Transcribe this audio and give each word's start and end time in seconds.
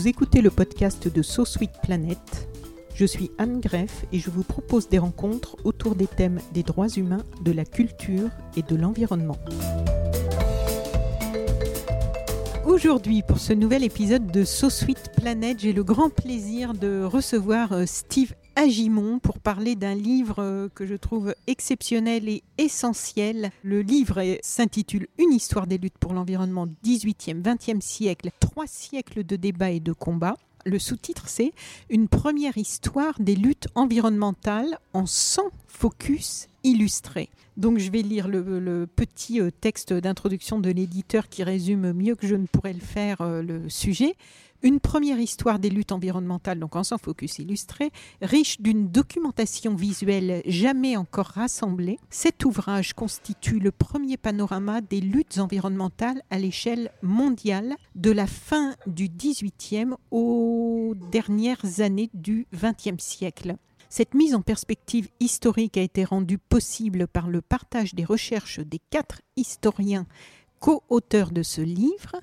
Vous 0.00 0.08
écoutez 0.08 0.40
le 0.40 0.48
podcast 0.48 1.12
de 1.14 1.20
So 1.20 1.44
Sweet 1.44 1.72
Planet. 1.82 2.48
Je 2.94 3.04
suis 3.04 3.30
Anne 3.36 3.60
Greff 3.60 4.06
et 4.12 4.18
je 4.18 4.30
vous 4.30 4.44
propose 4.44 4.88
des 4.88 4.98
rencontres 4.98 5.58
autour 5.64 5.94
des 5.94 6.06
thèmes 6.06 6.40
des 6.54 6.62
droits 6.62 6.88
humains, 6.88 7.22
de 7.42 7.52
la 7.52 7.66
culture 7.66 8.30
et 8.56 8.62
de 8.62 8.76
l'environnement. 8.76 9.36
Aujourd'hui, 12.64 13.20
pour 13.20 13.38
ce 13.38 13.52
nouvel 13.52 13.84
épisode 13.84 14.26
de 14.28 14.42
So 14.42 14.70
Sweet 14.70 15.10
Planet, 15.18 15.60
j'ai 15.60 15.74
le 15.74 15.84
grand 15.84 16.08
plaisir 16.08 16.72
de 16.72 17.02
recevoir 17.02 17.72
euh, 17.72 17.84
Steve 17.84 18.32
Agimon 18.56 19.18
pour 19.18 19.38
parler 19.38 19.76
d'un 19.76 19.94
livre 19.94 20.42
euh, 20.42 20.68
que 20.74 20.86
je 20.86 20.94
trouve 20.94 21.34
exceptionnel 21.46 22.28
et 22.28 22.42
essentiel. 22.58 23.50
Le 23.62 23.82
livre 23.82 24.22
s'intitule 24.42 25.08
Une 25.18 25.32
histoire 25.32 25.66
des 25.66 25.78
luttes 25.78 25.98
pour 25.98 26.12
l'environnement 26.12 26.66
18e, 26.84 27.42
20e 27.42 27.80
siècle, 27.80 28.30
trois 28.40 28.66
siècles 28.66 29.24
de 29.24 29.36
débats 29.36 29.70
et 29.70 29.80
de 29.80 29.92
combats. 29.92 30.36
Le 30.66 30.78
sous-titre, 30.78 31.28
c'est 31.28 31.52
Une 31.88 32.08
première 32.08 32.58
histoire 32.58 33.14
des 33.18 33.36
luttes 33.36 33.68
environnementales 33.74 34.78
en 34.92 35.06
100 35.06 35.42
focus 35.66 36.48
illustrés. 36.64 37.30
Donc 37.56 37.78
je 37.78 37.90
vais 37.90 38.02
lire 38.02 38.28
le, 38.28 38.86
petit 38.86 39.40
euh, 39.40 39.50
texte 39.50 39.92
d'introduction 39.92 40.58
de 40.58 40.70
l'éditeur 40.70 41.28
qui 41.28 41.42
résume 41.42 41.92
mieux 41.92 42.14
que 42.14 42.26
je 42.26 42.34
ne 42.34 42.46
pourrais 42.46 42.72
le 42.72 42.80
faire 42.80 43.20
euh, 43.20 43.42
le 43.42 43.68
sujet. 43.68 44.16
Une 44.62 44.78
première 44.78 45.18
histoire 45.18 45.58
des 45.58 45.70
luttes 45.70 45.92
environnementales, 45.92 46.58
donc 46.58 46.76
en 46.76 46.84
sans 46.84 46.98
focus 46.98 47.38
illustré, 47.38 47.90
riche 48.20 48.60
d'une 48.60 48.88
documentation 48.88 49.74
visuelle 49.74 50.42
jamais 50.44 50.98
encore 50.98 51.28
rassemblée. 51.28 51.98
Cet 52.10 52.44
ouvrage 52.44 52.92
constitue 52.92 53.58
le 53.58 53.72
premier 53.72 54.18
panorama 54.18 54.82
des 54.82 55.00
luttes 55.00 55.38
environnementales 55.38 56.20
à 56.28 56.38
l'échelle 56.38 56.90
mondiale 57.00 57.76
de 57.94 58.10
la 58.10 58.26
fin 58.26 58.74
du 58.86 59.08
XVIIIe 59.08 59.94
aux 60.10 60.94
dernières 61.10 61.80
années 61.80 62.10
du 62.12 62.46
XXe 62.54 63.02
siècle. 63.02 63.56
Cette 63.92 64.14
mise 64.14 64.36
en 64.36 64.40
perspective 64.40 65.08
historique 65.18 65.76
a 65.76 65.82
été 65.82 66.04
rendue 66.04 66.38
possible 66.38 67.08
par 67.08 67.28
le 67.28 67.40
partage 67.40 67.92
des 67.92 68.04
recherches 68.04 68.60
des 68.60 68.78
quatre 68.90 69.20
historiens 69.36 70.06
co-auteurs 70.60 71.32
de 71.32 71.42
ce 71.42 71.60
livre, 71.60 72.16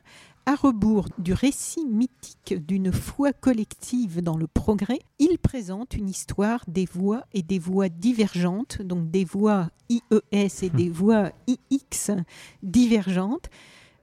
à 0.45 0.55
rebours 0.55 1.07
du 1.17 1.33
récit 1.33 1.85
mythique 1.85 2.65
d'une 2.65 2.93
foi 2.93 3.33
collective 3.33 4.21
dans 4.21 4.37
le 4.37 4.47
progrès, 4.47 4.99
il 5.19 5.37
présente 5.39 5.93
une 5.95 6.09
histoire 6.09 6.63
des 6.67 6.85
voies 6.85 7.25
et 7.33 7.41
des 7.41 7.59
voies 7.59 7.89
divergentes, 7.89 8.81
donc 8.81 9.11
des 9.11 9.25
voies 9.25 9.69
IES 9.89 10.63
et 10.63 10.69
des 10.69 10.89
voies 10.89 11.31
IX 11.47 12.11
divergentes, 12.63 13.49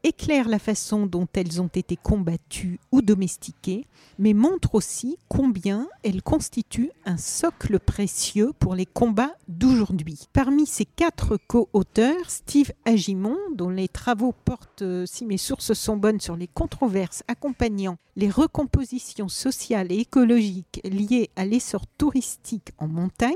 éclaire 0.05 0.49
la 0.49 0.59
façon 0.59 1.07
dont 1.07 1.27
elles 1.33 1.61
ont 1.63 1.69
été 1.69 1.97
combattues 1.97 2.79
ou 2.92 3.01
domestiquées, 3.01 3.87
mais 4.19 4.35
montre 4.35 4.75
aussi 4.75 5.17
combien 5.29 5.89
elles 6.05 6.23
constituent 6.23 6.92
un 7.07 7.17
socle 7.17 7.81
précieux 7.81 8.53
pour 8.59 8.75
les 8.75 8.87
combats 8.87 9.35
d'aujourd'hui. 9.48 10.29
Parmi 10.35 10.67
ces 10.67 10.85
quatre 10.85 11.39
co-auteurs, 11.48 12.31
Steve 12.31 12.70
Agimon, 12.85 13.37
dont 13.55 13.70
les 13.70 13.89
travaux 13.89 14.35
portent, 14.45 14.83
euh, 14.83 15.07
si 15.07 15.25
mes 15.25 15.39
sources 15.39 15.73
sont 15.73 15.97
bonnes, 15.97 16.20
sur 16.20 16.37
les 16.37 16.48
controverses 16.48 17.25
accompagnant 17.27 17.97
les 18.14 18.29
recompositions 18.29 19.29
sociales 19.29 19.91
et 19.91 20.01
écologiques 20.01 20.81
liées 20.85 21.31
à 21.35 21.47
l'essor 21.47 21.87
touristique 21.98 22.73
en 22.79 22.89
montagne, 22.89 23.33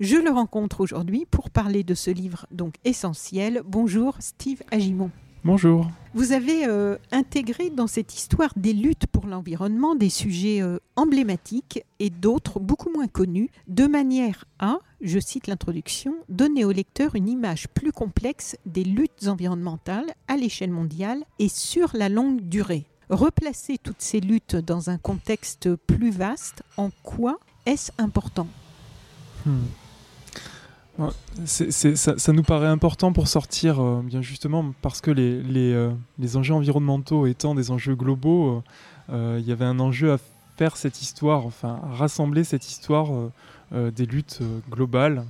je 0.00 0.16
le 0.16 0.30
rencontre 0.30 0.80
aujourd'hui 0.80 1.26
pour 1.30 1.50
parler 1.50 1.84
de 1.84 1.94
ce 1.94 2.10
livre 2.10 2.46
donc 2.50 2.74
essentiel. 2.84 3.62
Bonjour 3.64 4.16
Steve 4.18 4.62
Agimon. 4.72 5.10
Bonjour. 5.44 5.90
Vous 6.14 6.30
avez 6.30 6.68
euh, 6.68 6.96
intégré 7.10 7.68
dans 7.70 7.88
cette 7.88 8.14
histoire 8.14 8.52
des 8.54 8.72
luttes 8.72 9.08
pour 9.08 9.26
l'environnement 9.26 9.96
des 9.96 10.08
sujets 10.08 10.62
euh, 10.62 10.78
emblématiques 10.94 11.82
et 11.98 12.10
d'autres 12.10 12.60
beaucoup 12.60 12.90
moins 12.90 13.08
connus, 13.08 13.50
de 13.66 13.86
manière 13.86 14.44
à, 14.60 14.78
je 15.00 15.18
cite 15.18 15.48
l'introduction, 15.48 16.14
donner 16.28 16.64
au 16.64 16.70
lecteur 16.70 17.16
une 17.16 17.28
image 17.28 17.66
plus 17.68 17.90
complexe 17.90 18.56
des 18.66 18.84
luttes 18.84 19.26
environnementales 19.26 20.12
à 20.28 20.36
l'échelle 20.36 20.70
mondiale 20.70 21.24
et 21.40 21.48
sur 21.48 21.90
la 21.94 22.08
longue 22.08 22.42
durée. 22.42 22.84
Replacer 23.10 23.78
toutes 23.82 24.00
ces 24.00 24.20
luttes 24.20 24.54
dans 24.54 24.90
un 24.90 24.98
contexte 24.98 25.74
plus 25.74 26.10
vaste, 26.10 26.62
en 26.76 26.90
quoi 27.02 27.40
est-ce 27.66 27.90
important? 27.98 28.46
Hmm. 29.44 29.64
Ouais, 30.98 31.08
ça, 31.46 32.18
ça 32.18 32.32
nous 32.32 32.42
paraît 32.42 32.66
important 32.66 33.12
pour 33.12 33.26
sortir, 33.26 33.80
euh, 33.80 34.02
bien 34.04 34.20
justement, 34.20 34.72
parce 34.82 35.00
que 35.00 35.10
les, 35.10 35.42
les, 35.42 35.72
euh, 35.72 35.90
les 36.18 36.36
enjeux 36.36 36.54
environnementaux 36.54 37.26
étant 37.26 37.54
des 37.54 37.70
enjeux 37.70 37.94
globaux, 37.94 38.56
euh, 38.56 38.62
euh, 39.10 39.38
il 39.40 39.46
y 39.48 39.52
avait 39.52 39.64
un 39.64 39.80
enjeu 39.80 40.12
à 40.12 40.18
faire 40.56 40.76
cette 40.76 41.00
histoire, 41.00 41.46
enfin 41.46 41.80
à 41.82 41.94
rassembler 41.94 42.44
cette 42.44 42.68
histoire 42.68 43.08
des 43.72 44.04
luttes 44.04 44.40
globales 44.70 45.24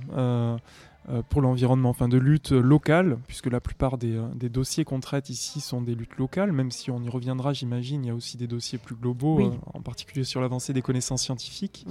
pour 1.29 1.41
l'environnement, 1.41 1.89
enfin 1.89 2.09
de 2.09 2.17
luttes 2.17 2.51
locales, 2.51 3.17
puisque 3.25 3.47
la 3.47 3.61
plupart 3.61 3.97
des, 3.97 4.19
des 4.35 4.49
dossiers 4.49 4.83
qu'on 4.83 4.99
traite 4.99 5.29
ici 5.29 5.61
sont 5.61 5.81
des 5.81 5.95
luttes 5.95 6.17
locales, 6.17 6.51
même 6.51 6.71
si 6.71 6.91
on 6.91 7.01
y 7.01 7.07
reviendra, 7.09 7.53
j'imagine, 7.53 8.03
il 8.03 8.07
y 8.09 8.11
a 8.11 8.15
aussi 8.15 8.35
des 8.35 8.47
dossiers 8.47 8.77
plus 8.77 8.95
globaux, 8.95 9.37
Oui. 9.37 9.49
en 9.73 9.79
particulier 9.79 10.25
sur 10.25 10.41
l'avancée 10.41 10.73
des 10.73 10.81
connaissances 10.81 11.23
scientifiques 11.23 11.85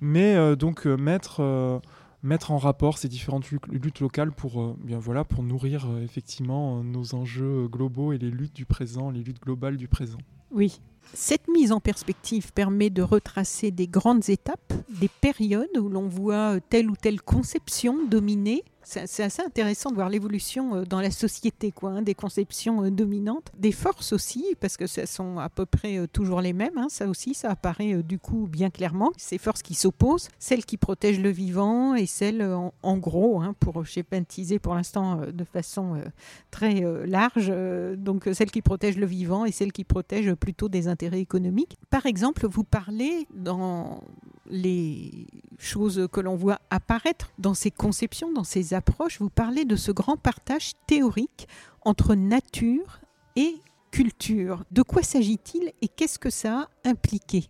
mais 0.00 0.56
donc 0.56 0.86
mettre, 0.86 1.80
mettre 2.22 2.50
en 2.50 2.58
rapport 2.58 2.98
ces 2.98 3.08
différentes 3.08 3.50
lu- 3.50 3.58
luttes 3.70 4.00
locales 4.00 4.32
pour, 4.32 4.60
euh, 4.60 4.76
bien, 4.82 4.98
voilà, 4.98 5.24
pour 5.24 5.42
nourrir 5.42 5.88
euh, 5.90 6.02
effectivement 6.02 6.78
euh, 6.78 6.82
nos 6.82 7.14
enjeux 7.14 7.68
globaux 7.68 8.12
et 8.12 8.18
les 8.18 8.30
luttes 8.30 8.54
du 8.54 8.64
présent, 8.66 9.10
les 9.10 9.22
luttes 9.22 9.40
globales 9.42 9.76
du 9.76 9.88
présent. 9.88 10.18
Oui. 10.50 10.80
Cette 11.14 11.48
mise 11.48 11.72
en 11.72 11.80
perspective 11.80 12.52
permet 12.52 12.88
de 12.88 13.02
retracer 13.02 13.70
des 13.72 13.88
grandes 13.88 14.28
étapes, 14.28 14.72
des 15.00 15.08
périodes 15.08 15.76
où 15.76 15.88
l'on 15.88 16.06
voit 16.06 16.60
telle 16.60 16.88
ou 16.88 16.94
telle 16.94 17.20
conception 17.20 18.06
dominer. 18.06 18.62
C'est 18.84 19.22
assez 19.22 19.42
intéressant 19.42 19.90
de 19.90 19.94
voir 19.94 20.08
l'évolution 20.08 20.74
euh, 20.74 20.84
dans 20.84 21.00
la 21.00 21.10
société, 21.10 21.70
quoi, 21.70 21.90
hein, 21.90 22.02
des 22.02 22.14
conceptions 22.14 22.84
euh, 22.84 22.90
dominantes, 22.90 23.50
des 23.56 23.72
forces 23.72 24.12
aussi, 24.12 24.44
parce 24.60 24.76
que 24.76 24.86
ce 24.86 25.06
sont 25.06 25.38
à 25.38 25.48
peu 25.48 25.66
près 25.66 25.98
euh, 25.98 26.06
toujours 26.06 26.40
les 26.40 26.52
mêmes. 26.52 26.76
hein, 26.76 26.88
ça 26.88 27.06
aussi, 27.06 27.34
ça 27.34 27.50
apparaît 27.50 28.02
du 28.02 28.18
coup 28.18 28.48
bien 28.50 28.70
clairement. 28.70 29.12
Ces 29.16 29.38
forces 29.38 29.62
qui 29.62 29.74
s'opposent, 29.74 30.28
celles 30.38 30.64
qui 30.64 30.76
protègent 30.76 31.20
le 31.20 31.30
vivant 31.30 31.94
et 31.94 32.06
celles, 32.06 32.42
en, 32.42 32.96
gros, 32.98 33.40
hein, 33.40 33.54
pour 33.60 33.84
schématiser 33.86 34.58
pour 34.58 34.74
l'instant 34.74 35.20
de 35.32 35.44
façon 35.44 36.02
très 36.50 36.82
large, 37.06 37.52
donc 37.96 38.28
celles 38.32 38.50
qui 38.50 38.62
protègent 38.62 38.98
le 38.98 39.06
vivant 39.06 39.44
et 39.44 39.52
celles 39.52 39.72
qui 39.72 39.84
protègent 39.84 40.34
plutôt 40.34 40.68
des 40.68 40.88
intérêts 40.88 41.20
économiques. 41.20 41.76
Par 41.90 42.06
exemple, 42.06 42.46
vous 42.46 42.64
parlez 42.64 43.26
dans 43.34 44.02
les 44.50 45.26
choses 45.58 46.08
que 46.12 46.20
l'on 46.20 46.36
voit 46.36 46.60
apparaître 46.70 47.30
dans 47.38 47.54
ces 47.54 47.70
conceptions, 47.70 48.32
dans 48.32 48.44
ces 48.44 48.71
vous 49.18 49.30
parlez 49.30 49.64
de 49.64 49.76
ce 49.76 49.92
grand 49.92 50.16
partage 50.16 50.72
théorique 50.86 51.48
entre 51.82 52.14
nature 52.14 53.00
et 53.36 53.56
culture. 53.90 54.64
De 54.70 54.82
quoi 54.82 55.02
s'agit-il 55.02 55.72
et 55.82 55.88
qu'est-ce 55.88 56.18
que 56.18 56.30
ça 56.30 56.68
a 56.84 56.88
impliqué? 56.88 57.48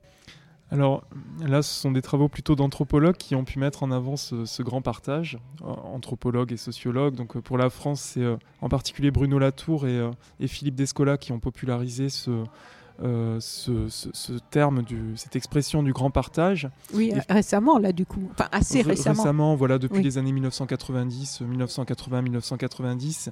Alors 0.71 1.05
là, 1.47 1.61
ce 1.61 1.75
sont 1.75 1.93
des 1.93 2.01
travaux 2.01 2.31
plutôt 2.31 2.57
d'anthropologues 2.57 3.19
qui 3.19 3.35
ont 3.35 3.45
pu 3.45 3.59
mettre 3.59 3.83
en 3.83 3.91
avant 3.91 4.17
ce, 4.17 4.63
grand 4.63 4.81
partage, 4.81 5.39
euh, 5.61 5.67
anthropologues 5.67 6.51
et 6.51 6.57
sociologues. 6.57 7.15
Donc 7.15 7.37
euh, 7.37 7.43
pour 7.43 7.59
la 7.59 7.69
France, 7.69 8.01
c'est 8.01 8.23
euh, 8.23 8.37
en 8.63 8.71
particulier 8.71 9.11
Bruno 9.11 9.39
Latour 9.39 9.87
et 9.87 10.49
Philippe 10.49 10.75
Descola 10.75 11.19
qui 11.19 11.31
ont 11.33 11.41
popularisé 11.41 12.09
ce, 12.09 12.45
euh, 13.03 13.39
ce, 13.41 13.89
ce- 13.89 14.11
ce 14.13 14.33
terme, 14.51 14.83
du, 14.83 15.13
cette 15.17 15.37
expression 15.37 15.83
du 15.83 15.93
grand 15.93 16.11
partage. 16.11 16.69
Oui, 16.95 17.13
Et- 17.15 17.33
récemment, 17.33 17.79
là, 17.79 17.93
du 17.93 18.05
coup. 18.07 18.29
Enfin, 18.33 18.49
assez 18.53 18.83
Ré- 18.83 18.91
récemment. 18.91 19.55
voilà, 19.57 19.79
depuis 19.79 19.99
Oui. 19.99 20.03
les 20.05 20.19
années 20.19 20.33
1990, 20.33 21.41
euh, 21.43 21.47
1980, 21.47 22.23
1990. 22.23 23.31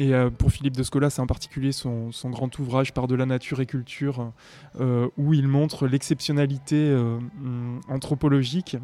Et 0.00 0.14
euh, 0.14 0.30
pour 0.30 0.52
Philippe 0.52 0.76
de 0.76 0.82
Scola, 0.84 1.10
c'est 1.10 1.20
en 1.20 1.26
particulier 1.26 1.72
son, 1.72 2.12
son 2.12 2.30
grand 2.30 2.56
ouvrage 2.60 2.94
Par-delà 2.94 3.26
nature 3.26 3.60
et 3.60 3.66
culture, 3.66 4.32
euh, 4.80 5.08
où 5.16 5.34
il 5.34 5.48
montre 5.48 5.88
l'exceptionnalité 5.88 6.94
hum, 6.94 7.80
anthropologique 7.88 8.76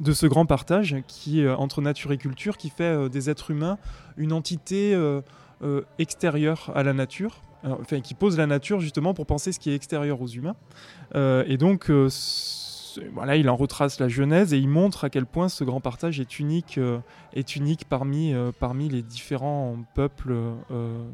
de 0.00 0.12
ce 0.12 0.26
grand 0.26 0.46
partage 0.46 0.96
qui 1.06 1.46
entre 1.48 1.80
nature 1.82 2.10
et 2.10 2.18
culture, 2.18 2.56
qui 2.56 2.70
fait 2.70 3.08
des 3.08 3.30
êtres 3.30 3.52
humains 3.52 3.78
une 4.16 4.32
entité 4.32 4.96
extérieure 5.98 6.70
à 6.74 6.82
la 6.82 6.92
nature, 6.92 7.40
qui 8.02 8.14
pose 8.14 8.36
la 8.36 8.46
nature 8.46 8.80
justement 8.80 9.14
pour 9.14 9.26
penser 9.26 9.52
ce 9.52 9.58
qui 9.58 9.70
est 9.70 9.74
extérieur 9.74 10.20
aux 10.20 10.28
humains. 10.28 10.56
et 11.14 11.56
donc 11.56 11.90
voilà, 13.12 13.36
il 13.36 13.48
en 13.48 13.56
retrace 13.56 14.00
la 14.00 14.08
genèse 14.08 14.52
et 14.52 14.58
il 14.58 14.68
montre 14.68 15.04
à 15.04 15.10
quel 15.10 15.26
point 15.26 15.48
ce 15.48 15.64
grand 15.64 15.80
partage 15.80 16.20
est 16.20 16.38
unique, 16.38 16.78
euh, 16.78 16.98
est 17.32 17.56
unique 17.56 17.84
parmi, 17.88 18.32
euh, 18.32 18.52
parmi 18.58 18.88
les 18.88 19.02
différents 19.02 19.76
peuples 19.94 20.34
euh, 20.70 21.04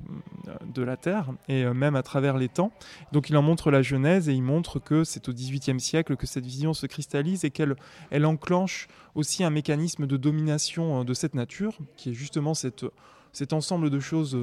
de 0.74 0.82
la 0.82 0.96
Terre 0.96 1.32
et 1.48 1.64
même 1.64 1.96
à 1.96 2.02
travers 2.02 2.36
les 2.36 2.48
temps. 2.48 2.72
Donc 3.12 3.30
il 3.30 3.36
en 3.36 3.42
montre 3.42 3.70
la 3.70 3.82
genèse 3.82 4.28
et 4.28 4.32
il 4.32 4.42
montre 4.42 4.78
que 4.78 5.04
c'est 5.04 5.28
au 5.28 5.32
XVIIIe 5.32 5.80
siècle 5.80 6.16
que 6.16 6.26
cette 6.26 6.44
vision 6.44 6.74
se 6.74 6.86
cristallise 6.86 7.44
et 7.44 7.50
qu'elle 7.50 7.76
elle 8.10 8.26
enclenche 8.26 8.88
aussi 9.14 9.44
un 9.44 9.50
mécanisme 9.50 10.06
de 10.06 10.16
domination 10.16 11.04
de 11.04 11.14
cette 11.14 11.34
nature, 11.34 11.76
qui 11.96 12.10
est 12.10 12.14
justement 12.14 12.54
cette, 12.54 12.84
cet 13.32 13.52
ensemble 13.52 13.90
de 13.90 14.00
choses 14.00 14.36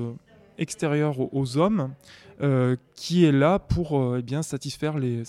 extérieures 0.59 1.33
aux 1.33 1.57
hommes 1.57 1.93
euh, 2.41 2.77
qui 2.95 3.25
est 3.25 3.33
là 3.33 3.59
pour 3.59 3.99
euh, 3.99 4.19
eh 4.19 4.21
bien, 4.21 4.43
satisfaire, 4.43 4.97
les, 4.97 5.25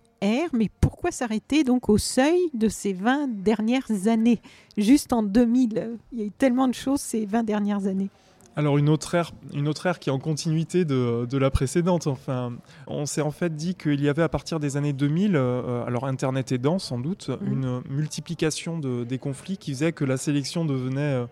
mais 0.53 0.69
pourquoi 0.79 1.11
s'arrêter 1.11 1.63
donc 1.63 1.89
au 1.89 1.97
seuil 1.97 2.39
de 2.53 2.67
ces 2.67 2.93
20 2.93 3.27
dernières 3.43 4.07
années? 4.07 4.41
Juste 4.77 5.13
en 5.13 5.23
2000, 5.23 5.97
il 6.11 6.19
y 6.19 6.21
a 6.21 6.25
eu 6.25 6.31
tellement 6.31 6.67
de 6.67 6.73
choses 6.73 7.01
ces 7.01 7.25
20 7.25 7.43
dernières 7.43 7.87
années. 7.87 8.09
Alors 8.57 8.77
une 8.77 8.89
autre 8.89 9.15
ère, 9.15 9.31
une 9.53 9.69
autre 9.69 9.85
ère 9.85 9.97
qui 9.97 10.09
est 10.09 10.11
en 10.11 10.19
continuité 10.19 10.83
de, 10.83 11.25
de 11.25 11.37
la 11.37 11.49
précédente. 11.49 12.07
Enfin, 12.07 12.53
on 12.85 13.05
s'est 13.05 13.21
en 13.21 13.31
fait 13.31 13.55
dit 13.55 13.75
qu'il 13.75 14.01
y 14.01 14.09
avait 14.09 14.23
à 14.23 14.29
partir 14.29 14.59
des 14.59 14.75
années 14.75 14.91
2000, 14.91 15.35
euh, 15.35 15.85
alors 15.85 16.05
Internet 16.05 16.51
aidant 16.51 16.77
sans 16.77 16.99
doute, 16.99 17.29
mmh. 17.29 17.47
une 17.51 17.81
multiplication 17.89 18.77
de, 18.77 19.05
des 19.05 19.17
conflits 19.19 19.57
qui 19.57 19.71
faisait 19.71 19.93
que 19.93 20.03
la 20.03 20.17
sélection 20.17 20.65
devenait 20.65 20.99
euh, 20.99 21.25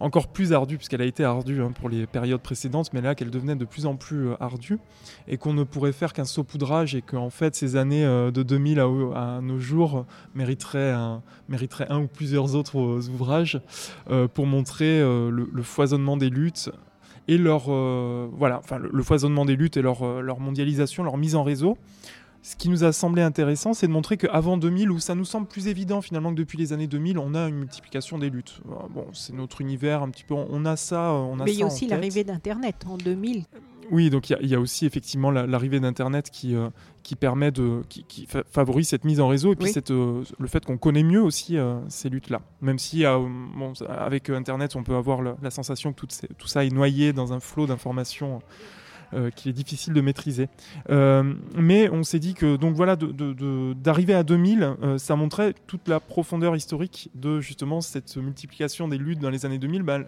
encore 0.00 0.28
plus 0.28 0.52
ardue, 0.52 0.76
puisqu'elle 0.76 1.02
a 1.02 1.06
été 1.06 1.24
ardue 1.24 1.62
hein, 1.62 1.72
pour 1.72 1.88
les 1.88 2.06
périodes 2.06 2.40
précédentes, 2.40 2.92
mais 2.92 3.00
là 3.00 3.14
qu'elle 3.14 3.30
devenait 3.30 3.56
de 3.56 3.64
plus 3.64 3.86
en 3.86 3.96
plus 3.96 4.28
euh, 4.28 4.36
ardue, 4.40 4.78
et 5.28 5.36
qu'on 5.36 5.52
ne 5.52 5.64
pourrait 5.64 5.92
faire 5.92 6.12
qu'un 6.12 6.24
saupoudrage, 6.24 6.94
et 6.94 7.02
qu'en 7.02 7.30
fait 7.30 7.54
ces 7.54 7.76
années 7.76 8.04
euh, 8.04 8.30
de 8.30 8.42
2000 8.42 8.80
à, 8.80 9.40
nos 9.42 9.58
jours 9.58 10.06
mériteraient 10.34 10.92
un, 10.92 11.22
ou 11.90 12.06
plusieurs 12.06 12.54
autres 12.54 12.78
euh, 12.78 13.08
ouvrages 13.12 13.60
pour 14.34 14.46
montrer 14.46 15.00
le, 15.00 15.62
foisonnement 15.62 16.16
des 16.16 16.30
luttes 16.30 16.70
et 17.28 17.38
leur 17.38 17.64
voilà, 17.64 18.58
enfin 18.58 18.78
le, 18.78 19.02
foisonnement 19.02 19.44
des 19.44 19.56
luttes 19.56 19.76
et 19.76 19.82
leur 19.82 20.40
mondialisation, 20.40 21.02
leur 21.02 21.16
mise 21.16 21.36
en 21.36 21.42
réseau 21.42 21.76
ce 22.44 22.56
qui 22.56 22.68
nous 22.68 22.84
a 22.84 22.92
semblé 22.92 23.22
intéressant, 23.22 23.72
c'est 23.72 23.86
de 23.86 23.92
montrer 23.92 24.18
qu'avant 24.18 24.58
2000, 24.58 24.90
où 24.90 24.98
ça 24.98 25.14
nous 25.14 25.24
semble 25.24 25.46
plus 25.46 25.66
évident 25.66 26.02
finalement 26.02 26.30
que 26.30 26.36
depuis 26.36 26.58
les 26.58 26.74
années 26.74 26.86
2000, 26.86 27.18
on 27.18 27.34
a 27.34 27.48
une 27.48 27.56
multiplication 27.56 28.18
des 28.18 28.28
luttes. 28.28 28.60
Euh, 28.68 28.74
bon, 28.90 29.06
c'est 29.14 29.32
notre 29.32 29.62
univers 29.62 30.02
un 30.02 30.10
petit 30.10 30.24
peu, 30.24 30.34
on 30.34 30.64
a 30.66 30.76
ça. 30.76 31.08
Euh, 31.08 31.14
on 31.14 31.40
a 31.40 31.44
Mais 31.44 31.54
il 31.54 31.60
y 31.60 31.62
a 31.62 31.66
aussi 31.66 31.86
l'arrivée 31.86 32.22
d'Internet 32.22 32.84
en 32.86 32.98
2000. 32.98 33.44
Oui, 33.90 34.10
donc 34.10 34.28
il 34.28 34.46
y, 34.46 34.54
a 34.54 34.60
aussi 34.60 34.84
effectivement 34.84 35.30
l'arrivée 35.30 35.80
d'Internet 35.80 36.30
qui, 36.30 36.54
euh, 36.54 36.68
qui 37.02 37.16
permet 37.16 37.50
de, 37.50 37.82
qui, 37.88 38.26
favorise 38.50 38.88
cette 38.88 39.04
mise 39.04 39.20
en 39.20 39.28
réseau 39.28 39.52
et 39.52 39.56
puis 39.56 39.70
cette, 39.70 39.90
le 39.90 40.46
fait 40.46 40.64
qu'on 40.64 40.78
connaît 40.78 41.02
mieux 41.02 41.22
aussi 41.22 41.58
ces 41.88 42.08
luttes-là. 42.08 42.40
Même 42.62 42.78
si 42.78 43.04
bon, 43.04 43.74
avec 43.88 44.30
Internet, 44.30 44.74
on 44.74 44.82
peut 44.82 44.94
avoir 44.94 45.20
la, 45.20 45.50
sensation 45.50 45.92
que 45.92 46.00
tout, 46.00 46.08
tout, 46.38 46.46
ça 46.46 46.64
est 46.64 46.72
noyé 46.72 47.12
dans 47.12 47.34
un 47.34 47.40
flot 47.40 47.66
d'informations 47.66 48.40
qu'il 49.34 49.50
est 49.50 49.54
difficile 49.54 49.92
de 49.94 50.00
maîtriser. 50.00 50.48
Euh, 50.90 51.34
mais 51.56 51.88
on 51.90 52.02
s'est 52.02 52.18
dit 52.18 52.34
que 52.34 52.56
donc 52.56 52.74
voilà, 52.74 52.96
d'arriver 52.96 54.14
à 54.14 54.22
2000, 54.22 54.62
euh, 54.62 54.98
ça 54.98 55.16
montrait 55.16 55.54
toute 55.66 55.88
la 55.88 56.00
profondeur 56.00 56.56
historique 56.56 57.10
de 57.14 57.40
justement 57.40 57.80
cette 57.80 58.16
multiplication 58.16 58.88
des 58.88 58.98
luttes 58.98 59.20
dans 59.20 59.30
les 59.30 59.46
années 59.46 59.58
2000. 59.58 59.82
Bah, 59.82 60.00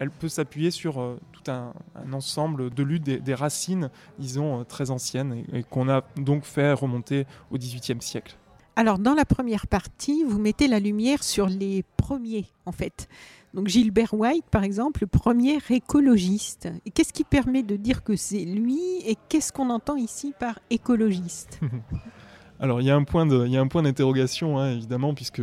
elle, 0.00 0.10
peut 0.10 0.28
s'appuyer 0.28 0.72
sur 0.72 0.94
tout 1.30 1.48
un, 1.48 1.72
ensemble 2.12 2.70
de 2.70 2.82
luttes, 2.82 3.04
des, 3.04 3.34
racines, 3.34 3.88
disons, 4.18 4.64
très 4.64 4.90
anciennes, 4.90 5.44
et, 5.52 5.58
et 5.58 5.62
qu'on 5.62 5.88
a 5.88 6.02
donc 6.16 6.44
fait 6.44 6.72
remonter 6.72 7.24
au 7.52 7.56
XVIIIe 7.56 8.02
siècle. 8.02 8.36
Alors, 8.76 8.98
dans 8.98 9.14
la 9.14 9.24
première 9.24 9.68
partie, 9.68 10.24
vous 10.24 10.40
mettez 10.40 10.66
la 10.66 10.80
lumière 10.80 11.22
sur 11.22 11.46
les 11.46 11.84
premiers, 11.96 12.46
en 12.66 12.72
fait. 12.72 13.08
Donc 13.54 13.68
Gilbert 13.68 14.12
White, 14.12 14.46
par 14.50 14.64
exemple, 14.64 15.02
le 15.02 15.06
premier 15.06 15.58
écologiste. 15.70 16.68
Qu'est-ce 16.92 17.12
qui 17.12 17.22
permet 17.22 17.62
de 17.62 17.76
dire 17.76 18.02
que 18.02 18.16
c'est 18.16 18.44
lui 18.44 18.80
et 19.06 19.16
qu'est-ce 19.28 19.52
qu'on 19.52 19.70
entend 19.70 19.94
ici 19.94 20.34
par 20.38 20.58
écologiste? 20.70 21.60
Alors 22.60 22.80
il 22.80 22.86
y 22.86 22.90
a 22.90 22.96
un 22.96 23.04
point 23.04 23.26
d'interrogation, 23.26 24.58
hein, 24.58 24.72
évidemment, 24.72 25.14
puisque 25.14 25.42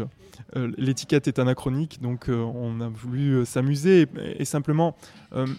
euh, 0.55 0.71
l'étiquette 0.77 1.27
est 1.27 1.39
anachronique, 1.39 2.01
donc 2.01 2.29
euh, 2.29 2.35
on 2.35 2.81
a 2.81 2.89
voulu 2.89 3.33
euh, 3.33 3.45
s'amuser 3.45 4.07
et, 4.37 4.45
simplement 4.45 4.95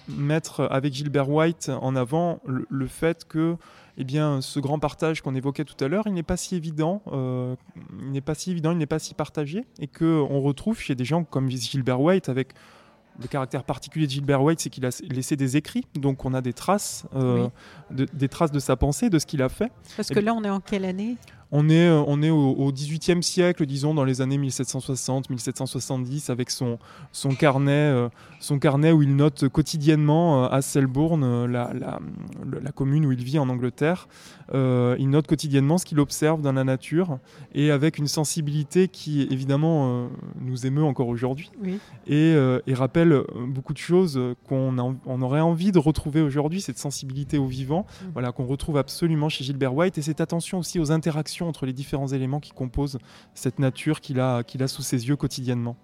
mettre 0.08 0.68
avec 0.70 0.92
Gilbert 0.92 1.30
White 1.30 1.70
en 1.80 1.96
avant 1.96 2.40
le 2.44 2.86
fait 2.86 3.24
que 3.26 3.56
eh 3.98 4.04
bien, 4.04 4.40
ce 4.40 4.58
grand 4.58 4.78
partage 4.78 5.20
qu'on 5.20 5.34
évoquait 5.34 5.64
tout 5.64 5.82
à 5.84 5.88
l'heure, 5.88 6.04
il 6.06 6.14
n'est 6.14 6.22
pas 6.22 6.36
si 6.36 6.56
évident, 6.56 7.02
euh, 7.12 7.54
il 8.00 8.10
n'est 8.10 8.20
pas 8.20 8.34
si 8.34 8.50
évident, 8.50 8.72
il 8.72 8.78
n'est 8.78 8.86
pas 8.86 8.98
si 8.98 9.14
partagé, 9.14 9.64
et 9.78 9.86
que 9.86 10.20
on 10.30 10.40
retrouve 10.40 10.78
chez 10.80 10.94
des 10.94 11.04
gens 11.04 11.24
comme 11.24 11.50
Gilbert 11.50 12.00
White 12.00 12.28
avec 12.28 12.54
le 13.20 13.28
caractère 13.28 13.64
particulier 13.64 14.06
de 14.06 14.12
Gilbert 14.12 14.42
White, 14.42 14.60
c'est 14.60 14.70
qu'il 14.70 14.86
a 14.86 15.02
laissé 15.10 15.36
des 15.36 15.56
écrits, 15.56 15.84
donc 15.94 16.24
on 16.24 16.32
a 16.32 16.40
des 16.40 16.54
traces, 16.54 17.04
euh, 17.14 17.48
des 17.90 18.28
traces 18.28 18.52
de 18.52 18.58
sa 18.58 18.76
pensée, 18.76 19.10
de 19.10 19.18
ce 19.18 19.26
qu'il 19.26 19.42
a 19.42 19.50
fait. 19.50 19.70
Parce 19.96 20.08
que 20.08 20.20
là, 20.20 20.32
on 20.34 20.42
est 20.44 20.50
en 20.50 20.60
quelle 20.60 20.86
année? 20.86 21.16
On 21.52 21.68
est, 21.68 21.86
euh, 21.86 22.02
on 22.06 22.22
est 22.22 22.30
au, 22.30 22.72
XVIIIe 22.72 23.22
siècle, 23.22 23.66
disons 23.66 23.92
dans 23.92 24.04
les 24.04 24.22
années 24.22 24.38
1760-1770, 24.38 26.30
avec 26.30 26.50
son, 26.50 26.78
son, 27.12 27.34
carnet, 27.34 27.70
euh, 27.72 28.08
son 28.40 28.58
carnet 28.58 28.90
où 28.90 29.02
il 29.02 29.14
note 29.14 29.48
quotidiennement 29.48 30.46
euh, 30.46 30.48
à 30.48 30.62
Selbourne, 30.62 31.44
la, 31.46 31.72
la, 31.74 32.72
commune 32.72 33.04
où 33.04 33.12
il 33.12 33.22
vit 33.22 33.38
en 33.38 33.50
Angleterre, 33.50 34.08
il 34.54 35.10
note 35.10 35.26
quotidiennement 35.26 35.76
ce 35.76 35.84
qu'il 35.84 36.00
observe 36.00 36.40
dans 36.40 36.52
la 36.52 36.64
nature 36.64 37.18
et 37.54 37.70
avec 37.70 37.98
une 37.98 38.06
sensibilité 38.06 38.88
qui 38.88 39.22
évidemment 39.30 40.08
nous 40.40 40.66
émeut 40.66 40.82
encore 40.82 41.08
aujourd'hui 41.08 41.50
et, 42.06 42.34
et, 42.66 42.74
rappelle 42.74 43.22
beaucoup 43.46 43.74
de 43.74 43.78
choses 43.78 44.18
qu'on 44.48 44.78
on 45.04 45.22
aurait 45.22 45.40
envie 45.40 45.70
de 45.72 45.78
retrouver 45.78 46.22
aujourd'hui, 46.22 46.62
cette 46.62 46.78
sensibilité 46.78 47.36
au 47.36 47.46
vivant, 47.46 47.80
mmh. 47.80 48.06
voilà, 48.14 48.32
qu'on 48.32 48.46
retrouve 48.46 48.78
absolument 48.78 49.28
chez 49.28 49.44
Gilbert 49.44 49.74
White. 49.74 49.98
Et 49.98 50.02
cette 50.02 50.22
attention 50.22 50.58
aussi 50.58 50.78
aux 50.78 50.92
interactions 50.92 51.41
entre 51.46 51.66
les 51.66 51.72
différents 51.72 52.08
éléments 52.08 52.40
qui 52.40 52.50
composent 52.52 52.98
cette 53.34 53.58
nature 53.58 54.00
qu'il 54.00 54.20
a, 54.20 54.42
qu'il 54.42 54.62
a 54.62 54.68
sous 54.68 54.82
ses 54.82 55.08
yeux 55.08 55.16
quotidiennement. 55.16 55.76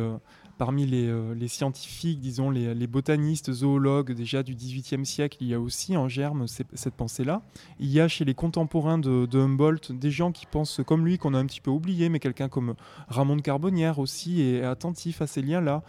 parmi 0.59 0.85
les, 0.87 1.49
scientifiques, 1.49 2.21
disons 2.21 2.51
les, 2.51 2.75
les, 2.75 2.87
botanistes, 2.87 3.51
zoologues 3.53 4.13
déjà 4.13 4.43
du 4.43 4.55
XVIIIe 4.55 5.07
siècle, 5.07 5.39
il 5.41 5.49
y 5.49 5.55
a 5.55 5.61
aussi 5.61 5.97
en 5.97 6.09
germe 6.09 6.47
cette 6.47 6.95
pensée-là. 6.95 7.41
Il 7.81 7.91
y 7.91 7.99
a 7.99 8.07
chez 8.07 8.25
les 8.27 8.35
contemporains 8.35 8.99
de, 8.99 9.27
de, 9.27 9.41
Humboldt 9.41 9.93
des 9.93 10.11
gens 10.11 10.31
qui 10.31 10.45
pensent 10.45 10.81
comme 10.87 11.05
lui, 11.07 11.17
qu'on 11.17 11.35
a 11.35 11.39
un 11.39 11.47
petit 11.47 11.63
peu 11.63 11.71
oublié, 11.71 12.11
mais 12.11 12.21
quelqu'un 12.21 12.49
comme 12.49 12.75
Ramon 13.09 13.37
de 13.37 13.41
Carbonnière 13.41 13.99
aussi 13.99 14.43
est 14.43 14.63
attentif 14.63 15.23
à 15.23 15.27
ces 15.27 15.41
liens-là. 15.41 15.83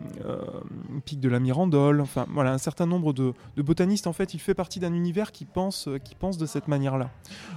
Euh, 0.00 0.28
euh, 0.28 0.60
Pic 1.04 1.20
de 1.20 1.28
la 1.28 1.40
Mirandole, 1.40 2.00
enfin 2.00 2.26
voilà, 2.30 2.52
un 2.52 2.58
certain 2.58 2.86
nombre 2.86 3.12
de, 3.12 3.32
botanistes, 3.56 4.06
en 4.06 4.12
fait, 4.12 4.34
il 4.34 4.40
fait 4.40 4.54
partie 4.54 4.80
d'un 4.80 4.92
univers 4.92 5.32
qui 5.32 5.44
pense, 5.44 5.88
qui 6.04 6.14
pense 6.14 6.38
de 6.38 6.46
cette 6.46 6.68
manière-là. 6.68 7.10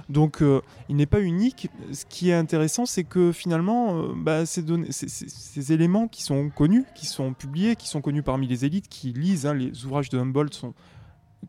Donc 0.08 0.42
euh, 0.42 0.60
il 0.88 0.96
n'est 0.96 1.06
pas 1.06 1.20
unique. 1.20 1.68
Ce 1.92 2.04
qui 2.04 2.30
est 2.30 2.34
intéressant, 2.34 2.86
c'est 2.86 3.04
que 3.04 3.32
finalement, 3.32 3.98
euh, 3.98 4.12
bah, 4.16 4.46
ces, 4.46 5.72
éléments 5.72 6.08
qui 6.08 6.22
sont 6.22 6.50
connus, 6.50 6.84
qui 6.94 7.06
sont 7.06 7.32
publiés, 7.32 7.76
qui 7.76 7.88
sont 7.88 8.00
connus 8.00 8.22
parmi 8.22 8.46
les 8.46 8.64
élites, 8.64 8.88
qui 8.88 9.12
lisent, 9.12 9.46
hein, 9.46 9.54
les 9.54 9.84
ouvrages 9.84 10.08
de 10.08 10.18
Humboldt 10.18 10.54
sont 10.54 10.74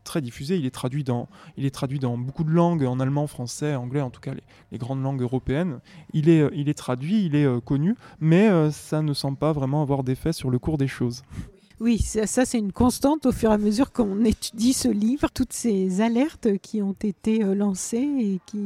très 0.03 0.21
diffusé. 0.21 0.57
Il 0.57 0.65
est 0.65 0.71
traduit 0.71 1.03
dans, 1.03 1.27
il 1.57 1.65
est 1.65 1.71
traduit 1.71 1.99
dans 1.99 2.17
beaucoup 2.17 2.43
de 2.43 2.51
langues, 2.51 2.83
en 2.83 2.99
allemand, 2.99 3.27
français, 3.27 3.75
anglais, 3.75 4.01
en 4.01 4.09
tout 4.09 4.21
cas 4.21 4.33
les, 4.71 4.77
grandes 4.77 5.03
langues 5.03 5.21
européennes. 5.21 5.79
Il 6.13 6.29
est, 6.29 6.47
il 6.53 6.69
est 6.69 6.73
traduit, 6.73 7.25
il 7.25 7.35
est 7.35 7.45
euh, 7.45 7.59
connu, 7.59 7.95
mais 8.19 8.49
euh, 8.49 8.71
ça 8.71 9.01
ne 9.01 9.13
semble 9.13 9.37
pas 9.37 9.51
vraiment 9.51 9.81
avoir 9.81 10.03
d'effet 10.03 10.33
sur 10.33 10.49
le 10.49 10.59
cours 10.59 10.77
des 10.77 10.87
choses. 10.87 11.23
Oui, 11.79 11.97
ça, 11.99 12.45
c'est 12.45 12.59
une 12.59 12.71
constante 12.71 13.25
au 13.25 13.31
fur 13.31 13.51
et 13.51 13.53
à 13.53 13.57
mesure 13.57 13.91
qu'on 13.91 14.23
étudie 14.25 14.73
ce 14.73 14.87
livre, 14.87 15.29
toutes 15.33 15.53
ces 15.53 16.01
alertes 16.01 16.57
qui 16.61 16.81
ont 16.81 16.95
été 17.03 17.43
euh, 17.43 17.55
lancées 17.55 17.97
et 17.97 18.39
qui, 18.45 18.59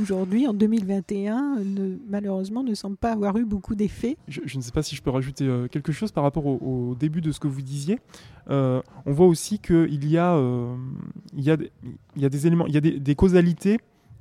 aujourd'hui, 0.00 0.46
en 0.46 0.54
2021, 0.54 1.56
ne, 1.64 1.96
malheureusement, 2.08 2.62
ne 2.62 2.74
semblent 2.74 2.96
pas 2.96 3.12
avoir 3.12 3.36
eu 3.36 3.44
beaucoup 3.44 3.74
d'effet. 3.74 4.16
Je, 4.28 4.40
ne 4.56 4.62
sais 4.62 4.72
pas 4.72 4.82
si 4.82 4.96
je 4.96 5.02
peux 5.02 5.10
rajouter 5.10 5.44
euh, 5.44 5.68
quelque 5.68 5.92
chose 5.92 6.12
par 6.12 6.24
rapport 6.24 6.46
au, 6.46 6.94
début 6.98 7.20
de 7.20 7.32
ce 7.32 7.40
que 7.40 7.48
vous 7.48 7.62
disiez. 7.62 7.98
Euh, 8.48 8.82
on 9.06 9.12
voit 9.12 9.26
aussi 9.26 9.58
qu'il 9.58 10.04
y, 10.04 10.12
y, 10.12 10.18
a, 10.18 10.38
il 11.36 11.44
y 12.16 12.24
a 12.24 12.28
des 12.28 12.46
éléments, 12.46 12.66
il 12.66 12.74
y 12.74 12.76
a 12.76 12.80
des 12.80 13.14
causalités 13.14 13.78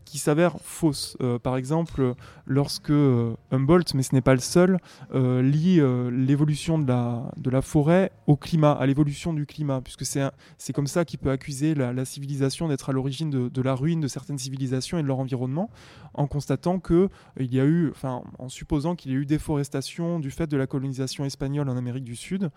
qui 0.10 0.18
s'avèrent 0.18 0.60
fausses. 0.64 1.16
Euh, 1.22 1.38
par 1.38 1.56
exemple, 1.56 2.16
lorsque 2.48 2.90
euh, 2.90 3.36
Humboldt, 3.52 3.94
mais 3.94 4.02
ce 4.02 4.16
n'est 4.16 4.22
pas 4.22 4.34
le 4.34 4.40
seul, 4.40 4.80
euh, 5.14 5.44
lie 5.44 5.80
l'évolution 6.12 6.80
de 6.80 6.88
la, 6.88 7.32
de 7.38 7.50
la 7.50 7.62
forêt 7.62 8.12
au 8.26 8.36
climat, 8.36 8.72
à 8.72 8.86
l'évolution 8.88 9.34
du 9.34 9.46
climat, 9.46 9.82
puisque 9.82 10.06
c'est 10.06 10.74
comme 10.74 10.88
ça 10.88 11.06
qu'il 11.06 11.20
peut 11.20 11.30
accuser 11.30 11.76
la, 11.76 12.06
civilisation 12.06 12.68
d'être 12.68 12.90
à 12.90 12.94
l'origine 12.94 13.30
de, 13.30 13.50
de, 13.50 13.62
la 13.62 13.76
ruine 13.76 14.00
de 14.00 14.08
certaines 14.08 14.40
civilisations 14.40 14.98
et 14.98 15.04
de 15.04 15.08
leur 15.08 15.20
environnement, 15.20 15.70
en 16.14 16.26
constatant 16.26 16.80
que 16.80 17.10
il 17.40 17.54
y 17.54 17.60
a 17.60 17.66
eu, 17.66 17.90
enfin, 17.92 18.24
en 18.40 18.50
supposant 18.50 18.96
qu'il 18.96 19.12
y 19.12 19.16
a 19.16 19.18
eu 19.18 19.26
déforestation 19.26 20.20
du 20.20 20.32
fait 20.32 20.48
de 20.48 20.58
la 20.58 20.66
colonisation 20.66 21.24
espagnole 21.26 21.70
en 21.70 21.78
Amérique 21.78 22.06
du 22.06 22.16
Sud, 22.16 22.50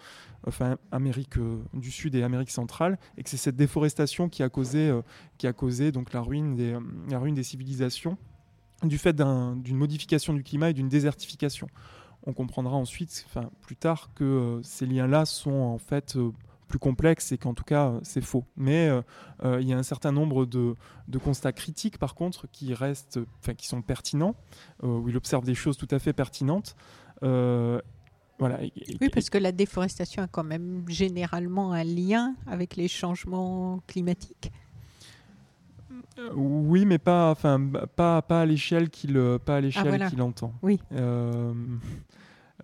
enfin 0.46 0.78
Amérique 0.90 1.34
du 1.74 1.90
Sud 1.90 2.14
et 2.14 2.22
Amérique 2.22 2.50
centrale, 2.50 2.98
et 3.18 3.22
que 3.22 3.28
c'est 3.28 3.36
cette 3.36 3.56
déforestation 3.56 4.28
qui 4.28 4.42
a 4.42 4.48
causé, 4.48 4.90
qui 5.36 5.46
a 5.46 5.52
causé 5.52 5.92
donc 5.92 6.12
la 6.14 6.20
ruine 6.20 6.54
des, 6.54 6.78
la 7.10 7.18
ruine 7.18 7.34
des 7.34 7.41
civilisations 7.42 8.16
du 8.82 8.98
fait 8.98 9.12
d'un, 9.12 9.56
d'une 9.56 9.76
modification 9.76 10.32
du 10.32 10.42
climat 10.42 10.70
et 10.70 10.72
d'une 10.72 10.88
désertification. 10.88 11.68
On 12.24 12.32
comprendra 12.32 12.76
ensuite, 12.76 13.24
enfin 13.28 13.50
plus 13.60 13.76
tard, 13.76 14.10
que 14.14 14.24
euh, 14.24 14.62
ces 14.62 14.86
liens-là 14.86 15.24
sont 15.24 15.50
en 15.50 15.78
fait 15.78 16.16
euh, 16.16 16.30
plus 16.68 16.78
complexes 16.78 17.32
et 17.32 17.38
qu'en 17.38 17.54
tout 17.54 17.64
cas 17.64 17.88
euh, 17.88 18.00
c'est 18.02 18.20
faux. 18.20 18.44
Mais 18.56 18.90
il 19.44 19.68
y 19.68 19.72
a 19.72 19.78
un 19.78 19.82
certain 19.82 20.12
nombre 20.12 20.46
de, 20.46 20.76
de, 21.08 21.18
constats 21.18 21.52
critiques 21.52 21.98
par 21.98 22.14
contre 22.14 22.46
qui 22.50 22.74
restent, 22.74 23.18
enfin 23.40 23.54
qui 23.54 23.66
sont 23.66 23.82
pertinents, 23.82 24.36
où 24.82 25.08
il 25.08 25.16
observe 25.16 25.44
des 25.44 25.54
choses 25.54 25.76
tout 25.76 25.88
à 25.90 25.98
fait 25.98 26.12
pertinentes. 26.12 26.76
Voilà. 28.38 28.58
Oui, 29.00 29.08
parce 29.10 29.30
que 29.30 29.38
la 29.38 29.52
déforestation 29.52 30.22
a 30.22 30.26
quand 30.26 30.42
même 30.42 30.84
généralement 30.88 31.72
un 31.72 31.84
lien 31.84 32.34
avec 32.46 32.74
les 32.74 32.88
changements 32.88 33.80
climatiques. 33.86 34.50
Oui, 36.34 36.84
mais 36.84 36.98
pas, 36.98 37.30
enfin, 37.30 37.60
pas, 37.96 38.22
pas 38.22 38.42
à 38.42 38.46
l'échelle 38.46 38.90
qu'il, 38.90 39.20
pas 39.44 39.56
à 39.56 39.60
l'échelle 39.60 39.84
ah, 39.86 39.88
voilà. 39.88 40.10
qu'il 40.10 40.22
entend. 40.22 40.52
Oui. 40.62 40.80
Euh, 40.92 41.52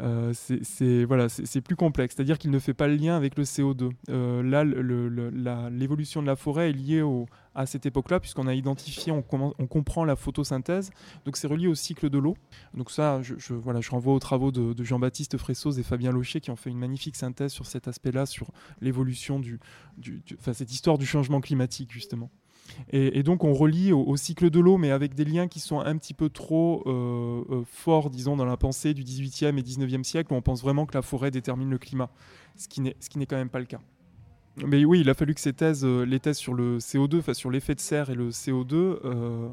euh, 0.00 0.32
c'est 0.32 1.04
voilà, 1.04 1.28
c'est 1.28 1.60
plus 1.60 1.76
complexe. 1.76 2.14
C'est-à-dire 2.14 2.38
qu'il 2.38 2.50
ne 2.50 2.58
fait 2.58 2.74
pas 2.74 2.86
le 2.86 2.94
lien 2.94 3.16
avec 3.16 3.36
le 3.36 3.44
CO2. 3.44 3.90
Euh, 4.10 4.42
là, 4.42 5.70
l'évolution 5.70 6.22
de 6.22 6.26
la 6.26 6.36
forêt 6.36 6.70
est 6.70 6.72
liée 6.72 7.02
au, 7.02 7.26
à 7.54 7.66
cette 7.66 7.86
époque-là, 7.86 8.20
puisqu'on 8.20 8.46
a 8.46 8.54
identifié, 8.54 9.10
on, 9.10 9.24
on, 9.32 9.66
comprend 9.66 10.04
la 10.04 10.14
photosynthèse. 10.14 10.90
Donc 11.24 11.36
c'est 11.36 11.48
relié 11.48 11.66
au 11.66 11.74
cycle 11.74 12.10
de 12.10 12.18
l'eau. 12.18 12.36
Donc 12.74 12.90
ça, 12.90 13.22
je, 13.22 13.34
je, 13.38 13.54
voilà, 13.54 13.80
je 13.80 13.90
renvoie 13.90 14.14
aux 14.14 14.20
travaux 14.20 14.52
de, 14.52 14.72
de 14.72 14.84
Jean-Baptiste 14.84 15.36
Fressoz 15.36 15.78
et 15.78 15.82
Fabien 15.82 16.12
Locher 16.12 16.40
qui 16.40 16.50
ont 16.50 16.56
fait 16.56 16.70
une 16.70 16.78
magnifique 16.78 17.16
synthèse 17.16 17.52
sur 17.52 17.66
cet 17.66 17.88
aspect-là, 17.88 18.26
sur 18.26 18.52
l'évolution 18.80 19.40
du, 19.40 19.58
du, 19.96 20.22
du, 20.24 20.36
enfin 20.38 20.52
cette 20.52 20.72
histoire 20.72 20.98
du 20.98 21.06
changement 21.06 21.40
climatique 21.40 21.90
justement. 21.92 22.30
Et, 22.90 23.22
donc 23.22 23.44
on 23.44 23.52
relie 23.52 23.92
au, 23.92 24.16
cycle 24.16 24.50
de 24.50 24.60
l'eau, 24.60 24.78
mais 24.78 24.90
avec 24.90 25.14
des 25.14 25.24
liens 25.24 25.48
qui 25.48 25.60
sont 25.60 25.80
un 25.80 25.96
petit 25.96 26.14
peu 26.14 26.28
trop 26.28 26.82
euh, 26.86 27.44
euh, 27.50 27.62
forts, 27.64 28.10
disons, 28.10 28.36
dans 28.36 28.44
la 28.44 28.56
pensée 28.56 28.94
du 28.94 29.04
18e 29.04 29.58
et 29.58 29.62
19e 29.62 30.04
siècle, 30.04 30.32
où 30.32 30.36
on 30.36 30.42
pense 30.42 30.62
vraiment 30.62 30.86
que 30.86 30.94
la 30.94 31.02
forêt 31.02 31.30
détermine 31.30 31.70
le 31.70 31.78
climat, 31.78 32.10
ce 32.56 32.68
qui 32.68 32.80
n'est 32.80 33.26
quand 33.26 33.36
même 33.36 33.50
pas 33.50 33.60
le 33.60 33.66
cas. 33.66 33.80
Mais 34.66 34.84
oui, 34.84 35.00
il 35.00 35.10
a 35.10 35.14
fallu 35.14 35.34
que 35.34 35.40
ces 35.40 35.52
thèses, 35.52 35.84
euh, 35.84 36.04
les 36.04 36.18
thèses 36.20 36.38
sur 36.38 36.54
le 36.54 36.78
CO2, 36.78 37.18
enfin 37.18 37.34
sur 37.34 37.50
l'effet 37.50 37.74
de 37.74 37.80
serre 37.80 38.10
et 38.10 38.14
le 38.14 38.30
CO2, 38.30 38.74
euh, 38.74 38.98
euh, 39.04 39.48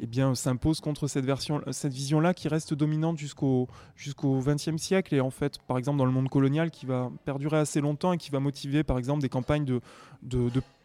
eh 0.00 0.06
bien, 0.06 0.34
s'imposent 0.34 0.80
contre 0.80 1.06
cette 1.06 1.24
version, 1.24 1.62
cette 1.70 1.92
vision-là 1.92 2.34
qui 2.34 2.48
reste 2.48 2.74
dominante 2.74 3.18
jusqu'au 3.18 3.68
jusqu'au 3.96 4.40
XXe 4.40 4.76
siècle 4.76 5.14
et 5.14 5.20
en 5.20 5.30
fait, 5.30 5.58
par 5.66 5.78
exemple, 5.78 5.98
dans 5.98 6.04
le 6.04 6.10
monde 6.10 6.28
colonial, 6.28 6.70
qui 6.70 6.86
va 6.86 7.10
perdurer 7.24 7.58
assez 7.58 7.80
longtemps 7.80 8.12
et 8.12 8.18
qui 8.18 8.30
va 8.30 8.40
motiver, 8.40 8.82
par 8.82 8.98
exemple, 8.98 9.22
des 9.22 9.28
campagnes 9.28 9.64
de 9.64 9.80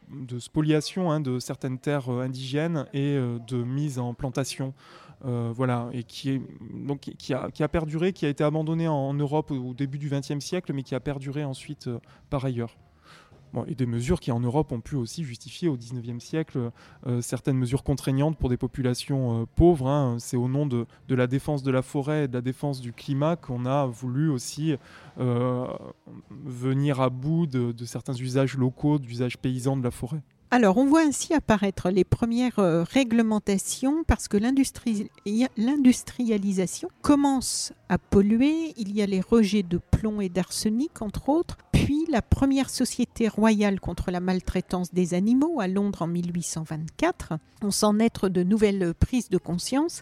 de 0.10 0.40
spoliation 0.40 1.12
hein, 1.12 1.20
de 1.20 1.40
certaines 1.40 1.80
terres 1.80 2.10
indigènes 2.10 2.86
et 2.94 3.16
euh, 3.18 3.40
de 3.48 3.58
mise 3.64 4.00
en 4.00 4.14
plantation. 4.14 4.74
Euh, 5.26 5.54
voilà, 5.56 5.90
et 5.94 6.04
qui, 6.04 6.42
a, 7.34 7.68
perduré, 7.70 8.12
qui 8.12 8.26
a 8.26 8.30
été 8.30 8.44
abandonné 8.44 8.90
en, 8.90 9.14
Europe 9.14 9.52
au, 9.52 9.74
début 9.74 9.98
du 9.98 10.10
XXe 10.10 10.40
siècle, 10.40 10.74
mais 10.74 10.84
qui 10.84 10.96
a 10.96 11.00
perduré 11.00 11.46
ensuite 11.46 11.88
euh, 11.88 12.00
par 12.30 12.44
ailleurs. 12.44 12.76
Et 13.68 13.76
des 13.76 13.86
mesures 13.86 14.20
qui 14.20 14.32
en 14.32 14.40
Europe 14.40 14.72
ont 14.72 14.82
pu 14.82 14.96
aussi 14.96 15.24
justifier 15.24 15.70
au 15.70 15.78
XIXe 15.78 16.24
siècle 16.24 16.72
euh, 17.06 17.22
certaines 17.22 17.58
mesures 17.58 17.84
contraignantes 17.84 18.38
pour 18.38 18.50
des 18.50 18.58
populations 18.58 19.42
euh, 19.42 19.46
pauvres. 19.56 19.88
Hein. 19.88 20.18
C'est 20.20 20.38
au 20.38 20.48
nom 20.48 20.66
de, 20.66 20.86
la 21.10 21.28
défense 21.28 21.64
de 21.64 21.72
la 21.72 21.82
forêt 21.82 22.26
et 22.26 22.28
de 22.28 22.34
la 22.34 22.42
défense 22.42 22.82
du 22.82 22.94
climat 22.94 23.36
qu'on 23.36 23.66
a 23.66 23.86
voulu 23.86 24.30
aussi 24.30 24.76
euh, 25.20 25.68
venir 26.30 27.02
à 27.02 27.10
bout 27.10 27.46
de 27.46 27.86
certains 27.86 28.14
usages 28.14 28.58
locaux, 28.58 28.98
d'usages 28.98 29.38
paysans 29.38 29.78
de 29.78 29.84
la 29.84 29.92
forêt. 29.92 30.22
Alors, 30.56 30.78
on 30.78 30.86
voit 30.86 31.02
ainsi 31.02 31.34
apparaître 31.34 31.90
les 31.90 32.04
premières 32.04 32.60
euh, 32.60 32.84
réglementations 32.84 34.04
parce 34.04 34.28
que 34.28 34.38
l'industrialisation 34.38 36.90
commence 37.02 37.74
à 37.90 37.98
polluer. 37.98 38.76
Il 38.78 38.96
y 38.96 39.02
a 39.02 39.08
les 39.08 39.20
rejets 39.20 39.64
de 39.64 39.80
plomb 39.80 40.22
et 40.22 40.30
d'arsenic, 40.30 41.02
entre 41.02 41.30
autres. 41.30 41.58
Puis, 41.72 42.06
la 42.08 42.22
première 42.22 42.70
société 42.70 43.28
royale 43.28 43.80
contre 43.80 44.12
la 44.12 44.20
maltraitance 44.20 44.94
des 44.94 45.16
animaux 45.16 45.60
à 45.60 45.68
Londres 45.68 46.04
en 46.04 46.08
1824. 46.08 47.34
On 47.64 47.72
s'en 47.72 47.98
être 47.98 48.30
de 48.30 48.44
nouvelles 48.44 48.94
prises 48.94 49.30
de 49.30 49.40
conscience. 49.40 50.02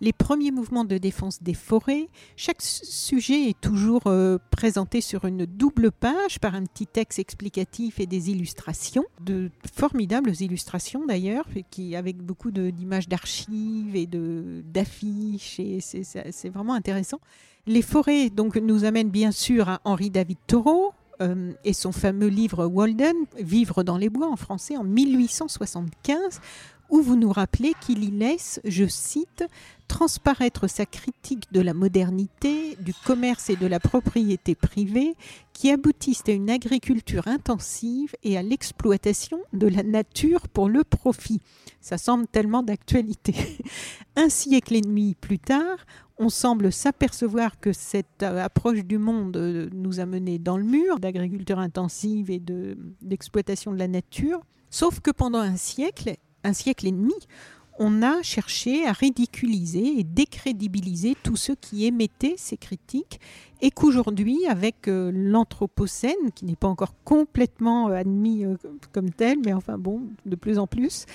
Les 0.00 0.12
premiers 0.12 0.50
mouvements 0.50 0.84
de 0.84 0.98
défense 0.98 1.42
des 1.42 1.54
forêts. 1.54 2.08
Chaque 2.36 2.62
sujet 2.62 3.50
est 3.50 3.60
toujours 3.60 4.02
euh, 4.06 4.38
présenté 4.50 5.00
sur 5.00 5.24
une 5.24 5.46
double 5.46 5.90
page 5.90 6.38
par 6.40 6.54
un 6.54 6.64
petit 6.64 6.86
texte 6.86 7.18
explicatif 7.18 8.00
et 8.00 8.06
des 8.06 8.30
illustrations, 8.30 9.04
de 9.20 9.50
formidables 9.74 10.32
illustrations 10.40 11.06
d'ailleurs, 11.06 11.46
avec 11.94 12.18
beaucoup 12.18 12.50
d'images 12.50 13.08
d'archives 13.08 13.96
et 13.96 14.06
d'affiches, 14.06 15.60
c'est 15.80 16.48
vraiment 16.48 16.74
intéressant. 16.74 17.20
Les 17.66 17.82
forêts 17.82 18.30
donc 18.30 18.56
nous 18.56 18.84
amènent 18.84 19.10
bien 19.10 19.32
sûr 19.32 19.68
à 19.68 19.80
Henri 19.84 20.10
David 20.10 20.38
Thoreau, 20.46 20.92
euh, 21.20 21.52
et 21.64 21.72
son 21.72 21.90
fameux 21.90 22.28
livre 22.28 22.66
Walden, 22.66 23.16
Vivre 23.38 23.82
dans 23.82 23.96
les 23.96 24.08
bois 24.08 24.28
en 24.28 24.36
français, 24.36 24.76
en 24.76 24.84
1875, 24.84 26.40
où 26.90 27.02
vous 27.02 27.16
nous 27.16 27.32
rappelez 27.32 27.72
qu'il 27.80 28.04
y 28.04 28.10
laisse, 28.10 28.60
je 28.64 28.86
cite, 28.86 29.44
transparaître 29.88 30.68
sa 30.68 30.86
critique 30.86 31.52
de 31.52 31.60
la 31.60 31.74
modernité, 31.74 32.76
du 32.80 32.92
commerce 33.06 33.50
et 33.50 33.56
de 33.56 33.66
la 33.66 33.80
propriété 33.80 34.54
privée 34.54 35.14
qui 35.52 35.70
aboutissent 35.70 36.24
à 36.28 36.32
une 36.32 36.50
agriculture 36.50 37.26
intensive 37.26 38.14
et 38.22 38.36
à 38.36 38.42
l'exploitation 38.42 39.40
de 39.52 39.66
la 39.66 39.82
nature 39.82 40.48
pour 40.48 40.68
le 40.68 40.84
profit. 40.84 41.40
Ça 41.80 41.98
semble 41.98 42.26
tellement 42.26 42.62
d'actualité. 42.62 43.34
Un 44.16 44.28
siècle 44.28 44.76
et 44.76 44.80
demi 44.80 45.14
plus 45.14 45.38
tard, 45.38 45.78
on 46.18 46.28
semble 46.28 46.72
s'apercevoir 46.72 47.60
que 47.60 47.72
cette 47.72 48.22
euh, 48.22 48.44
approche 48.44 48.84
du 48.84 48.98
monde 48.98 49.36
euh, 49.36 49.68
nous 49.72 50.00
a 50.00 50.06
menés 50.06 50.38
dans 50.38 50.56
le 50.56 50.64
mur 50.64 50.98
d'agriculture 50.98 51.58
intensive 51.58 52.30
et 52.30 52.42
d'exploitation 53.00 53.72
de 53.72 53.78
la 53.78 53.88
nature. 53.88 54.40
Sauf 54.70 55.00
que 55.00 55.10
pendant 55.10 55.38
un 55.38 55.56
siècle, 55.56 56.16
un 56.44 56.52
siècle 56.52 56.86
et 56.86 56.92
demi, 56.92 57.14
on 57.78 58.02
a 58.02 58.22
cherché 58.22 58.86
à 58.86 58.92
ridiculiser 58.92 60.00
et 60.00 60.04
décrédibiliser 60.04 61.16
tous 61.22 61.36
ceux 61.36 61.54
qui 61.54 61.86
émettaient 61.86 62.34
ces 62.36 62.56
critiques 62.56 63.20
et 63.60 63.70
qu'aujourd'hui, 63.70 64.46
avec 64.46 64.88
euh, 64.88 65.10
l'Anthropocène, 65.14 66.32
qui 66.34 66.44
n'est 66.44 66.56
pas 66.56 66.68
encore 66.68 66.94
complètement 67.04 67.88
euh, 67.88 67.94
admis 67.94 68.44
euh, 68.44 68.56
comme 68.92 69.10
tel, 69.10 69.38
mais 69.44 69.52
enfin 69.52 69.78
bon, 69.78 70.02
de 70.26 70.36
plus 70.36 70.58
en 70.58 70.66
plus, 70.66 71.06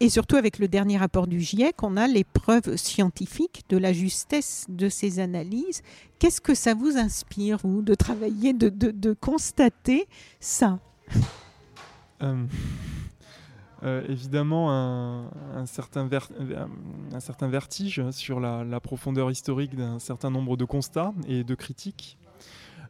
et 0.00 0.08
surtout 0.08 0.36
avec 0.36 0.58
le 0.58 0.68
dernier 0.68 0.96
rapport 0.96 1.26
du 1.26 1.40
GIEC, 1.40 1.82
on 1.82 1.96
a 1.96 2.06
les 2.06 2.24
preuves 2.24 2.76
scientifiques 2.76 3.64
de 3.68 3.76
la 3.76 3.92
justesse 3.92 4.66
de 4.68 4.88
ces 4.88 5.20
analyses. 5.20 5.82
Qu'est-ce 6.18 6.40
que 6.40 6.54
ça 6.54 6.74
vous 6.74 6.96
inspire, 6.96 7.58
vous, 7.62 7.82
de 7.82 7.94
travailler, 7.94 8.52
de, 8.52 8.68
de 8.68 9.12
constater 9.12 10.06
ça? 10.40 10.78
Euh, 13.84 14.02
évidemment 14.08 14.70
un, 14.70 15.66
certain 15.66 16.08
un, 17.12 17.20
certain 17.20 17.48
vertige 17.48 18.00
sur 18.12 18.38
la, 18.38 18.80
profondeur 18.80 19.28
historique 19.28 19.74
d'un 19.74 19.98
certain 19.98 20.30
nombre 20.30 20.56
de 20.56 20.64
constats 20.64 21.12
et 21.26 21.42
de 21.42 21.54
critiques, 21.56 22.16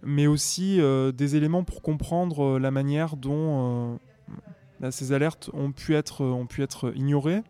mais 0.02 0.26
aussi 0.26 0.80
euh, 0.80 1.10
des 1.10 1.34
éléments 1.34 1.64
pour 1.64 1.80
comprendre 1.80 2.44
euh, 2.44 2.58
la 2.58 2.70
manière 2.70 3.16
dont 3.16 3.98
bah, 4.80 4.90
ces 4.90 5.12
alertes 5.12 5.48
ont 5.54 5.72
pu 5.72 5.94
être, 5.94 6.92
ignorées, 6.94 7.42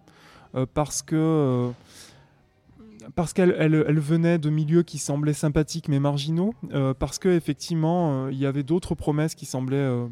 parce 0.75 1.03
que 1.03 1.71
parce 3.17 3.33
qu'elles 3.33 3.57
elle, 3.59 3.99
venaient 3.99 4.39
de 4.39 4.51
milieux 4.51 4.85
qui 4.85 4.99
semblaient 4.99 5.33
sympathiques 5.33 5.89
mais 5.89 5.99
marginaux, 5.99 6.55
parce 7.01 7.19
qu'effectivement, 7.19 8.29
il 8.29 8.39
y 8.39 8.47
avait 8.47 8.63
d'autres 8.63 8.95
promesses 8.95 9.35
qui 9.35 9.47
semblaient 9.47 10.07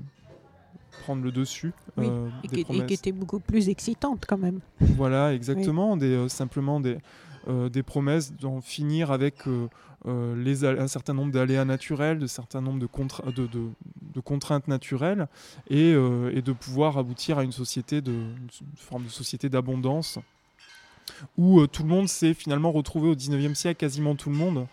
prendre 1.03 1.23
le 1.23 1.33
dessus. 1.33 1.73
Euh, 1.99 2.29
et, 2.45 2.65
qui, 2.65 2.95
était 2.95 3.13
beaucoup 3.13 3.41
plus 3.41 3.69
excitante 3.69 4.25
quand 4.27 4.39
même. 4.39 4.61
Voilà, 4.81 5.35
exactement. 5.35 5.97
Des, 5.97 6.13
euh, 6.13 6.29
simplement 6.29 6.81
des, 6.81 6.99
euh, 7.49 7.69
des 7.69 7.83
promesses 7.83 8.33
d'en 8.33 8.61
finir 8.61 9.11
avec 9.11 9.45
les, 10.07 10.65
un 10.65 10.89
certain 10.89 11.15
nombre 11.15 11.33
d'aléas 11.33 11.65
naturels, 11.65 12.19
de 12.19 12.27
certain 12.27 12.61
nombre 12.61 12.79
de, 12.79 13.33
de, 13.33 13.49
de, 14.15 14.21
contraintes 14.21 14.67
naturelles, 14.67 15.29
et, 15.69 15.91
et, 15.91 16.43
de 16.43 16.53
pouvoir 16.53 16.97
aboutir 16.97 17.39
à 17.39 17.45
une 17.45 17.53
société 17.53 18.01
de 18.01 18.13
une 18.13 18.77
forme 18.77 19.05
de 19.05 19.11
société 19.11 19.49
d'abondance 19.51 20.19
où 21.37 21.67
tout 21.67 21.83
le 21.83 21.89
monde 21.89 22.09
s'est 22.09 22.35
finalement 22.35 22.73
retrouvé 22.73 23.09
au 23.09 23.15
19e 23.15 23.55
siècle, 23.55 23.79
quasiment 23.81 24.15
tout 24.15 24.31
le 24.31 24.37
monde, 24.37 24.67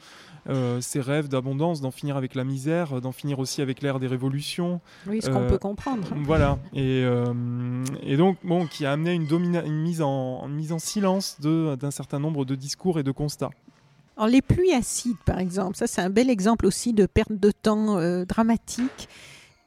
euh, 0.49 0.79
ses 0.81 1.01
rêves 1.01 1.27
d'abondance, 1.27 1.81
d'en 1.81 1.91
finir 1.91 2.17
avec 2.17 2.35
la 2.35 2.43
misère, 2.43 3.01
d'en 3.01 3.11
finir 3.11 3.39
aussi 3.39 3.61
avec 3.61 3.81
l'ère 3.81 3.99
des 3.99 4.07
révolutions. 4.07 4.79
Oui, 5.05 5.21
ce 5.21 5.29
qu'on 5.29 5.43
euh, 5.43 5.49
peut 5.49 5.57
comprendre. 5.57 6.07
Voilà. 6.15 6.57
Et, 6.73 7.03
euh, 7.03 7.83
et, 8.03 8.17
donc, 8.17 8.37
bon, 8.43 8.65
qui 8.65 8.85
a 8.85 8.91
amené 8.93 9.13
une, 9.13 9.27
une 9.31 9.81
mise, 9.81 10.01
en, 10.01 10.47
mise 10.47 10.71
en 10.71 10.79
silence 10.79 11.39
d'un 11.41 11.91
certain 11.91 12.19
nombre 12.19 12.45
de 12.45 12.55
discours 12.55 12.99
et 12.99 13.03
de 13.03 13.11
constats. 13.11 13.51
Alors, 14.15 14.29
les 14.29 14.41
pluies 14.41 14.73
acides, 14.73 15.17
par 15.25 15.39
exemple, 15.39 15.75
ça 15.77 15.85
c'est 15.85 16.01
un 16.01 16.09
bel 16.09 16.29
exemple 16.29 16.65
aussi 16.65 16.93
de 16.93 17.05
perte 17.05 17.31
de 17.31 17.51
temps 17.51 17.97
dramatique 18.25 19.09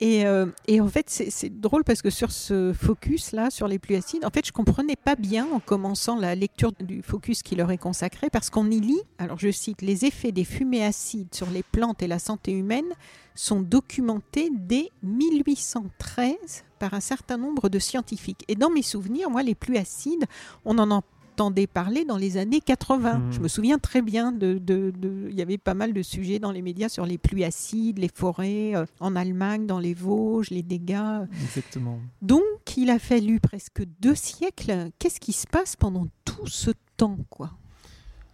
euh, 0.02 0.46
et, 0.66 0.80
en 0.80 0.88
fait, 0.88 1.08
c'est 1.08 1.60
drôle 1.60 1.84
parce 1.84 2.00
que 2.00 2.10
sur 2.10 2.32
ce 2.32 2.72
focus-là, 2.72 3.50
sur 3.50 3.68
les 3.68 3.78
pluies 3.78 3.96
acides, 3.96 4.24
en 4.24 4.30
fait, 4.30 4.46
je 4.46 4.52
comprenais 4.52 4.96
pas 4.96 5.14
bien 5.14 5.46
en 5.52 5.60
commençant 5.60 6.16
la 6.16 6.34
lecture 6.34 6.72
du 6.80 7.02
focus 7.02 7.42
qui 7.42 7.54
leur 7.54 7.70
est 7.70 7.78
consacré, 7.78 8.30
parce 8.30 8.50
qu'on 8.50 8.70
y 8.70 8.80
lit, 8.80 9.02
alors 9.18 9.38
je 9.38 9.50
cite, 9.50 9.82
les 9.82 10.06
effets 10.06 10.32
des 10.32 10.44
fumées 10.44 10.84
acides 10.84 11.34
sur 11.34 11.50
les 11.50 11.62
plantes 11.62 12.02
et 12.02 12.06
la 12.06 12.18
santé 12.18 12.52
humaine 12.52 12.92
sont 13.34 13.60
documentés 13.60 14.50
dès 14.52 14.88
1813 15.02 16.64
par 16.78 16.94
un 16.94 17.00
certain 17.00 17.36
nombre 17.36 17.68
de 17.68 17.78
scientifiques. 17.78 18.44
Et 18.48 18.54
dans 18.54 18.70
mes 18.70 18.82
souvenirs, 18.82 19.30
moi, 19.30 19.42
les 19.42 19.54
pluies 19.54 19.78
acides, 19.78 20.24
on 20.64 20.78
en 20.78 20.90
entend 20.90 21.19
entendais 21.40 21.66
parler 21.66 22.04
dans 22.04 22.18
les 22.18 22.36
années 22.36 22.60
80. 22.60 23.14
Hmm. 23.14 23.32
Je 23.32 23.40
me 23.40 23.48
souviens 23.48 23.78
très 23.78 24.02
bien 24.02 24.30
de, 24.30 24.58
de, 24.58 24.92
Il 25.30 25.34
y 25.34 25.40
avait 25.40 25.56
pas 25.56 25.72
mal 25.72 25.94
de 25.94 26.02
sujets 26.02 26.38
dans 26.38 26.52
les 26.52 26.60
médias 26.60 26.90
sur 26.90 27.06
les 27.06 27.16
pluies 27.16 27.44
acides, 27.44 27.98
les 27.98 28.10
forêts 28.14 28.74
euh, 28.74 28.84
en 29.00 29.16
Allemagne, 29.16 29.66
dans 29.66 29.78
les 29.78 29.94
Vosges, 29.94 30.50
les 30.50 30.62
dégâts. 30.62 31.26
Exactement. 31.42 31.98
Donc, 32.20 32.42
il 32.76 32.90
a 32.90 32.98
fallu 32.98 33.40
presque 33.40 33.82
deux 34.00 34.14
siècles. 34.14 34.90
Qu'est-ce 34.98 35.18
qui 35.18 35.32
se 35.32 35.46
passe 35.46 35.76
pendant 35.76 36.06
tout 36.26 36.46
ce 36.46 36.72
temps, 36.98 37.18
quoi? 37.30 37.52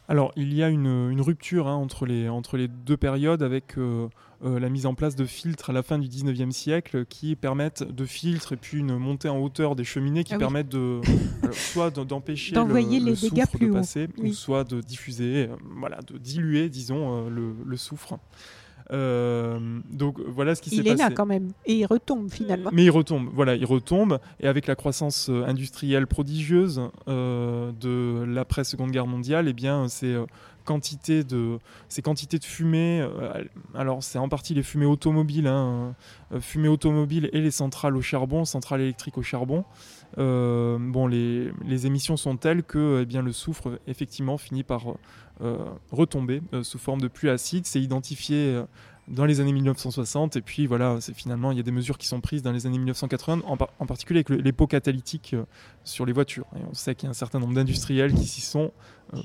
Alors, 0.09 0.33
il 0.37 0.55
y 0.55 0.63
a 0.63 0.69
une, 0.69 1.11
une 1.11 1.21
rupture 1.21 1.67
hein, 1.67 1.75
entre, 1.75 2.07
les, 2.07 2.29
entre 2.29 2.57
les 2.57 2.69
deux 2.69 2.97
périodes 2.97 3.43
avec 3.43 3.77
euh, 3.77 4.09
euh, 4.45 4.61
la 4.61 4.69
mise 4.69 4.85
en 4.85 4.95
place 4.95 5.17
de 5.17 5.25
filtres 5.25 5.71
à 5.71 5.73
la 5.73 5.83
fin 5.83 5.99
du 5.99 6.09
19e 6.09 6.51
siècle 6.51 7.07
qui 7.07 7.35
permettent 7.37 7.83
de 7.83 8.05
filtres 8.05 8.53
et 8.53 8.57
puis 8.57 8.79
une 8.79 8.97
montée 8.99 9.31
en 9.31 9.39
hauteur 9.39 9.75
des 9.75 9.85
cheminées 9.85 10.25
qui 10.25 10.35
ah 10.35 10.39
permettent 10.39 10.69
de 10.69 11.01
soit 11.53 11.91
d'empêcher 11.91 12.55
le, 12.55 13.11
le 13.11 13.15
soufre 13.15 13.59
de 13.59 13.73
passer 13.73 14.09
ou 14.19 14.33
soit 14.33 14.65
de 14.65 14.83
diffuser, 14.83 15.49
euh, 15.49 15.57
voilà, 15.79 16.01
de 16.03 16.19
diluer, 16.19 16.69
disons, 16.69 17.27
euh, 17.27 17.55
le, 17.65 17.77
soufre. 17.77 18.19
Donc 18.91 20.21
voilà 20.27 20.55
ce 20.55 20.63
qui 20.63 20.71
s'est 20.71 20.77
passé. 20.77 20.89
Il 20.89 20.93
est 20.93 20.97
là 20.97 21.11
quand 21.11 21.27
même 21.27 21.51
et 21.65 21.75
il 21.75 21.87
retombe 21.87 22.31
finalement. 22.31 22.71
Mais 22.73 22.85
il 22.85 22.91
retombe, 22.91 23.29
voilà, 23.33 23.55
il 23.55 23.67
retombe 23.67 24.19
et 24.41 24.47
avec 24.47 24.67
la 24.67 24.77
croissance 24.77 25.29
industrielle 25.29 26.07
prodigieuse 26.07 26.81
de 27.07 28.25
l'après 28.25 28.65
Seconde 28.65 28.91
Guerre 28.91 29.07
mondiale, 29.07 29.49
eh 29.49 29.53
bien 29.53 29.89
c'est 29.89 30.15
quantité 30.67 31.25
de, 31.25 31.59
ces 31.89 32.03
quantités 32.03 32.39
de 32.39 32.45
fumée, 32.45 33.01
euh, 33.01 33.45
alors 33.75 34.03
c'est 34.03 34.19
en 34.19 34.29
partie 34.29 34.53
les 34.53 34.63
fumées 34.63 34.85
automobiles, 34.85 35.47
hein, 35.47 35.95
euh, 36.33 36.41
fumées 36.41 36.69
automobiles 36.69 37.31
et 37.33 37.41
les 37.41 37.51
centrales 37.51 37.97
au 37.97 38.03
charbon, 38.03 38.45
centrales 38.45 38.83
électriques 38.83 39.17
au 39.17 39.23
charbon. 39.23 39.65
Euh, 40.19 40.77
bon, 40.79 41.07
les, 41.07 41.87
émissions 41.87 42.19
sont 42.19 42.37
telles 42.37 42.63
que 42.63 43.01
eh 43.03 43.07
bien, 43.07 43.23
le 43.23 43.33
soufre 43.33 43.79
effectivement 43.87 44.37
finit 44.37 44.63
par 44.63 44.85
retomber 45.93 46.43
sous 46.63 46.79
forme 46.79 47.01
de 47.01 47.09
pluie 47.09 47.29
acide. 47.29 47.67
C'est 47.67 47.81
identifié 47.81 48.63
dans 49.09 49.25
les 49.25 49.41
années 49.41 49.53
1960 49.53 50.37
et 50.37 50.41
puis 50.41 50.67
voilà 50.67 51.01
c'est 51.01 51.15
finalement 51.15 51.53
il 51.53 51.57
y 51.57 51.61
a 51.61 51.63
des 51.63 51.71
mesures 51.71 51.99
qui 51.99 52.07
sont 52.07 52.21
prises 52.21 52.43
dans 52.43 52.53
les 52.53 52.67
années 52.67 52.79
1980 52.79 53.43
en, 53.47 53.87
particulier 53.87 54.25
avec 54.27 54.43
les 54.43 54.53
pots 54.53 54.67
catalytiques 54.67 55.37
sur 55.85 56.07
les 56.07 56.13
voitures 56.13 56.47
et 56.57 56.61
on 56.69 56.75
sait 56.75 56.95
qu'il 56.95 57.05
y 57.05 57.09
a 57.09 57.11
un 57.11 57.15
certain 57.15 57.39
nombre 57.39 57.55
d'industriels 57.55 58.13
qui 58.13 58.27
s'y 58.27 58.41
sont 58.41 58.73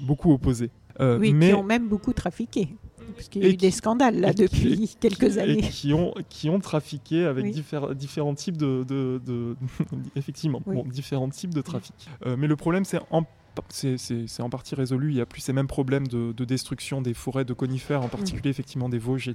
beaucoup 0.02 0.32
opposés 0.32 0.70
oui, 1.00 1.34
mais... 1.34 1.50
qui 1.50 1.54
ont 1.54 1.64
même 1.64 1.88
beaucoup 1.88 2.14
trafiqué. 2.14 2.70
Parce 3.16 3.30
qu'il 3.30 3.44
y 3.44 3.46
a 3.46 3.50
eu 3.50 3.58
des 3.58 3.72
scandales 3.72 4.20
là 4.20 4.34
depuis 4.34 4.96
quelques 5.00 5.38
années. 5.38 5.60
Et 5.60 5.70
qui 5.70 5.94
ont, 5.94 6.14
qui 6.30 6.50
ont 6.50 6.60
trafiqué 6.60 7.26
avec 7.26 7.52
différents 7.52 8.36
types 8.36 8.58
de. 8.58 8.84
de, 8.88 9.56
effectivement, 10.16 10.62
bon, 10.66 10.84
différents 10.84 11.30
types 11.30 11.54
de 11.54 11.62
trafic. 11.62 11.96
Euh, 12.26 12.36
mais 12.38 12.48
le 12.48 12.56
problème, 12.56 12.86
c'est 12.86 13.00
en 13.10 13.26
c'est 13.70 14.42
en 14.42 14.50
partie 14.50 14.76
résolu. 14.76 15.12
Il 15.12 15.16
n'y 15.16 15.22
a 15.22 15.26
plus 15.26 15.42
ces 15.42 15.52
mêmes 15.52 15.68
problèmes 15.68 16.08
de, 16.08 16.46
destruction 16.46 17.02
des 17.02 17.14
forêts 17.14 17.44
de 17.44 17.54
conifères, 17.54 18.02
en 18.02 18.08
particulier 18.08 18.50
effectivement 18.50 18.88
des 18.88 18.98
Vosges 18.98 19.30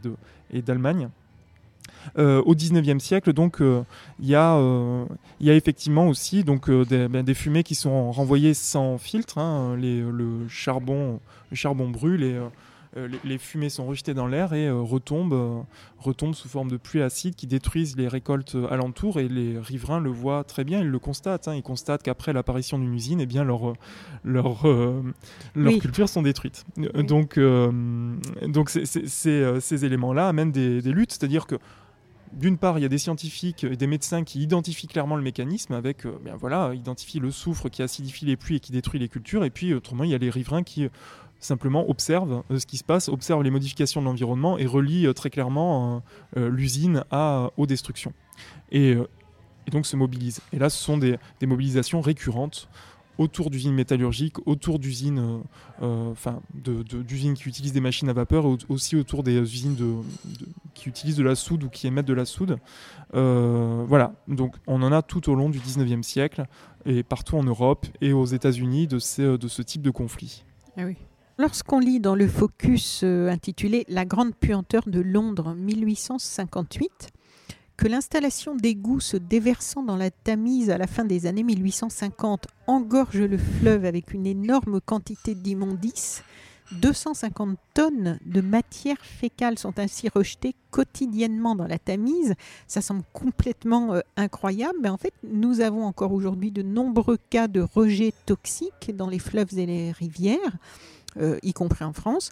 et 0.50 0.62
d'Allemagne. 0.62 1.10
Euh, 2.18 2.42
au 2.42 2.54
19e 2.54 2.98
siècle, 2.98 3.32
donc, 3.32 3.60
euh, 3.60 3.82
il 4.20 4.28
y, 4.28 4.34
euh, 4.34 5.04
y, 5.40 5.50
a 5.50 5.54
effectivement 5.54 6.08
aussi 6.08 6.44
donc, 6.44 6.70
ben, 6.70 7.22
des, 7.22 7.34
fumées 7.34 7.62
qui 7.62 7.74
sont 7.74 8.10
renvoyées 8.12 8.54
sans 8.54 8.98
filtre. 8.98 9.38
Hein. 9.38 9.76
le, 9.76 10.48
charbon, 10.48 11.20
le 11.50 11.56
charbon 11.56 11.88
brûle 11.88 12.22
et 12.22 12.38
les, 13.24 13.36
fumées 13.36 13.68
sont 13.68 13.84
rejetées 13.86 14.14
dans 14.14 14.26
l'air 14.26 14.54
et 14.54 14.70
retombent, 14.70 15.64
retombent 15.98 16.34
sous 16.34 16.48
forme 16.48 16.70
de 16.70 16.78
pluie 16.78 17.02
acide 17.02 17.34
qui 17.34 17.46
détruisent 17.46 17.96
les 17.96 18.08
récoltes 18.08 18.56
alentours 18.70 19.20
et 19.20 19.28
les 19.28 19.58
riverains 19.58 20.00
le 20.00 20.08
voient 20.08 20.44
très 20.44 20.64
bien, 20.64 20.80
ils 20.80 20.88
le 20.88 20.98
constatent. 20.98 21.48
Hein. 21.48 21.54
ils 21.54 21.62
constatent 21.62 22.02
qu'après 22.02 22.32
l'apparition 22.32 22.78
d'une 22.78 22.94
usine, 22.94 23.20
eh 23.20 23.26
bien 23.26 23.44
leurs 23.44 23.74
leur, 24.24 24.66
leur 25.54 25.78
cultures 25.78 26.08
sont 26.08 26.22
détruites. 26.22 26.64
Donc, 26.94 27.38
donc 28.46 28.70
ces 28.70 29.84
éléments-là 29.84 30.28
amènent 30.28 30.52
des, 30.52 30.80
des 30.80 30.92
luttes, 30.92 31.12
c'est-à-dire 31.12 31.46
que 31.46 31.56
d'une 32.36 32.58
part, 32.58 32.78
il 32.78 32.82
y 32.82 32.84
a 32.84 32.88
des 32.88 32.98
scientifiques 32.98 33.64
et 33.64 33.76
des 33.76 33.86
médecins 33.86 34.22
qui 34.22 34.42
identifient 34.42 34.86
clairement 34.86 35.16
le 35.16 35.22
mécanisme 35.22 35.72
avec, 35.72 36.04
euh, 36.04 36.18
ben 36.22 36.36
voilà, 36.36 36.72
identifient 36.74 37.18
le 37.18 37.30
soufre 37.30 37.70
qui 37.70 37.82
acidifie 37.82 38.26
les 38.26 38.36
pluies 38.36 38.56
et 38.56 38.60
qui 38.60 38.72
détruit 38.72 39.00
les 39.00 39.08
cultures. 39.08 39.44
Et 39.44 39.50
puis, 39.50 39.72
autrement, 39.72 40.04
il 40.04 40.10
y 40.10 40.14
a 40.14 40.18
les 40.18 40.28
riverains 40.28 40.62
qui 40.62 40.84
euh, 40.84 40.88
simplement 41.40 41.88
observent 41.88 42.42
euh, 42.50 42.58
ce 42.58 42.66
qui 42.66 42.76
se 42.76 42.84
passe, 42.84 43.08
observent 43.08 43.42
les 43.42 43.50
modifications 43.50 44.02
de 44.02 44.06
l'environnement 44.06 44.58
et 44.58 44.66
relient 44.66 45.12
très 45.14 45.30
clairement 45.30 46.02
l'usine 46.36 47.04
aux 47.56 47.66
destructions. 47.66 48.12
Et, 48.70 48.96
donc 49.72 49.84
se 49.84 49.96
mobilisent. 49.96 50.40
Et 50.52 50.58
là, 50.58 50.70
ce 50.70 50.82
sont 50.82 50.96
des 50.96 51.18
mobilisations 51.42 52.00
récurrentes 52.00 52.68
autour 53.18 53.50
d'usines 53.50 53.74
métallurgiques, 53.74 54.46
autour 54.46 54.78
d'usines, 54.78 55.42
d'usines 56.54 57.34
qui 57.34 57.48
utilisent 57.48 57.72
des 57.72 57.80
machines 57.80 58.08
à 58.08 58.12
vapeur, 58.12 58.44
aussi 58.68 58.96
autour 58.96 59.22
des 59.22 59.38
usines 59.38 59.74
de, 59.74 59.94
qui 60.76 60.88
utilisent 60.88 61.16
de 61.16 61.24
la 61.24 61.34
soude 61.34 61.64
ou 61.64 61.68
qui 61.68 61.86
émettent 61.86 62.06
de 62.06 62.14
la 62.14 62.24
soude. 62.24 62.58
Euh, 63.14 63.84
voilà, 63.88 64.12
donc 64.28 64.54
on 64.66 64.82
en 64.82 64.92
a 64.92 65.02
tout 65.02 65.28
au 65.30 65.34
long 65.34 65.48
du 65.48 65.58
19e 65.58 66.02
siècle 66.02 66.44
et 66.84 67.02
partout 67.02 67.36
en 67.36 67.42
Europe 67.42 67.86
et 68.00 68.12
aux 68.12 68.26
États-Unis 68.26 68.86
de, 68.86 69.36
de 69.36 69.48
ce 69.48 69.62
type 69.62 69.82
de 69.82 69.90
conflit. 69.90 70.44
Oui. 70.76 70.96
Lorsqu'on 71.38 71.80
lit 71.80 72.00
dans 72.00 72.14
le 72.14 72.28
focus 72.28 73.02
intitulé 73.02 73.84
La 73.88 74.04
grande 74.04 74.34
puanteur 74.34 74.84
de 74.86 75.00
Londres 75.00 75.54
1858, 75.54 77.10
que 77.76 77.88
l'installation 77.88 78.54
d'égouts 78.54 79.00
se 79.00 79.16
déversant 79.16 79.82
dans 79.82 79.96
la 79.96 80.10
Tamise 80.10 80.70
à 80.70 80.78
la 80.78 80.86
fin 80.86 81.04
des 81.04 81.26
années 81.26 81.42
1850 81.42 82.46
engorge 82.66 83.20
le 83.20 83.36
fleuve 83.36 83.84
avec 83.84 84.14
une 84.14 84.26
énorme 84.26 84.80
quantité 84.80 85.34
d'immondices. 85.34 86.22
250 86.72 87.58
tonnes 87.74 88.18
de 88.24 88.40
matière 88.40 88.98
fécale 89.00 89.58
sont 89.58 89.78
ainsi 89.78 90.08
rejetées 90.08 90.54
quotidiennement 90.70 91.54
dans 91.54 91.66
la 91.66 91.78
Tamise. 91.78 92.34
Ça 92.66 92.80
semble 92.80 93.02
complètement 93.12 93.94
euh, 93.94 94.00
incroyable, 94.16 94.78
mais 94.82 94.88
en 94.88 94.96
fait, 94.96 95.14
nous 95.22 95.60
avons 95.60 95.84
encore 95.84 96.12
aujourd'hui 96.12 96.50
de 96.50 96.62
nombreux 96.62 97.18
cas 97.30 97.48
de 97.48 97.60
rejets 97.60 98.12
toxiques 98.26 98.94
dans 98.94 99.08
les 99.08 99.18
fleuves 99.18 99.58
et 99.58 99.66
les 99.66 99.92
rivières, 99.92 100.56
euh, 101.18 101.38
y 101.42 101.52
compris 101.52 101.84
en 101.84 101.92
France 101.92 102.30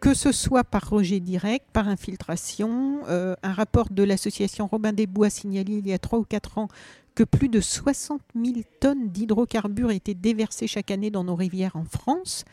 que 0.00 0.12
ce 0.12 0.32
soit 0.32 0.64
par 0.64 0.90
rejet 0.90 1.18
direct, 1.18 1.64
par 1.72 1.88
infiltration. 1.88 2.98
Euh, 3.08 3.34
un 3.42 3.54
rapport 3.54 3.88
de 3.90 4.02
l'association 4.02 4.66
Robin 4.66 4.92
des 4.92 5.06
Bois 5.06 5.30
signalé 5.30 5.76
il 5.78 5.88
y 5.88 5.94
a 5.94 5.98
3 5.98 6.18
ou 6.18 6.24
4 6.24 6.58
ans 6.58 6.68
que 7.14 7.24
plus 7.24 7.48
de 7.48 7.60
60 7.60 8.20
000 8.34 8.56
tonnes 8.80 9.08
d'hydrocarbures 9.08 9.92
étaient 9.92 10.14
déversées 10.14 10.66
chaque 10.66 10.90
année 10.90 11.10
dans 11.10 11.24
nos 11.24 11.36
rivières 11.36 11.76
en 11.76 11.84
France. 11.84 12.44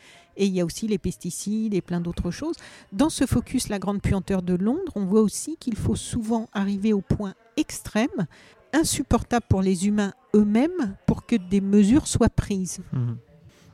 Et 0.42 0.46
il 0.48 0.54
y 0.54 0.60
a 0.60 0.66
aussi 0.66 0.88
les 0.88 0.98
pesticides 0.98 1.76
et 1.76 1.82
plein 1.82 2.02
d'autres 2.02 2.32
choses. 2.32 2.56
Dans 2.92 3.12
ce 3.12 3.28
focus, 3.28 3.70
la 3.70 3.78
grande 3.78 4.02
puanteur 4.02 4.42
de 4.42 4.56
Londres, 4.56 4.92
on 4.96 5.06
voit 5.06 5.22
aussi 5.22 5.56
qu'il 5.56 5.76
faut 5.76 5.96
souvent 5.96 6.48
arriver 6.52 6.94
au 6.94 7.02
point 7.02 7.36
extrême, 7.58 8.26
insupportable 8.74 9.46
pour 9.48 9.62
les 9.62 9.88
humains 9.88 10.14
eux-mêmes, 10.36 10.96
pour 11.06 11.28
que 11.28 11.36
des 11.36 11.62
mesures 11.62 12.08
soient 12.08 12.28
prises. 12.28 12.80
Mmh. 12.92 13.12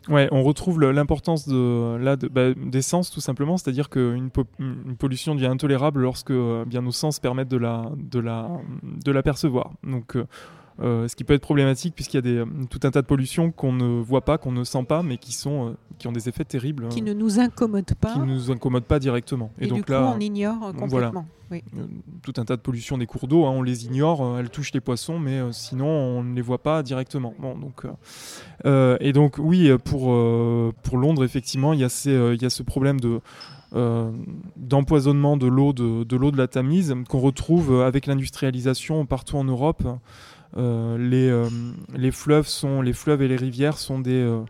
Ouais, 0.10 0.28
on 0.32 0.44
retrouve 0.44 0.82
l'importance 0.82 1.48
de, 1.48 1.96
là, 1.98 2.18
bah, 2.18 2.54
des 2.54 2.82
sens 2.82 3.12
tout 3.12 3.22
simplement, 3.22 3.58
c'est-à-dire 3.58 3.90
qu'une 3.90 4.30
une 4.60 4.98
pollution 4.98 5.36
devient 5.36 5.48
intolérable 5.48 6.02
lorsque 6.02 6.32
euh, 6.32 6.66
bien 6.66 6.82
nos 6.82 6.92
sens 6.92 7.20
permettent 7.20 7.50
de 7.50 7.58
la, 7.58 7.92
de 7.98 8.20
la, 8.20 8.50
de 8.84 9.12
la 9.12 9.24
percevoir. 9.24 9.72
Donc, 9.84 10.18
euh, 10.18 10.26
ce 10.80 11.16
qui 11.16 11.24
peut 11.24 11.34
être 11.34 11.42
problématique 11.42 11.96
puisqu'il 11.96 12.18
y 12.18 12.20
a 12.20 12.22
des, 12.22 12.44
tout 12.70 12.80
un 12.84 12.92
tas 12.92 13.02
de 13.02 13.08
pollutions 13.08 13.52
qu'on 13.52 13.74
ne 13.74 14.02
voit 14.02 14.24
pas, 14.24 14.38
qu'on 14.38 14.52
ne 14.52 14.64
sent 14.64 14.84
pas, 14.84 15.04
mais 15.04 15.18
qui, 15.18 15.34
sont, 15.34 15.76
qui 15.98 16.08
ont 16.08 16.12
des 16.12 16.30
effets 16.30 16.46
terribles. 16.46 16.90
Qui 16.90 17.02
ne 17.02 17.14
nous 17.14 17.40
incommodent 17.40 17.96
pas. 17.96 18.14
Qui 18.14 18.20
ne 18.20 18.26
nous 18.26 18.52
incommodent 18.52 18.86
pas 18.86 19.00
directement. 19.00 19.52
Et, 19.60 19.68
donc 19.68 19.90
là, 19.90 20.14
on 20.16 20.20
ignore 20.20 20.74
complètement. 20.78 21.26
Oui. 21.50 21.64
Tout 22.24 22.34
un 22.38 22.44
tas 22.44 22.58
de 22.58 22.62
pollutions 22.62 22.98
des 22.98 23.06
cours 23.06 23.28
d'eau, 23.28 23.46
hein, 23.46 23.52
on 23.52 23.64
les 23.64 23.86
ignore, 23.86 24.38
elles 24.38 24.50
touchent 24.50 24.74
les 24.74 24.82
poissons, 24.82 25.18
mais 25.18 25.40
sinon 25.52 25.88
on 25.88 26.24
ne 26.24 26.36
les 26.36 26.42
voit 26.42 26.62
pas 26.62 26.84
directement. 26.84 27.34
Bon, 27.40 27.58
donc, 27.58 27.86
et 29.02 29.14
donc 29.14 29.38
oui, 29.40 29.72
pour, 29.86 30.14
pour 30.84 30.98
Londres, 30.98 31.24
effectivement, 31.24 31.74
il 31.74 31.80
y, 31.80 31.86
a 31.86 31.90
ces, 31.90 32.12
il 32.12 32.42
y 32.42 32.46
a 32.46 32.50
ce 32.50 32.64
problème 32.64 33.00
de... 33.00 33.22
d'empoisonnement 34.58 35.38
de 35.38 35.48
l'eau 35.48 35.72
de, 35.72 36.04
de 36.04 36.16
l'eau 36.18 36.32
de 36.32 36.38
la 36.38 36.48
Tamise 36.48 36.94
qu'on 37.08 37.20
retrouve 37.20 37.82
avec 37.82 38.08
l'industrialisation 38.08 39.06
partout 39.06 39.38
en 39.38 39.46
Europe. 39.46 39.84
Euh, 40.56 40.98
les, 40.98 41.30
euh, 41.30 41.50
les, 41.96 42.12
fleuves 42.12 42.48
sont, 42.48 42.82
les 42.82 42.94
fleuves 42.94 43.22
et 43.22 43.28
les 43.28 43.36
rivières 43.36 43.78
sont 43.78 44.00
des 44.00 44.12
euh, 44.14 44.42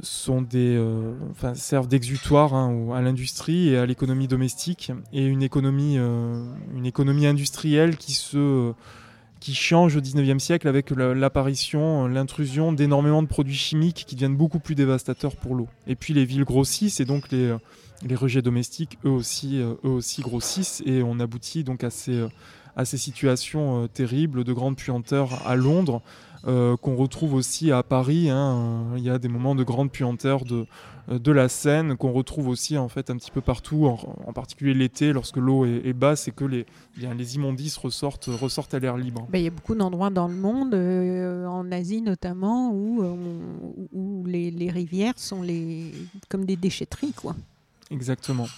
sont 0.00 0.42
des, 0.42 0.78
enfin, 1.30 1.54
servent 1.54 1.86
d'exutoire 1.86 2.52
hein, 2.52 2.88
à 2.94 3.00
l'industrie 3.00 3.68
et 3.68 3.78
à 3.78 3.86
l'économie 3.86 4.26
domestique 4.26 4.92
et 5.12 5.24
une 5.24 5.42
économie, 5.42 5.96
une 5.96 6.84
économie 6.84 7.26
industrielle 7.26 7.96
qui 7.96 8.12
se 8.12 8.72
qui 9.38 9.54
change 9.54 9.96
au 9.96 10.00
19e 10.00 10.40
siècle 10.40 10.68
avec 10.68 10.90
l'apparition, 10.90 12.06
l'intrusion 12.08 12.72
d'énormément 12.72 13.22
de 13.22 13.28
produits 13.28 13.54
chimiques 13.54 14.04
qui 14.06 14.16
deviennent 14.16 14.36
beaucoup 14.36 14.58
plus 14.58 14.74
dévastateurs 14.74 15.36
pour 15.36 15.54
l'eau. 15.54 15.68
Et 15.86 15.94
puis 15.94 16.12
les 16.12 16.24
villes 16.24 16.44
grossissent 16.44 16.98
et 16.98 17.04
donc 17.04 17.30
les, 17.30 17.54
les 18.04 18.14
rejets 18.16 18.42
domestiques 18.42 18.98
eux 19.06 19.10
aussi, 19.10 19.58
eux 19.58 19.88
aussi 19.88 20.22
grossissent 20.22 20.82
et 20.84 21.02
on 21.02 21.20
aboutit 21.20 21.62
donc 21.62 21.84
à 21.84 21.90
ces, 21.90 22.24
à 22.76 22.84
ces 22.84 22.98
situations 22.98 23.84
euh, 23.84 23.88
terribles 23.88 24.44
de 24.44 24.52
grande 24.52 24.76
puanteur 24.76 25.46
à 25.46 25.56
Londres, 25.56 26.02
euh, 26.46 26.76
qu'on 26.76 26.96
retrouve 26.96 27.34
aussi 27.34 27.72
à 27.72 27.82
Paris. 27.82 28.28
Hein. 28.28 28.84
Il 28.96 29.02
y 29.02 29.10
a 29.10 29.18
des 29.18 29.28
moments 29.28 29.54
de 29.54 29.64
grande 29.64 29.90
puanteur 29.90 30.44
de, 30.44 30.66
euh, 31.08 31.18
de 31.18 31.32
la 31.32 31.48
Seine 31.48 31.96
qu'on 31.96 32.12
retrouve 32.12 32.48
aussi 32.48 32.76
en 32.76 32.88
fait 32.88 33.08
un 33.08 33.16
petit 33.16 33.30
peu 33.30 33.40
partout, 33.40 33.86
en, 33.86 34.32
particulier 34.32 34.74
l'été 34.74 35.12
lorsque 35.12 35.36
l'eau 35.36 35.64
est, 35.64 35.92
basse 35.94 36.28
et 36.28 36.32
que 36.32 36.44
les, 36.44 36.66
bien, 36.96 37.14
les 37.14 37.36
immondices 37.36 37.76
ressortent, 37.78 38.28
ressortent 38.28 38.74
à 38.74 38.78
l'air 38.78 38.96
libre. 38.96 39.26
Ben, 39.30 39.38
il 39.38 39.44
y 39.44 39.48
a 39.48 39.50
beaucoup 39.50 39.74
d'endroits 39.74 40.10
dans 40.10 40.28
le 40.28 40.34
monde, 40.34 40.74
en 40.74 41.72
Asie 41.72 42.02
notamment, 42.02 42.72
où, 42.72 43.04
où 43.92 44.24
les, 44.26 44.50
les, 44.50 44.70
rivières 44.70 45.14
sont 45.16 45.42
les, 45.42 45.92
comme 46.28 46.44
des 46.44 46.56
déchetteries. 46.56 47.12
Quoi. 47.12 47.36
Exactement. 47.90 48.48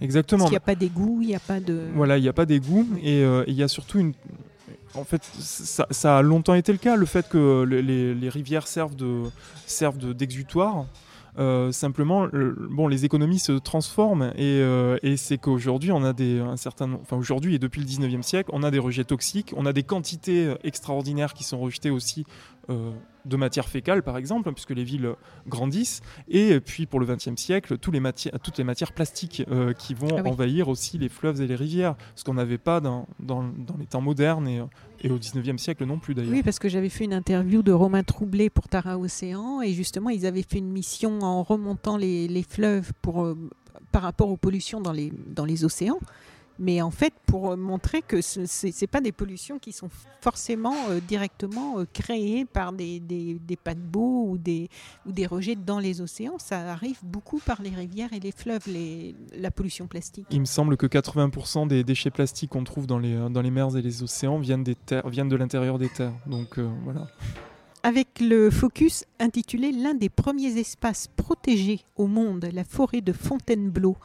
Exactement. 0.00 0.44
Parce 0.44 0.50
qu'il 0.50 0.54
n'y 0.54 0.56
a 0.56 0.60
pas 0.60 0.74
d'égout, 0.74 1.18
il 1.22 1.28
n'y 1.28 1.34
a 1.34 1.40
pas 1.40 1.60
de. 1.60 1.88
Voilà, 1.94 2.18
il 2.18 2.22
n'y 2.22 2.28
a 2.28 2.32
pas 2.32 2.46
d'égout 2.46 2.86
et 3.02 3.22
euh, 3.22 3.44
il 3.46 3.54
y 3.54 3.62
a 3.62 3.68
surtout 3.68 3.98
une. 3.98 4.12
En 4.94 5.04
fait, 5.04 5.22
ça, 5.22 6.18
a 6.18 6.22
longtemps 6.22 6.54
été 6.54 6.72
le 6.72 6.78
cas, 6.78 6.96
le 6.96 7.06
fait 7.06 7.28
que 7.28 7.62
les, 7.62 8.12
les 8.12 8.28
rivières 8.28 8.66
servent 8.66 8.96
de 8.96 9.22
servent 9.66 10.14
d'exutoire. 10.14 10.86
Euh, 11.38 11.70
simplement, 11.70 12.28
bon, 12.32 12.88
les 12.88 13.04
économies 13.04 13.38
se 13.38 13.52
transforment 13.52 14.32
et, 14.34 14.60
euh, 14.60 14.98
et 15.02 15.16
c'est 15.16 15.38
qu'aujourd'hui, 15.38 15.92
on 15.92 16.02
a 16.02 16.12
des, 16.12 16.40
un 16.40 16.56
certain, 16.56 16.92
enfin 16.94 17.16
aujourd'hui 17.16 17.54
et 17.54 17.58
depuis 17.58 17.80
le 17.80 17.86
19e 17.86 18.22
siècle, 18.22 18.50
on 18.52 18.62
a 18.62 18.70
des 18.70 18.80
rejets 18.80 19.04
toxiques, 19.04 19.54
on 19.56 19.64
a 19.64 19.72
des 19.72 19.84
quantités 19.84 20.54
extraordinaires 20.64 21.32
qui 21.32 21.44
sont 21.44 21.60
rejetées 21.60 21.90
aussi 21.90 22.26
euh, 22.68 22.90
de 23.24 23.36
matière 23.36 23.68
fécale, 23.68 24.02
par 24.02 24.16
exemple, 24.16 24.52
puisque 24.52 24.70
les 24.70 24.84
villes 24.84 25.14
grandissent, 25.46 26.00
et 26.28 26.58
puis 26.60 26.86
pour 26.86 27.00
le 27.00 27.06
XXe 27.06 27.36
siècle, 27.36 27.78
tous 27.78 27.90
les 27.90 28.00
toutes 28.42 28.58
les 28.58 28.64
matières 28.64 28.92
plastiques 28.92 29.44
qui 29.78 29.94
vont 29.94 30.16
ah 30.16 30.28
envahir 30.28 30.68
aussi 30.68 30.98
les 30.98 31.08
fleuves 31.08 31.40
et 31.40 31.46
les 31.46 31.54
rivières, 31.54 31.96
ce 32.14 32.24
qu'on 32.24 32.34
n'avait 32.34 32.58
pas 32.58 32.80
dans, 32.80 33.06
dans, 33.18 33.42
dans, 33.42 33.76
les 33.78 33.86
temps 33.86 34.00
modernes 34.00 34.48
et, 34.48 34.62
et 35.02 35.10
au 35.10 35.18
19e 35.18 35.58
siècle 35.58 35.84
non 35.84 35.98
plus 35.98 36.14
d'ailleurs. 36.14 36.32
Oui, 36.32 36.42
parce 36.42 36.58
que 36.58 36.68
j'avais 36.68 36.88
fait 36.88 37.04
une 37.04 37.14
interview 37.14 37.62
de 37.62 37.72
Romain 37.72 38.02
Troublé 38.02 38.50
pour 38.50 38.68
Tara 38.68 38.98
Océan, 38.98 39.62
et 39.62 39.72
justement, 39.72 40.10
ils 40.10 40.26
avaient 40.26 40.42
fait 40.42 40.58
une 40.58 40.70
mission 40.70 41.20
en 41.20 41.42
remontant 41.42 41.96
les, 41.96 42.28
les 42.28 42.42
fleuves 42.42 42.92
pour, 43.02 43.24
euh, 43.24 43.36
par 43.92 44.02
rapport 44.02 44.30
aux 44.30 44.36
pollutions 44.36 44.80
dans 44.80 44.92
les, 44.92 45.12
dans 45.26 45.44
les 45.44 45.64
océans 45.64 45.98
mais 46.60 46.82
en 46.82 46.90
fait 46.90 47.14
pour 47.26 47.56
montrer 47.56 48.02
que 48.02 48.20
ce 48.20 48.40
n'est 48.66 48.86
pas 48.86 49.00
des 49.00 49.12
pollutions 49.12 49.58
qui 49.58 49.72
sont 49.72 49.88
forcément 50.20 50.74
euh, 50.90 51.00
directement 51.00 51.80
euh, 51.80 51.86
créées 51.92 52.44
par 52.44 52.72
des, 52.72 53.00
des, 53.00 53.38
des, 53.40 53.56
paquebots 53.56 54.26
ou 54.28 54.38
des, 54.38 54.68
ou 55.06 55.12
des 55.12 55.26
rejets 55.26 55.56
dans 55.56 55.78
les 55.78 56.02
océans. 56.02 56.38
Ça 56.38 56.70
arrive 56.70 56.98
beaucoup 57.02 57.38
par 57.38 57.62
les 57.62 57.70
rivières 57.70 58.12
et 58.12 58.20
les 58.20 58.32
fleuves, 58.32 58.66
les, 58.66 59.16
la 59.34 59.50
pollution 59.50 59.86
plastique. 59.86 60.26
Il 60.30 60.40
me 60.40 60.44
semble 60.44 60.76
que 60.76 60.86
80% 60.86 61.66
des 61.66 61.82
déchets 61.82 62.10
plastiques 62.10 62.50
qu'on 62.50 62.64
trouve 62.64 62.86
dans 62.86 62.98
les, 62.98 63.16
dans 63.30 63.42
les 63.42 63.50
mers 63.50 63.74
et 63.76 63.82
les 63.82 64.02
océans 64.02 64.38
viennent, 64.38 64.64
des 64.64 64.74
terres, 64.74 65.08
viennent 65.08 65.30
de 65.30 65.36
l'intérieur 65.36 65.78
des 65.78 65.88
terres. 65.88 66.14
Donc 66.26 66.58
euh, 66.58 66.70
voilà 66.84 67.08
avec 67.82 68.20
le 68.20 68.50
focus 68.50 69.06
intitulé 69.18 69.72
L'un 69.72 69.94
des 69.94 70.10
premiers 70.10 70.58
espaces 70.58 71.08
protégés 71.16 71.80
au 71.96 72.06
monde, 72.08 72.46
la 72.52 72.62
forêt 72.62 73.00
de 73.00 73.12
Fontainebleau 73.12 73.96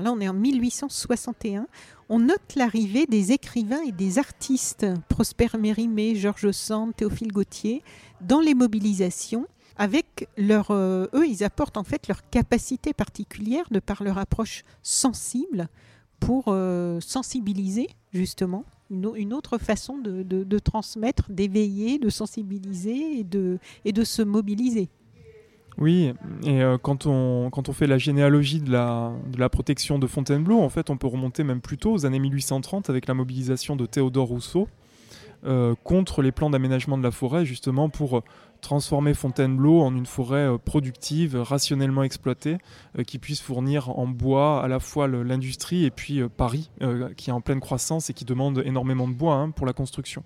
là, 0.00 0.12
on 0.12 0.20
est 0.20 0.28
en 0.28 0.34
1861. 0.34 1.66
On 2.08 2.20
note 2.20 2.54
l'arrivée 2.54 3.06
des 3.06 3.32
écrivains 3.32 3.82
et 3.82 3.92
des 3.92 4.18
artistes, 4.18 4.86
Prosper 5.08 5.48
Mérimée, 5.58 6.14
Georges 6.14 6.52
Sand, 6.52 6.94
Théophile 6.94 7.32
Gautier, 7.32 7.82
dans 8.20 8.40
les 8.40 8.54
mobilisations. 8.54 9.46
avec 9.78 10.28
leur, 10.38 10.72
eux, 10.72 11.26
ils 11.26 11.44
apportent 11.44 11.76
en 11.76 11.84
fait 11.84 12.08
leur 12.08 12.28
capacité 12.30 12.94
particulière 12.94 13.66
de 13.70 13.78
par 13.78 14.02
leur 14.02 14.18
approche 14.18 14.64
sensible 14.82 15.68
pour 16.20 16.44
sensibiliser 17.00 17.88
justement 18.12 18.64
une, 18.90 19.34
autre 19.34 19.58
façon 19.58 19.98
de, 19.98 20.58
transmettre, 20.58 21.30
d'éveiller, 21.30 21.98
de 21.98 22.08
sensibiliser 22.08 23.26
et 23.84 23.92
de 23.92 24.04
se 24.04 24.22
mobiliser. 24.22 24.88
Oui, 25.78 26.14
et 26.42 26.62
euh, 26.62 26.78
quand, 26.78 27.06
on, 27.06 27.50
fait 27.72 27.86
la 27.86 27.98
généalogie 27.98 28.60
de 28.60 28.72
la, 28.72 29.12
de 29.30 29.38
la 29.38 29.50
protection 29.50 29.98
de 29.98 30.06
Fontainebleau, 30.06 30.60
en 30.60 30.70
fait, 30.70 30.88
on 30.88 30.96
peut 30.96 31.06
remonter 31.06 31.44
même 31.44 31.60
plus 31.60 31.76
tôt 31.76 31.92
aux 31.92 32.06
années 32.06 32.18
1830 32.18 32.88
avec 32.88 33.06
la 33.06 33.14
mobilisation 33.14 33.76
de 33.76 33.84
Théodore 33.84 34.28
Rousseau 34.28 34.68
euh, 35.44 35.74
contre 35.84 36.22
les 36.22 36.32
plans 36.32 36.48
d'aménagement 36.48 36.96
de 36.96 37.02
la 37.02 37.10
forêt, 37.10 37.44
justement 37.44 37.90
pour 37.90 38.22
transformer 38.62 39.12
Fontainebleau 39.12 39.82
en 39.82 39.94
une 39.94 40.06
forêt 40.06 40.48
euh, 40.48 40.56
productive, 40.56 41.36
rationnellement 41.36 42.04
exploitée, 42.04 42.56
qui 43.06 43.18
puisse 43.18 43.42
fournir 43.42 43.90
en 43.98 44.06
bois 44.06 44.64
à 44.64 44.68
la 44.68 44.80
fois 44.80 45.06
l'industrie 45.08 45.84
et 45.84 45.90
puis 45.90 46.22
Paris, 46.38 46.70
qui 47.18 47.28
est 47.28 47.34
en 47.34 47.42
pleine 47.42 47.60
croissance 47.60 48.08
et 48.08 48.14
qui 48.14 48.24
demande 48.24 48.62
énormément 48.64 49.08
de 49.08 49.12
bois 49.12 49.34
hein, 49.34 49.50
pour 49.50 49.66
la 49.66 49.74
construction. 49.74 50.24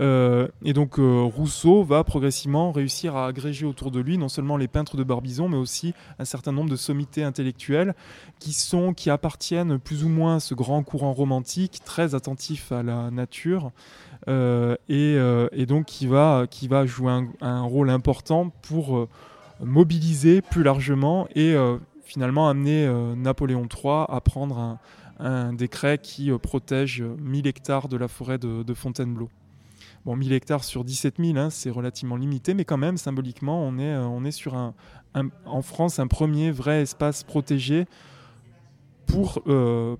Euh, 0.00 0.48
et 0.64 0.72
donc 0.72 0.98
euh, 0.98 1.22
Rousseau 1.22 1.84
va 1.84 2.02
progressivement 2.02 2.72
réussir 2.72 3.14
à 3.14 3.26
agréger 3.26 3.66
autour 3.66 3.90
de 3.90 4.00
lui 4.00 4.16
non 4.16 4.28
seulement 4.28 4.56
les 4.56 4.68
peintres 4.68 4.96
de 4.96 5.04
Barbizon, 5.04 5.48
mais 5.48 5.56
aussi 5.56 5.94
un 6.18 6.24
certain 6.24 6.52
nombre 6.52 6.70
de 6.70 6.76
sommités 6.76 7.22
intellectuelles 7.22 7.94
qui 8.38 8.52
sont, 8.52 8.94
qui 8.94 9.10
appartiennent 9.10 9.78
plus 9.78 10.04
ou 10.04 10.08
moins 10.08 10.36
à 10.36 10.40
ce 10.40 10.54
grand 10.54 10.82
courant 10.82 11.12
romantique, 11.12 11.80
très 11.84 12.14
attentif 12.14 12.72
à 12.72 12.82
la 12.82 13.10
nature. 13.10 13.70
Euh, 14.28 14.76
et, 14.88 15.66
donc 15.66 15.86
qui 15.86 16.06
va, 16.06 16.46
qui 16.48 16.68
va 16.68 16.86
jouer 16.86 17.12
un, 17.40 17.62
rôle 17.62 17.90
important 17.90 18.50
pour 18.62 19.08
mobiliser 19.60 20.42
plus 20.42 20.62
largement 20.62 21.28
et 21.34 21.56
finalement 22.04 22.48
amener 22.48 22.86
Napoléon 23.16 23.62
III 23.62 24.04
à 24.08 24.20
prendre 24.20 24.78
un, 25.18 25.52
décret 25.52 25.98
qui 25.98 26.30
protège 26.42 27.02
1000 27.02 27.46
hectares 27.46 27.88
de 27.88 27.96
la 27.96 28.08
forêt 28.08 28.38
de 28.38 28.74
Fontainebleau. 28.74 29.28
Bon, 30.04 30.16
1000 30.16 30.32
hectares 30.32 30.64
sur 30.64 30.84
17 30.84 31.16
000, 31.18 31.38
hein, 31.38 31.50
c'est 31.50 31.70
relativement 31.70 32.16
limité, 32.16 32.54
mais 32.54 32.64
quand 32.64 32.76
même, 32.76 32.96
symboliquement, 32.96 33.62
on 33.62 33.78
est, 33.78 33.92
euh, 33.92 34.04
on 34.04 34.24
est 34.24 34.32
sur 34.32 34.56
un, 34.56 34.74
en 35.44 35.62
France 35.62 36.00
un 36.00 36.08
premier 36.08 36.50
vrai 36.50 36.82
espace 36.82 37.22
protégé 37.22 37.86
pour, 39.06 39.42
euh, 39.46 39.96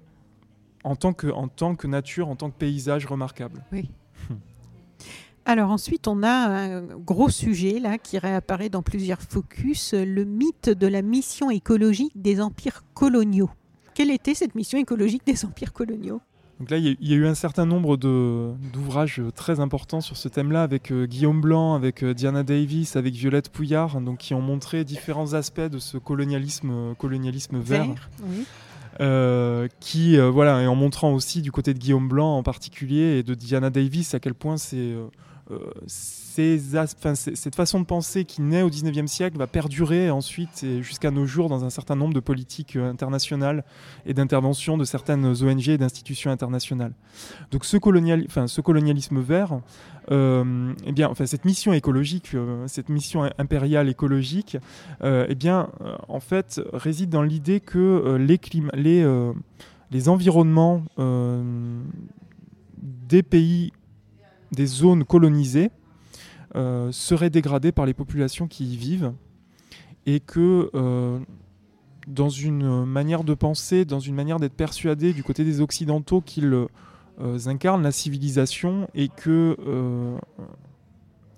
en, 0.83 0.97
tant 0.97 1.13
que, 1.13 1.29
en 1.29 1.47
tant 1.47 1.77
que 1.77 1.87
nature, 1.87 2.29
en 2.29 2.37
tant 2.37 2.51
que 2.51 2.57
paysage 2.57 3.07
remarquable. 3.07 3.65
Oui. 3.71 3.91
Alors 5.45 5.71
ensuite, 5.71 6.09
on 6.09 6.23
a 6.23 6.31
un 6.31 6.83
gros 6.83 7.29
sujet 7.29 7.79
là 7.79 7.99
qui 7.99 8.19
réapparaît 8.19 8.69
dans 8.69 8.83
plusieurs 8.83 9.21
focus, 9.21 9.93
le 9.95 10.25
mythe 10.25 10.71
de 10.71 10.87
la 10.87 11.03
mission 11.03 11.51
écologique 11.51 12.13
des 12.21 12.41
empires 12.41 12.85
coloniaux. 12.95 13.51
Quelle 13.95 14.11
était 14.11 14.35
cette 14.35 14.55
mission 14.55 14.79
écologique 14.79 15.27
des 15.27 15.45
empires 15.45 15.73
coloniaux? 15.73 16.21
Donc 16.61 16.71
là, 16.71 16.77
il 16.79 16.97
y, 17.01 17.13
a 17.13 17.17
eu 17.17 17.27
un 17.27 17.35
certain 17.35 17.67
nombre 17.67 17.97
d'ouvrages 17.97 19.21
très 19.35 19.59
importants 19.59 20.01
sur 20.01 20.17
ce 20.17 20.29
thème-là, 20.29 20.63
avec 20.63 20.93
euh, 20.93 21.07
Guillaume 21.07 21.41
Blanc, 21.41 21.75
avec 21.75 22.05
euh, 22.05 22.15
Diana 22.15 22.45
Davis, 22.45 22.95
avec 22.95 23.15
Violette 23.15 23.49
Pouillard, 23.49 24.01
donc, 24.01 24.19
qui 24.19 24.33
ont 24.33 24.41
montré 24.41 24.85
différents 24.85 25.35
aspects 25.35 25.61
de 25.61 25.81
ce 25.81 25.99
colonialisme, 25.99 26.95
colonialisme 26.99 27.59
vert. 27.59 28.09
qui, 29.81 30.19
voilà, 30.19 30.63
et 30.63 30.67
en 30.69 30.77
montrant 30.77 31.13
aussi 31.13 31.43
du 31.43 31.51
côté 31.51 31.75
de 31.75 31.79
Guillaume 31.81 32.09
Blanc 32.09 32.37
en 32.37 32.43
particulier 32.45 33.19
et 33.19 33.23
de 33.25 33.35
Diana 33.35 33.71
Davis 33.71 34.15
à 34.15 34.21
quel 34.21 34.35
point 34.35 34.57
c'est 34.57 34.95
cette 35.87 37.55
façon 37.55 37.81
de 37.81 37.85
penser 37.85 38.25
qui 38.25 38.41
naît 38.41 38.63
au 38.63 38.71
19e 38.71 39.07
siècle 39.07 39.37
va 39.37 39.47
perdurer 39.47 40.11
ensuite 40.11 40.65
jusqu'à 40.81 41.11
nos 41.11 41.27
jours 41.27 41.49
dans 41.49 41.65
un 41.65 41.71
certain 41.71 41.95
nombre 41.95 42.15
de 42.15 42.21
politiques 42.21 42.77
euh, 42.77 42.91
internationales 42.91 43.65
et 44.07 44.15
d'interventions 44.15 44.79
de 44.79 44.85
certaines 44.85 45.27
ONG 45.27 45.69
et 45.69 45.79
d'institutions 45.79 46.31
internationales. 46.31 46.93
Donc 47.51 47.65
ce, 47.65 47.77
colonialisme 47.77 49.21
vert, 49.21 49.61
euh, 50.11 50.73
eh 50.87 51.27
cette 51.27 51.45
mission 51.45 51.73
écologique, 51.73 52.31
euh, 52.35 52.67
cette 52.67 52.89
mission 52.89 53.29
impériale 53.39 53.89
écologique, 53.89 54.57
eh 55.03 55.37
réside 56.73 57.11
dans 57.11 57.23
l'idée 57.23 57.61
que 57.61 58.17
les 59.91 60.09
environnements 60.09 60.83
des 62.83 63.23
pays, 63.23 63.73
des 64.53 64.67
zones 64.67 65.05
colonisées, 65.05 65.71
euh, 66.55 66.93
serait 66.93 67.31
dégradé 67.31 67.73
par 67.73 67.87
les 67.87 67.95
populations 67.95 68.47
qui 68.47 68.75
y 68.75 68.77
vivent 68.77 69.15
et 70.05 70.21
que 70.21 70.71
euh, 70.75 71.19
dans 72.07 72.29
une 72.29 72.85
manière 72.85 73.25
de 73.25 73.33
penser, 73.33 73.87
dans 73.87 74.01
une 74.01 74.15
manière 74.15 74.39
d'être 74.39 74.53
persuadé 74.53 75.15
du 75.15 75.23
côté 75.23 75.45
des 75.45 75.63
Occidentaux 75.63 76.21
qu'ils 76.21 76.53
euh, 76.53 77.39
incarnent 77.47 77.83
la 77.83 77.93
civilisation 77.93 78.87
et 78.95 79.09
que 79.09 79.57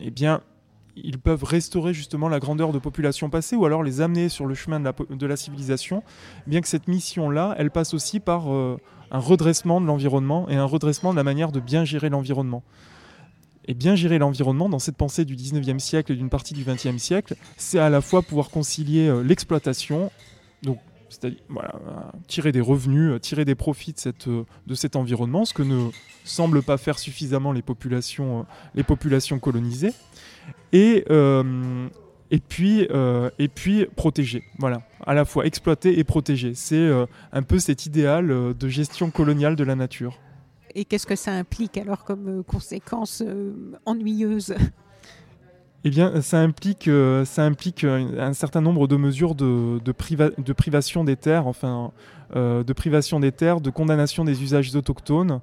eh 0.01 0.11
bien, 0.11 0.41
ils 0.97 1.19
peuvent 1.19 1.45
restaurer 1.45 1.95
justement 1.95 2.29
la 2.29 2.41
grandeur 2.41 2.73
de 2.73 2.81
populations 2.81 3.31
passées 3.31 3.55
ou 3.55 3.65
alors 3.67 3.85
les 3.85 4.01
amener 4.01 4.29
sur 4.29 4.47
le 4.47 4.55
chemin 4.55 4.81
de 4.81 4.85
la, 4.87 4.95
de 5.09 5.27
la 5.27 5.37
civilisation, 5.37 6.03
bien 6.49 6.61
que 6.61 6.69
cette 6.69 6.89
mission-là, 6.89 7.55
elle 7.57 7.71
passe 7.71 7.95
aussi 7.95 8.19
par 8.19 8.49
un 8.49 8.79
redressement 9.13 9.81
de 9.81 9.87
l'environnement 9.87 10.49
et 10.49 10.57
un 10.57 10.65
redressement 10.65 11.13
de 11.13 11.17
la 11.17 11.25
manière 11.25 11.53
de 11.53 11.61
bien 11.61 11.85
gérer 11.85 12.11
l'environnement. 12.11 12.65
Et 13.67 13.75
bien 13.75 13.95
gérer 13.95 14.19
l'environnement 14.19 14.69
dans 14.69 14.79
cette 14.79 14.97
pensée 14.97 15.25
du 15.25 15.37
19e 15.37 15.79
siècle 15.79 16.13
et 16.13 16.17
d'une 16.17 16.29
partie 16.29 16.55
du 16.55 16.65
20e 16.65 16.99
siècle, 16.99 17.35
c'est 17.57 17.79
à 17.79 17.89
la 17.89 18.01
fois 18.01 18.23
pouvoir 18.23 18.51
concilier 18.51 19.09
euh, 19.09 19.23
l'exploitation, 19.23 20.11
donc 20.63 20.79
c'est-à-dire 21.09 21.39
tirer 22.27 22.53
des 22.53 22.61
revenus, 22.61 23.13
euh, 23.13 23.19
tirer 23.19 23.45
des 23.45 23.55
profits 23.55 23.93
de, 23.93 23.99
cette, 23.99 24.29
euh, 24.29 24.45
de 24.67 24.75
cet 24.75 24.97
environnement, 24.97 25.45
ce 25.45 25.55
que 25.55 25.63
ne 25.63 25.89
semblent 26.25 26.63
pas 26.63 26.77
faire 26.77 26.99
suffisamment 26.99 27.53
les 27.53 27.63
populations, 27.63 28.47
les 28.75 28.83
populations 28.83 29.39
colonisées, 29.39 29.93
et, 30.73 31.05
et, 32.31 32.39
puis, 32.39 32.89
et 33.39 33.49
puis 33.49 33.87
protéger. 33.95 34.43
Voilà, 34.59 34.83
à 35.07 35.13
la 35.15 35.27
fois 35.27 35.45
exploiter 35.45 35.99
et 35.99 36.05
protéger. 36.05 36.55
C'est 36.55 36.91
un 37.33 37.43
peu 37.43 37.59
cet 37.59 37.85
idéal 37.85 38.55
de 38.59 38.69
gestion 38.69 39.11
coloniale 39.11 39.55
de 39.55 39.65
la 39.65 39.77
nature. 39.77 40.19
Et 40.75 40.85
qu'est-ce 40.85 41.07
que 41.07 41.17
ça 41.17 41.33
implique 41.33 41.77
alors 41.79 42.05
comme 42.05 42.41
euh, 42.41 42.43
conséquence 42.43 43.23
euh, 43.25 43.53
ennuyeuse? 43.87 44.55
Eh 45.85 45.91
bien, 45.91 46.23
ça 46.23 46.41
implique, 46.41 46.89
euh, 46.89 47.27
ça 47.27 47.45
implique 47.45 47.85
un, 47.85 48.33
certain 48.33 48.63
nombre 48.63 48.89
de 48.89 48.97
mesures 48.97 49.35
de, 49.35 49.79
de, 49.85 50.53
privation 50.55 51.05
des 51.05 51.17
terres, 51.17 51.47
enfin, 51.47 51.93
de 52.35 52.73
privation 52.73 53.21
des 53.21 53.33
terres, 53.33 53.61
de 53.61 53.69
condamnation 53.69 54.25
des 54.25 54.43
usages 54.43 54.75
autochtones, 54.75 55.41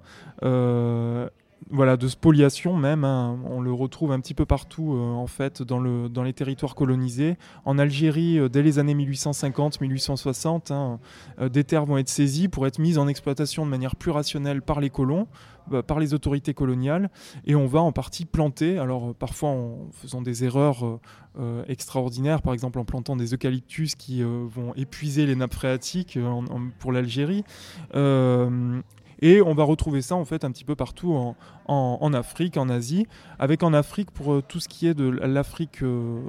voilà, 1.69 1.95
de 1.95 2.07
spoliation 2.07 2.75
même. 2.75 3.03
Hein. 3.03 3.39
On 3.45 3.61
le 3.61 3.71
retrouve 3.71 4.11
un 4.11 4.19
petit 4.19 4.33
peu 4.33 4.45
partout 4.45 4.93
euh, 4.93 5.13
en 5.13 5.27
fait 5.27 5.61
dans, 5.61 5.79
le, 5.79 6.09
les 6.23 6.33
territoires 6.33 6.75
colonisés. 6.75 7.37
En 7.65 7.77
Algérie, 7.77 8.39
euh, 8.39 8.49
dès 8.49 8.63
les 8.63 8.79
années 8.79 8.95
1850-1860, 8.95 10.73
hein, 10.73 10.99
euh, 11.39 11.49
des 11.49 11.63
terres 11.63 11.85
vont 11.85 11.97
être 11.97 12.09
saisies 12.09 12.47
pour 12.47 12.65
être 12.67 12.79
mises 12.79 12.97
en 12.97 13.07
exploitation 13.07 13.65
de 13.65 13.69
manière 13.69 13.95
plus 13.95 14.11
rationnelle 14.11 14.61
par 14.61 14.81
les 14.81 14.89
colons, 14.89 15.27
bah, 15.69 15.83
par 15.83 15.99
les 15.99 16.13
autorités 16.13 16.53
coloniales, 16.53 17.09
et 17.45 17.55
on 17.55 17.67
va 17.67 17.79
en 17.81 17.91
partie 17.91 18.25
planter. 18.25 18.77
Alors 18.77 19.13
parfois 19.13 19.49
en 19.49 19.89
faisant 19.93 20.21
des 20.21 20.43
erreurs 20.43 20.99
extraordinaires, 21.67 22.41
par 22.41 22.53
exemple 22.53 22.79
en 22.79 22.83
plantant 22.83 23.15
des 23.15 23.33
eucalyptus 23.33 23.95
qui 23.95 24.21
vont 24.23 24.73
épuiser 24.75 25.25
les 25.25 25.35
nappes 25.35 25.53
phréatiques 25.53 26.19
pour 26.79 26.91
l'Algérie. 26.91 27.43
Et 29.21 29.41
on 29.41 29.53
va 29.53 29.63
retrouver 29.63 30.01
ça 30.01 30.15
en 30.15 30.25
fait 30.25 30.43
un 30.43 30.51
petit 30.51 30.63
peu 30.63 30.75
partout 30.75 31.13
en, 31.13 31.35
en, 31.71 32.13
Afrique, 32.13 32.57
en 32.57 32.67
Asie, 32.69 33.07
avec 33.39 33.63
en 33.63 33.73
Afrique 33.73 34.11
pour 34.11 34.33
euh, 34.33 34.43
tout 34.45 34.59
ce 34.59 34.67
qui 34.67 34.87
est 34.87 34.93
de 34.93 35.07
l'Afrique, 35.09 35.83
euh, 35.83 36.21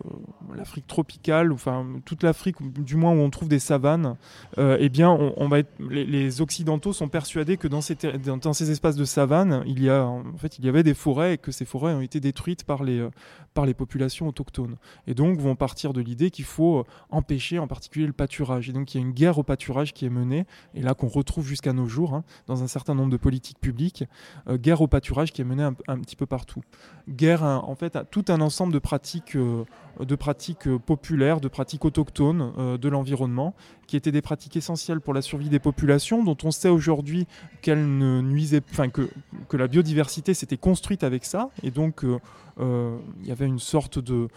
l'Afrique 0.54 0.86
tropicale, 0.86 1.52
enfin 1.52 1.84
toute 2.04 2.22
l'Afrique, 2.22 2.56
du 2.62 2.96
moins 2.96 3.10
où 3.10 3.18
on 3.18 3.30
trouve 3.30 3.48
des 3.48 3.58
savanes, 3.58 4.16
euh, 4.58 4.76
eh 4.78 4.88
bien, 4.88 5.10
on, 5.10 5.48
va 5.48 5.58
les, 5.80 6.40
Occidentaux 6.40 6.92
sont 6.92 7.08
persuadés 7.08 7.56
que 7.56 7.66
dans 7.66 7.80
ces, 7.80 7.96
dans, 7.96 8.52
ces 8.52 8.70
espaces 8.70 8.96
de 8.96 9.04
savane, 9.04 9.64
il 9.66 9.82
y 9.82 9.90
a 9.90 10.04
en 10.04 10.36
fait 10.38 10.58
il 10.58 10.64
y 10.64 10.68
avait 10.68 10.82
des 10.82 10.94
forêts 10.94 11.34
et 11.34 11.38
que 11.38 11.50
ces 11.50 11.64
forêts 11.64 11.92
ont 11.92 12.00
été 12.00 12.20
détruites 12.20 12.64
par 12.64 12.84
les 12.84 13.06
par 13.54 13.66
les 13.66 13.74
populations 13.74 14.28
autochtones. 14.28 14.76
Et 15.06 15.14
donc 15.14 15.38
vont 15.38 15.56
partir 15.56 15.92
de 15.92 16.00
l'idée 16.00 16.30
qu'il 16.30 16.44
faut 16.44 16.86
empêcher 17.10 17.58
en 17.58 17.66
particulier 17.66 18.06
le 18.06 18.12
pâturage. 18.12 18.70
Et 18.70 18.72
donc 18.72 18.94
il 18.94 18.98
y 18.98 19.00
a 19.02 19.06
une 19.06 19.12
guerre 19.12 19.38
au 19.38 19.42
pâturage 19.42 19.92
qui 19.92 20.06
est 20.06 20.10
menée, 20.10 20.46
et 20.74 20.80
là 20.80 20.94
qu'on 20.94 21.08
retrouve 21.08 21.46
jusqu'à 21.46 21.72
nos 21.72 21.86
jours 21.86 22.14
hein, 22.14 22.24
dans 22.46 22.62
un 22.62 22.68
certain 22.68 22.94
nombre 22.94 23.10
de 23.10 23.16
politiques 23.16 23.60
publiques, 23.60 24.04
guerre 24.48 24.80
au 24.80 24.86
pâturage 24.86 25.31
qui 25.32 25.42
est 25.42 25.44
menée 25.44 25.62
un, 25.62 26.00
petit 26.00 26.16
peu 26.16 26.26
partout. 26.26 26.60
Guerre, 27.08 27.42
en 27.42 27.74
fait, 27.74 27.96
à 27.96 28.04
tout 28.04 28.24
un 28.28 28.40
ensemble 28.40 28.72
de 28.72 28.78
pratiques, 28.78 29.36
euh, 29.36 29.64
de 30.00 30.14
pratiques 30.14 30.68
euh, 30.68 30.78
populaires, 30.78 31.40
de 31.40 31.48
pratiques 31.48 31.84
autochtones 31.84 32.52
euh, 32.58 32.78
de 32.78 32.88
l'environnement, 32.88 33.54
qui 33.86 33.96
étaient 33.96 34.12
des 34.12 34.22
pratiques 34.22 34.56
essentielles 34.56 35.00
pour 35.00 35.14
la 35.14 35.22
survie 35.22 35.48
des 35.48 35.58
populations, 35.58 36.22
dont 36.22 36.36
on 36.44 36.50
sait 36.50 36.68
aujourd'hui 36.68 37.26
qu'elles 37.60 37.98
ne 37.98 38.20
nuisaient, 38.20 38.62
enfin 38.70 38.88
que, 38.88 39.10
que 39.48 39.56
la 39.56 39.68
biodiversité 39.68 40.34
s'était 40.34 40.56
construite 40.56 41.04
avec 41.04 41.24
ça, 41.24 41.50
et 41.62 41.70
donc 41.70 42.04
il 42.60 43.26
y 43.26 43.32
avait 43.32 43.46
une 43.46 43.58
sorte 43.58 43.98
de 43.98 44.28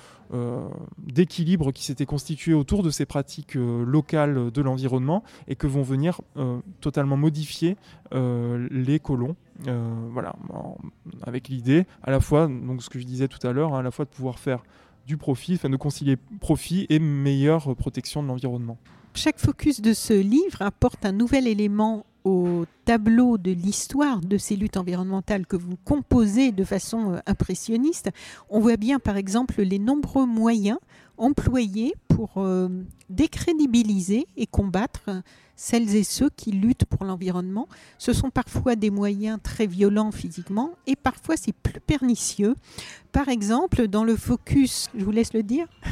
d'équilibre 0.98 1.72
qui 1.72 1.84
s'était 1.84 2.06
constitué 2.06 2.54
autour 2.54 2.84
de 2.84 2.90
ces 2.90 3.06
pratiques 3.06 3.56
locales 3.56 4.52
de 4.52 4.62
l'environnement 4.62 5.24
et 5.48 5.56
que 5.56 5.68
vont 5.68 5.84
venir 5.84 6.22
totalement 6.82 7.18
modifier 7.18 7.78
les 8.12 9.00
colons. 9.00 9.36
voilà, 10.12 10.36
avec 11.24 11.48
l'idée 11.48 11.86
à 12.04 12.12
la 12.12 12.20
fois, 12.20 12.48
donc 12.48 12.82
ce 12.84 12.90
que 12.90 13.00
je 13.00 13.06
disais 13.06 13.28
tout 13.28 13.46
à 13.46 13.52
l'heure, 13.52 13.74
hein, 13.74 13.80
à 13.80 13.84
la 13.84 13.92
fois 13.92 14.06
de 14.06 14.10
pouvoir 14.10 14.40
faire 14.40 14.64
du 15.06 15.18
profit, 15.18 15.54
enfin 15.54 15.70
de 15.70 15.78
concilier 15.78 16.18
profit 16.40 16.88
et 16.90 17.00
meilleure 17.00 17.76
protection 17.76 18.24
de 18.24 18.28
l'environnement. 18.28 18.78
Chaque 19.14 19.40
focus 19.40 19.82
de 19.82 19.94
ce 19.94 20.14
livre 20.14 20.62
apporte 20.62 21.06
un 21.06 21.12
nouvel 21.12 21.48
élément 21.48 22.06
au 22.26 22.66
tableau 22.86 23.38
de 23.38 23.52
l'histoire 23.52 24.20
de 24.20 24.38
ces 24.38 24.56
luttes 24.56 24.78
environnementales 24.78 25.46
que 25.46 25.56
vous 25.56 25.78
composez 25.86 26.52
de 26.52 26.64
façon 26.64 27.14
euh, 27.14 27.20
impressionniste. 27.28 28.10
On 28.50 28.60
voit 28.60 28.78
bien 28.78 29.00
par 29.00 29.16
exemple 29.16 29.62
les 29.62 29.80
nombreux 29.80 30.26
moyens 30.26 30.80
employés 31.18 31.94
pour 32.08 32.34
euh, 32.38 32.68
décrédibiliser 33.10 34.28
et 34.36 34.48
combattre 34.48 35.22
celles 35.56 35.96
et 35.96 36.04
ceux 36.04 36.30
qui 36.30 36.52
luttent 36.52 36.86
pour 36.86 37.06
l'environnement. 37.06 37.68
Ce 37.98 38.12
sont 38.12 38.32
parfois 38.32 38.76
des 38.76 38.90
moyens 38.90 39.40
très 39.42 39.68
violents 39.68 40.12
physiquement 40.12 40.72
et 40.88 40.96
parfois 40.96 41.38
c'est 41.38 41.54
plus 41.54 41.80
pernicieux. 41.80 42.56
Par 43.12 43.30
exemple, 43.30 43.88
dans 43.88 44.04
le 44.04 44.16
focus, 44.18 44.90
je 44.98 45.06
vous 45.06 45.12
laisse 45.12 45.34
le 45.34 45.44
dire. 45.44 45.68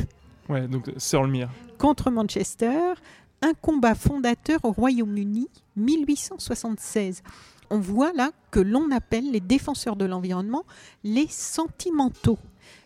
Ouais, 0.50 0.68
donc 0.68 0.92
Searle 0.98 1.48
Contre 1.78 2.12
Manchester, 2.12 2.96
un 3.42 3.54
combat 3.54 3.96
fondateur 3.96 4.60
au 4.64 4.74
Royaume-Uni, 4.74 5.48
1876. 5.76 7.24
On 7.70 7.80
voit 7.80 8.14
là 8.14 8.32
que 8.52 8.60
l'on 8.60 8.92
appelle 8.92 9.32
les 9.32 9.40
défenseurs 9.40 9.96
de 9.96 10.06
l'environnement 10.06 10.64
les 11.04 11.28
sentimentaux. 11.28 12.40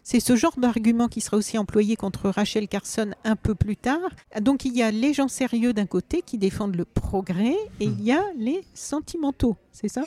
C'est 0.04 0.22
ce 0.22 0.38
genre 0.38 0.58
d'argument 0.58 1.10
qui 1.10 1.20
sera 1.20 1.36
aussi 1.36 1.58
employé 1.58 1.98
contre 1.98 2.30
Rachel 2.30 2.68
Carson 2.70 3.12
un 3.26 3.36
peu 3.36 3.56
plus 3.56 3.76
tard. 3.76 4.00
Donc 4.40 4.64
il 4.64 4.76
y 4.76 4.82
a 4.82 4.92
les 4.92 5.14
gens 5.14 5.28
sérieux 5.28 5.74
d'un 5.74 5.86
côté 5.86 6.22
qui 6.26 6.38
défendent 6.38 6.76
le 6.76 6.86
progrès 6.86 7.58
et 7.82 7.86
il 7.86 8.02
y 8.02 8.14
a 8.14 8.24
les 8.38 8.64
sentimentaux, 8.74 9.58
c'est 9.74 9.90
ça? 9.90 10.04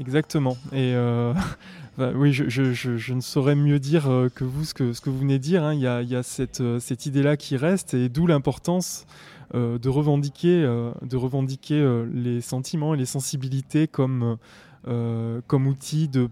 Exactement. 0.00 0.56
Et 0.72 0.94
euh, 0.94 1.34
bah 1.98 2.12
oui, 2.14 2.32
je, 2.32 3.12
ne 3.12 3.20
saurais 3.20 3.54
mieux 3.54 3.78
dire 3.78 4.10
euh, 4.10 4.28
que 4.34 4.44
vous 4.44 4.64
ce 4.64 4.74
que, 4.74 5.10
vous 5.10 5.18
venez 5.18 5.38
de 5.38 5.42
dire. 5.42 5.64
Hein. 5.64 5.74
Il, 5.74 5.80
y 5.80 5.86
a, 5.86 6.22
euh, 6.60 6.80
cette 6.80 7.06
idée-là 7.06 7.36
qui 7.36 7.56
reste 7.56 7.94
et 7.94 8.08
d'où 8.08 8.26
l'importance 8.26 9.06
de 9.56 9.88
revendiquer, 9.88 10.62
de 11.02 11.16
revendiquer 11.16 12.04
les 12.12 12.40
sentiments 12.40 12.94
et 12.94 12.96
les 12.96 13.06
sensibilités 13.06 13.88
comme, 13.88 14.36
comme 14.84 15.66
outil 15.66 16.08
de 16.08 16.28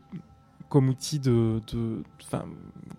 comme 0.74 0.88
outil 0.88 1.20
de, 1.20 1.60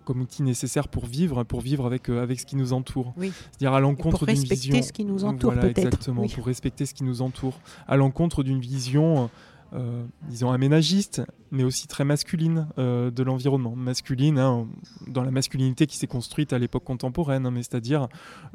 comme 0.06 0.22
outil 0.22 0.42
nécessaire 0.42 0.88
pour 0.88 1.04
vivre, 1.04 1.44
pour 1.44 1.60
vivre 1.60 1.84
avec 1.84 2.08
euh, 2.08 2.22
avec 2.22 2.40
ce 2.40 2.46
qui 2.46 2.56
nous 2.56 2.72
entoure. 2.72 3.12
C'est-à-dire 3.18 3.74
à 3.74 3.80
l'encontre 3.80 4.24
d'une 4.24 4.34
vision. 4.34 4.72
Pour 4.72 4.78
respecter 4.78 4.82
ce 4.82 4.92
qui 4.94 5.04
nous 5.04 5.24
entoure, 5.24 5.52
peut-être. 5.52 5.78
Exactement, 5.78 6.26
pour 6.26 6.46
respecter 6.46 6.86
ce 6.86 6.94
qui 6.94 7.04
nous 7.04 7.20
entoure, 7.20 7.60
à 7.86 7.96
l'encontre 7.96 8.42
d'une 8.42 8.60
vision 8.60 9.28
euh, 9.72 10.04
disons, 10.28 10.52
aménagiste, 10.52 11.22
mais 11.50 11.64
aussi 11.64 11.88
très 11.88 12.04
masculine 12.04 12.68
euh, 12.78 13.10
de 13.10 13.22
l'environnement. 13.22 13.74
Masculine, 13.74 14.38
hein, 14.38 14.68
dans 15.08 15.22
la 15.22 15.32
masculinité 15.32 15.86
qui 15.86 15.96
s'est 15.96 16.06
construite 16.06 16.52
à 16.52 16.58
l'époque 16.58 16.84
contemporaine, 16.84 17.46
hein, 17.46 17.50
mais 17.50 17.62
c'est-à-dire 17.62 18.08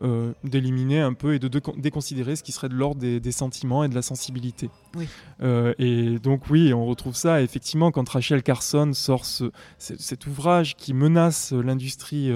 euh, 0.03 0.31
d'éliminer 0.43 1.01
un 1.01 1.13
peu 1.13 1.33
et 1.33 1.39
de, 1.39 1.49
déconsidérer 1.77 2.35
ce 2.35 2.43
qui 2.43 2.53
serait 2.53 2.69
de 2.69 2.75
l'ordre 2.75 3.01
des, 3.01 3.31
sentiments 3.31 3.83
et 3.83 3.89
de 3.89 3.95
la 3.95 4.01
sensibilité. 4.01 4.69
et 5.41 6.19
donc 6.19 6.49
oui, 6.49 6.73
on 6.73 6.85
retrouve 6.85 7.15
ça 7.15 7.41
effectivement 7.41 7.91
quand 7.91 8.07
Rachel 8.07 8.43
Carson 8.43 8.91
sort 8.93 9.25
cet 9.77 10.27
ouvrage 10.27 10.75
qui 10.75 10.93
menace 10.93 11.53
l'industrie, 11.53 12.29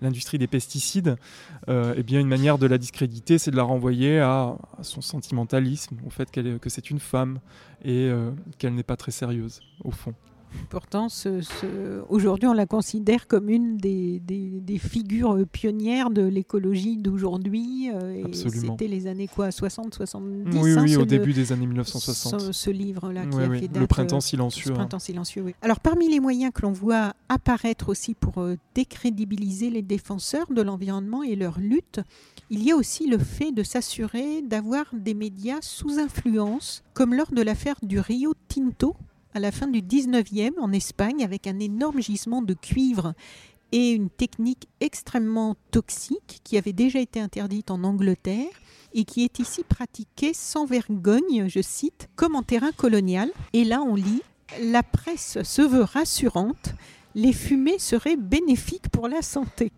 l'industrie 0.00 0.38
des 0.38 0.46
pesticides. 0.46 1.16
eh 1.68 2.02
bien, 2.02 2.20
une 2.20 2.28
manière 2.28 2.58
de 2.58 2.66
la 2.66 2.78
discréditer, 2.78 3.38
c'est 3.38 3.50
de 3.50 3.56
la 3.56 3.62
renvoyer 3.62 4.18
à, 4.20 4.56
son 4.82 5.00
sentimentalisme, 5.00 5.96
au 6.06 6.10
fait 6.10 6.30
qu'elle 6.30 6.58
que 6.58 6.70
c'est 6.70 6.90
une 6.90 7.00
femme 7.00 7.40
et 7.82 8.08
euh, 8.08 8.30
qu'elle 8.58 8.74
n'est 8.74 8.82
pas 8.82 8.96
très 8.96 9.12
sérieuse 9.12 9.60
au 9.84 9.90
fond. 9.90 10.14
Pourtant, 10.70 11.08
aujourd'hui, 12.08 12.48
on 12.48 12.52
la 12.52 12.66
considère 12.66 13.26
comme 13.26 13.48
une 13.48 13.76
des, 13.76 14.20
figures 14.78 15.38
pionnières 15.50 16.10
de 16.10 16.22
l'écologie 16.22 16.96
d'aujourd'hui. 16.96 17.90
Euh, 17.90 18.24
c'était 18.32 18.86
les 18.86 19.06
années 19.06 19.28
quoi 19.28 19.50
60, 19.50 19.94
70 19.94 20.58
Oui, 20.58 20.74
oui, 20.74 20.96
au 20.96 21.04
début 21.04 21.32
des 21.32 21.52
années 21.52 21.66
1960. 21.66 22.52
Ce, 22.52 22.70
livre-là 22.70 23.26
qui 23.26 23.38
a 23.38 23.50
fait 23.50 23.78
Le 23.78 23.86
printemps 23.86 24.20
silencieux. 24.20 24.70
Le 24.70 24.72
hein. 24.72 24.78
printemps 24.78 24.98
silencieux, 24.98 25.42
oui. 25.42 25.54
Alors, 25.62 25.80
parmi 25.80 26.08
les 26.08 26.20
moyens 26.20 26.52
que 26.54 26.62
l'on 26.62 26.72
voit 26.72 27.14
apparaître 27.28 27.88
aussi 27.88 28.14
pour 28.14 28.38
euh, 28.38 28.56
décrédibiliser 28.74 29.70
les 29.70 29.82
défenseurs 29.82 30.46
de 30.50 30.62
l'environnement 30.62 31.22
et 31.22 31.34
leur 31.34 31.58
lutte, 31.58 32.00
il 32.50 32.62
y 32.62 32.72
a 32.72 32.76
aussi 32.76 33.06
le 33.06 33.18
fait 33.18 33.52
de 33.52 33.62
s'assurer 33.62 34.42
d'avoir 34.42 34.86
des 34.92 35.14
médias 35.14 35.58
sous 35.60 35.98
influence, 35.98 36.82
comme 36.94 37.14
lors 37.14 37.32
de 37.32 37.42
l'affaire 37.42 37.76
du 37.82 38.00
Rio 38.00 38.34
Tinto 38.48 38.96
à 39.38 39.40
la 39.40 39.52
fin 39.52 39.68
du 39.68 39.82
19e 39.82 40.58
en 40.58 40.72
Espagne 40.72 41.22
avec 41.22 41.46
un 41.46 41.60
énorme 41.60 42.02
gisement 42.02 42.42
de 42.42 42.54
cuivre 42.54 43.14
et 43.70 43.92
une 43.92 44.10
technique 44.10 44.66
extrêmement 44.80 45.54
toxique 45.70 46.40
qui 46.42 46.58
avait 46.58 46.72
déjà 46.72 46.98
été 46.98 47.20
interdite 47.20 47.70
en 47.70 47.84
Angleterre 47.84 48.50
et 48.94 49.04
qui 49.04 49.22
est 49.22 49.38
ici 49.38 49.62
pratiquée 49.62 50.34
sans 50.34 50.66
vergogne, 50.66 51.46
je 51.46 51.60
cite, 51.62 52.08
comme 52.16 52.34
en 52.34 52.42
terrain 52.42 52.72
colonial. 52.72 53.30
Et 53.52 53.62
là, 53.62 53.80
on 53.80 53.94
lit 53.94 54.22
La 54.60 54.82
presse 54.82 55.40
se 55.44 55.62
veut 55.62 55.84
rassurante, 55.84 56.74
les 57.14 57.32
fumées 57.32 57.78
seraient 57.78 58.16
bénéfiques 58.16 58.88
pour 58.88 59.06
la 59.06 59.22
santé. 59.22 59.70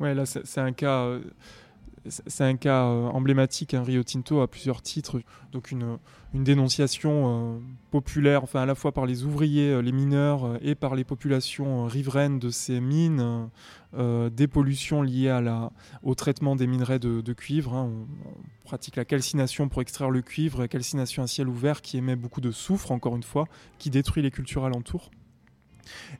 Ouais, 0.00 0.14
là, 0.14 0.24
c'est 0.24 0.60
un 0.60 0.72
cas. 0.72 1.02
Euh, 1.02 1.20
c'est 2.08 2.44
un 2.44 2.56
cas 2.56 2.84
euh, 2.84 3.06
emblématique, 3.06 3.72
hein, 3.74 3.82
Rio 3.82 4.02
Tinto 4.02 4.40
à 4.40 4.48
plusieurs 4.48 4.82
titres, 4.82 5.22
donc 5.52 5.70
une, 5.70 5.98
dénonciation 6.34 7.56
euh, 7.56 7.58
populaire, 7.90 8.42
enfin 8.42 8.62
à 8.62 8.66
la 8.66 8.74
fois 8.74 8.92
par 8.92 9.06
les 9.06 9.24
ouvriers, 9.24 9.70
euh, 9.70 9.80
les 9.80 9.92
mineurs 9.92 10.58
et 10.60 10.74
par 10.74 10.94
les 10.96 11.04
populations 11.04 11.86
riveraines 11.86 12.38
de 12.38 12.50
ces 12.50 12.80
mines, 12.80 13.48
des 13.96 14.48
pollutions 14.48 15.02
liées 15.02 15.28
à 15.28 15.40
la, 15.40 15.70
au 16.02 16.16
traitement 16.16 16.56
des 16.56 16.66
minerais 16.66 16.98
de, 16.98 17.32
cuivre. 17.32 17.74
Hein. 17.74 17.90
On, 18.26 18.64
pratique 18.64 18.96
la 18.96 19.04
calcination 19.04 19.68
pour 19.68 19.82
extraire 19.82 20.10
le 20.10 20.20
cuivre, 20.20 20.66
calcination 20.66 21.22
à 21.22 21.26
ciel 21.28 21.48
ouvert 21.48 21.80
qui 21.80 21.98
émet 21.98 22.16
beaucoup 22.16 22.40
de 22.40 22.50
soufre, 22.50 22.90
encore 22.90 23.14
une 23.14 23.22
fois, 23.22 23.46
qui 23.78 23.90
détruit 23.90 24.22
les 24.22 24.32
cultures 24.32 24.64
alentours. 24.64 25.10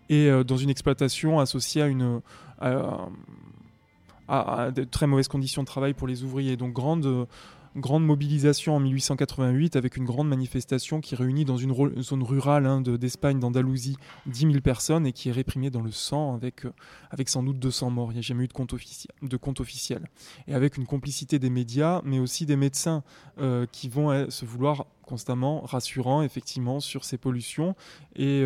Et 0.08 0.30
dans 0.44 0.56
une 0.56 0.70
exploitation 0.70 1.40
associée 1.40 1.82
à 1.82 1.86
une 1.88 2.20
de 4.28 4.84
très 4.84 5.06
mauvaises 5.06 5.28
conditions 5.28 5.62
de 5.62 5.66
travail 5.66 5.94
pour 5.94 6.06
les 6.06 6.22
ouvriers. 6.24 6.56
Donc 6.56 6.72
grande, 6.72 7.26
grande 7.76 8.04
mobilisation 8.04 8.76
en 8.76 8.80
1888 8.80 9.76
avec 9.76 9.96
une 9.96 10.04
grande 10.04 10.28
manifestation 10.28 11.00
qui 11.00 11.14
réunit 11.16 11.44
dans 11.44 11.56
une 11.56 11.74
zone 12.02 12.22
rurale 12.22 12.66
hein, 12.66 12.80
d'Espagne, 12.80 13.40
d'Andalousie, 13.40 13.96
10 14.26 14.40
000 14.40 14.60
personnes 14.60 15.06
et 15.06 15.12
qui 15.12 15.28
est 15.28 15.32
réprimée 15.32 15.70
dans 15.70 15.82
le 15.82 15.90
sang 15.90 16.34
avec, 16.34 16.66
euh, 16.66 16.72
avec 17.10 17.28
sans 17.28 17.42
doute 17.42 17.58
200 17.58 17.90
morts. 17.90 18.12
Il 18.12 18.14
n'y 18.14 18.20
a 18.20 18.22
jamais 18.22 18.44
eu 18.44 18.48
de 18.48 18.52
compte, 18.52 18.72
officiel, 18.72 19.12
de 19.22 19.36
compte 19.36 19.60
officiel. 19.60 20.08
Et 20.46 20.54
avec 20.54 20.76
une 20.76 20.86
complicité 20.86 21.38
des 21.38 21.50
médias, 21.50 22.00
mais 22.04 22.20
aussi 22.20 22.46
des 22.46 22.56
médecins 22.56 23.02
euh, 23.38 23.66
qui 23.70 23.88
vont 23.88 24.10
euh, 24.10 24.30
se 24.30 24.44
vouloir 24.44 24.86
constamment 25.02 25.60
rassurants 25.62 26.22
effectivement 26.22 26.80
sur 26.80 27.04
ces 27.04 27.18
pollutions 27.18 27.76
et 28.16 28.42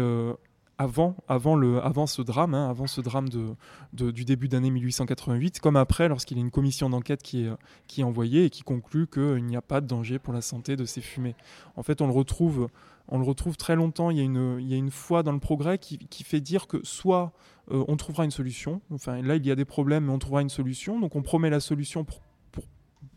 avant, 0.79 1.17
avant, 1.27 1.57
le, 1.57 1.83
avant 1.85 2.07
ce 2.07 2.23
drame, 2.23 2.55
hein, 2.55 2.71
avant 2.71 2.87
ce 2.87 3.01
drame 3.01 3.29
de, 3.29 4.11
du 4.12 4.25
début 4.25 4.49
d'année 4.49 4.71
1888, 4.71 5.61
comme 5.61 5.77
après, 5.77 6.09
lorsqu'il 6.09 6.37
y 6.37 6.41
a 6.41 6.45
une 6.45 6.53
commission 6.53 6.88
d'enquête 6.88 7.23
qui 7.23 7.45
est, 7.45 7.51
qui 7.88 8.01
est 8.01 8.05
envoyée 8.05 8.45
et 8.45 8.51
qui 8.51 8.62
conclut 8.62 9.09
qu'il 9.09 9.45
n'y 9.45 9.57
a 9.57 9.62
pas 9.62 9.81
de 9.81 9.87
danger 9.87 10.21
pour 10.21 10.33
la 10.33 10.41
santé 10.41 10.77
de 10.77 10.85
ces 10.85 11.01
fumées. 11.01 11.35
En 11.77 11.83
fait, 11.83 12.01
on 12.01 12.07
le 12.07 12.12
retrouve, 12.12 12.69
on 13.09 13.19
le 13.19 13.25
retrouve 13.25 13.57
très 13.57 13.75
longtemps. 13.75 14.11
Il 14.11 14.19
y 14.19 14.21
a 14.21 14.25
une, 14.25 14.59
il 14.61 14.69
y 14.69 14.75
a 14.75 14.77
une 14.77 14.93
foi 14.93 15.25
dans 15.25 15.33
le 15.33 15.41
progrès 15.41 15.79
qui, 15.79 15.99
fait 16.23 16.41
dire 16.41 16.69
que 16.69 16.79
soit 16.85 17.33
euh, 17.73 17.85
on 17.88 17.97
trouvera 17.97 18.25
une 18.25 18.31
solution, 18.31 18.81
enfin 18.93 19.21
là 19.23 19.37
il 19.37 19.45
y 19.45 19.51
a 19.51 19.57
des 19.57 19.64
problèmes, 19.64 20.07
mais 20.07 20.12
on 20.12 20.19
trouvera 20.19 20.43
une 20.43 20.49
solution, 20.49 21.01
donc 21.01 21.17
on 21.17 21.23
promet 21.23 21.51
la 21.51 21.61
solution 21.61 22.05
pour, 22.05 22.23
pour, 22.53 22.64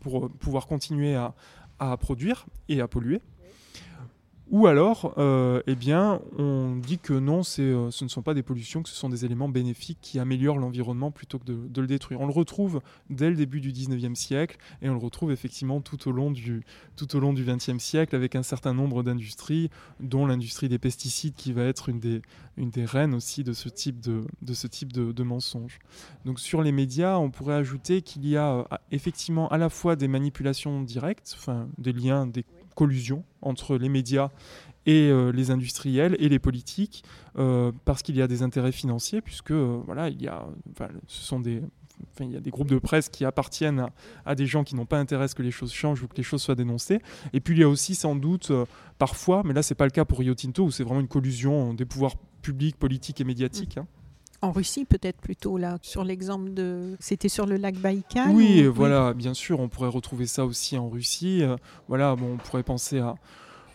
pour 0.00 0.30
pouvoir 0.30 0.66
continuer 0.66 1.14
à, 1.14 1.34
à 1.78 1.96
produire 1.96 2.46
et 2.68 2.80
à 2.80 2.88
polluer. 2.88 3.20
Ou 4.52 4.66
alors, 4.66 5.14
euh, 5.16 5.62
eh 5.66 5.74
bien, 5.74 6.20
on 6.36 6.76
dit 6.76 6.98
que 6.98 7.14
non, 7.14 7.40
euh, 7.58 7.90
ce 7.90 8.04
ne 8.04 8.08
sont 8.10 8.20
pas 8.20 8.34
des 8.34 8.42
pollutions, 8.42 8.82
que 8.82 8.90
ce 8.90 8.94
sont 8.94 9.08
des 9.08 9.24
éléments 9.24 9.48
bénéfiques 9.48 9.96
qui 10.02 10.18
améliorent 10.18 10.58
l'environnement 10.58 11.10
plutôt 11.10 11.38
que 11.38 11.46
de, 11.46 11.80
le 11.80 11.86
détruire. 11.86 12.20
On 12.20 12.26
le 12.26 12.34
retrouve 12.34 12.82
dès 13.08 13.30
le 13.30 13.36
début 13.36 13.62
du 13.62 13.72
19e 13.72 14.14
siècle 14.14 14.58
et 14.82 14.90
on 14.90 14.92
le 14.92 14.98
retrouve 14.98 15.32
effectivement 15.32 15.80
tout 15.80 16.06
au 16.06 16.12
long 16.12 16.30
du, 16.30 16.66
tout 16.96 17.16
au 17.16 17.18
long 17.18 17.32
du 17.32 17.46
20e 17.46 17.78
siècle 17.78 18.14
avec 18.14 18.36
un 18.36 18.42
certain 18.42 18.74
nombre 18.74 19.02
d'industries, 19.02 19.70
dont 20.00 20.26
l'industrie 20.26 20.68
des 20.68 20.78
pesticides 20.78 21.34
qui 21.34 21.54
va 21.54 21.64
être 21.64 21.88
une 21.88 21.98
des, 21.98 22.20
une 22.58 22.68
des 22.68 22.84
reines 22.84 23.14
aussi 23.14 23.44
de 23.44 23.54
ce 23.54 23.70
type 23.70 24.00
de, 24.00 24.26
de 24.42 24.52
ce 24.52 24.66
type 24.66 24.92
de, 24.92 25.12
de 25.12 25.22
mensonges. 25.22 25.78
Donc 26.26 26.38
sur 26.38 26.60
les 26.60 26.72
médias, 26.72 27.16
on 27.16 27.30
pourrait 27.30 27.54
ajouter 27.54 28.02
qu'il 28.02 28.28
y 28.28 28.36
a 28.36 28.52
euh, 28.52 28.64
effectivement 28.90 29.48
à 29.48 29.56
la 29.56 29.70
fois 29.70 29.96
des 29.96 30.08
manipulations 30.08 30.82
directes, 30.82 31.34
enfin 31.38 31.68
des 31.78 31.94
liens, 31.94 32.26
des 32.26 32.44
collusion 32.74 33.24
entre 33.40 33.76
les 33.76 33.88
médias 33.88 34.30
et 34.84 35.12
les 35.32 35.50
industriels 35.52 36.16
et 36.18 36.28
les 36.28 36.40
politiques 36.40 37.04
parce 37.84 38.02
qu'il 38.02 38.16
y 38.16 38.22
a 38.22 38.26
des 38.26 38.42
intérêts 38.42 38.72
financiers 38.72 39.20
puisque 39.20 39.52
voilà 39.52 40.08
il 40.08 40.20
y 40.20 40.26
a 40.26 40.44
ce 41.06 41.22
sont 41.22 41.38
des 41.38 41.62
il 42.20 42.30
y 42.30 42.36
a 42.36 42.40
des 42.40 42.50
groupes 42.50 42.68
de 42.68 42.78
presse 42.78 43.08
qui 43.08 43.24
appartiennent 43.24 43.86
à, 44.24 44.34
des 44.34 44.46
gens 44.46 44.64
qui 44.64 44.74
n'ont 44.74 44.86
pas 44.86 44.98
intérêt 44.98 45.24
à 45.24 45.28
ce 45.28 45.34
que 45.34 45.42
les 45.42 45.50
choses 45.50 45.72
changent 45.72 46.02
ou 46.02 46.08
que 46.08 46.16
les 46.16 46.22
choses 46.22 46.42
soient 46.42 46.54
dénoncées. 46.54 47.00
Et 47.32 47.40
puis 47.40 47.54
il 47.54 47.60
y 47.60 47.64
a 47.64 47.68
aussi 47.68 47.94
sans 47.94 48.16
doute 48.16 48.50
euh, 48.50 48.64
parfois, 48.98 49.42
mais 49.44 49.54
là 49.54 49.62
c'est 49.62 49.74
pas 49.74 49.84
le 49.84 49.90
cas 49.90 50.04
pour 50.04 50.18
Rio 50.18 50.34
Tinto 50.34 50.64
où 50.64 50.70
c'est 50.70 50.84
vraiment 50.84 51.00
une 51.00 51.08
collusion 51.08 51.74
des 51.74 51.84
pouvoirs 51.84 52.16
publics, 52.42 52.76
politiques 52.76 53.20
et 53.20 53.24
médiatiques. 53.24 53.78
Hein. 53.78 53.86
En 54.42 54.50
Russie, 54.50 54.84
peut-être 54.84 55.20
plutôt 55.20 55.56
là, 55.56 55.78
sur 55.82 56.02
l'exemple 56.02 56.52
de. 56.52 56.96
C'était 56.98 57.28
sur 57.28 57.46
le 57.46 57.56
lac 57.56 57.76
Baïkal 57.76 58.30
Oui, 58.30 58.64
voilà, 58.64 59.14
bien 59.14 59.34
sûr, 59.34 59.60
on 59.60 59.68
pourrait 59.68 59.88
retrouver 59.88 60.26
ça 60.26 60.44
aussi 60.44 60.76
en 60.76 60.88
Russie. 60.88 61.42
Euh, 61.42 61.56
voilà, 61.88 62.16
bon, 62.16 62.34
on 62.34 62.36
pourrait 62.38 62.64
penser 62.64 62.98
à 62.98 63.14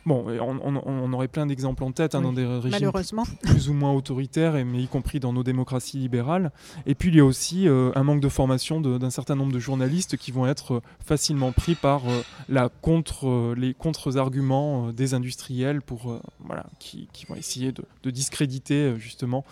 Bon, 0.07 0.25
on, 0.25 1.11
aurait 1.11 1.27
plein 1.27 1.45
d'exemples 1.45 1.83
en 1.83 1.91
tête 1.91 2.15
hein, 2.15 2.21
dans 2.21 2.31
des 2.31 2.45
régimes 2.45 2.91
plus 3.43 3.67
ou 3.67 3.73
moins 3.73 3.91
autoritaires, 3.91 4.53
mais 4.65 4.81
y 4.81 4.87
compris 4.87 5.19
dans 5.19 5.33
nos 5.33 5.43
démocraties 5.43 5.97
libérales. 5.97 6.53
Et 6.85 6.95
puis 6.95 7.09
il 7.09 7.15
y 7.15 7.19
a 7.19 7.25
aussi 7.25 7.67
euh, 7.67 7.91
un 7.93 8.03
manque 8.03 8.21
de 8.21 8.29
formation 8.29 8.79
d'un 8.79 9.09
certain 9.09 9.35
nombre 9.35 9.51
de 9.51 9.59
journalistes 9.59 10.15
qui 10.15 10.31
vont 10.31 10.47
être 10.47 10.75
euh, 10.75 10.81
facilement 11.05 11.51
pris 11.51 11.75
par 11.75 12.07
euh, 12.07 12.21
la 12.47 12.69
contre, 12.69 13.53
les 13.57 13.73
contre-arguments 13.73 14.93
des 14.93 15.13
industriels 15.13 15.81
pour, 15.81 16.21
voilà, 16.39 16.67
qui, 16.79 17.09
vont 17.27 17.35
essayer 17.35 17.73
de, 17.73 18.09
discréditer 18.09 18.93
justement 18.97 19.43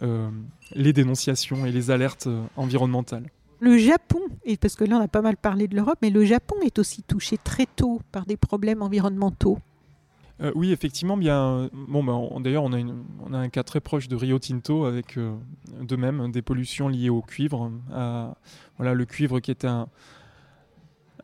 les 0.00 0.92
dénonciations 0.92 1.66
et 1.66 1.72
les 1.72 1.90
alertes 1.90 2.28
environnementales. 2.56 3.30
Le 3.60 3.78
Japon, 3.78 4.20
et 4.44 4.56
parce 4.56 4.74
que 4.74 4.84
là 4.84 4.98
on 4.98 5.00
a 5.00 5.08
pas 5.08 5.22
mal 5.22 5.36
parlé 5.36 5.66
de 5.66 5.74
l'Europe, 5.74 5.98
mais 6.02 6.10
le 6.10 6.24
Japon 6.24 6.56
est 6.62 6.78
aussi 6.78 7.02
touché 7.02 7.38
très 7.38 7.66
tôt 7.66 8.00
par 8.12 8.26
des 8.26 8.36
problèmes 8.36 8.82
environnementaux. 8.82 9.58
Euh, 10.42 10.52
oui, 10.54 10.70
effectivement, 10.70 11.16
bien. 11.16 11.70
Bon, 11.72 12.04
ben, 12.04 12.40
d'ailleurs, 12.42 12.64
on, 12.64 12.72
a 12.72 12.78
on 13.24 13.32
a 13.32 13.38
un 13.38 13.48
cas 13.48 13.62
très 13.62 13.80
proche 13.80 14.08
de 14.08 14.16
Rio 14.16 14.38
Tinto 14.38 14.84
avec 14.84 15.16
euh, 15.16 15.34
de 15.80 15.96
même 15.96 16.30
des 16.30 16.42
pollutions 16.42 16.88
liées 16.88 17.08
au 17.08 17.22
cuivre. 17.22 17.72
voilà, 18.76 18.92
le 18.92 19.04
cuivre 19.06 19.40
qui 19.40 19.50
est 19.50 19.64
un, 19.64 19.88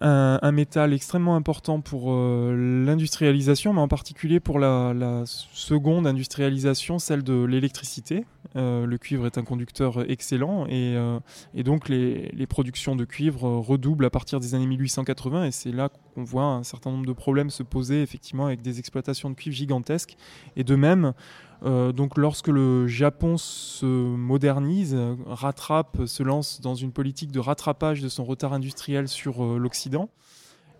un, 0.03 0.53
métal 0.53 0.93
extrêmement 0.93 1.37
important 1.37 1.81
pour 1.81 2.13
euh, 2.13 2.85
l'industrialisation, 2.85 3.73
mais 3.73 3.81
en 3.81 3.89
particulier 3.89 4.41
pour 4.41 4.59
la, 4.59 5.23
seconde 5.27 6.07
industrialisation, 6.07 6.99
celle 6.99 7.23
de 7.23 7.45
l'électricité. 7.45 8.25
Euh, 8.57 8.85
le 8.85 8.99
cuivre 8.99 9.25
est 9.27 9.39
un 9.39 9.45
conducteur 9.45 10.11
excellent 10.11 10.67
et, 10.67 10.95
euh, 10.97 11.19
donc 11.55 11.89
les, 11.89 12.47
productions 12.49 12.97
de 12.97 13.05
cuivre 13.05 13.45
redoublent 13.45 14.05
à 14.05 14.11
partir 14.11 14.41
des 14.41 14.55
années 14.55 14.67
1880 14.67 15.47
et 15.47 15.51
c'est 15.53 15.73
là 15.73 15.89
qu'on 15.89 16.25
voit 16.25 16.45
un 16.45 16.63
certain 16.65 16.91
nombre 16.91 17.07
de 17.07 17.13
problèmes 17.13 17.49
se 17.49 17.63
poser 17.63 18.03
effectivement 18.03 18.47
avec 18.47 18.61
des 18.61 18.79
exploitations 18.79 19.31
de 19.31 19.35
cuivre 19.35 19.57
gigantesques. 19.57 20.17
Et 20.57 20.65
de 20.65 20.75
même, 20.75 21.13
donc 21.65 22.19
lorsque 22.19 22.49
le 22.49 22.89
Japon 22.89 23.37
se 23.39 23.87
modernise, 23.87 24.97
rattrape, 25.27 26.07
se 26.07 26.23
lance 26.23 26.61
dans 26.61 26.75
une 26.75 26.93
politique 26.93 27.31
de 27.31 27.39
rattrapage 27.39 28.01
de 28.01 28.09
son 28.09 28.25
retard 28.25 28.53
industriel 28.53 29.09
sur 29.09 29.45
l'Occident, 29.59 30.09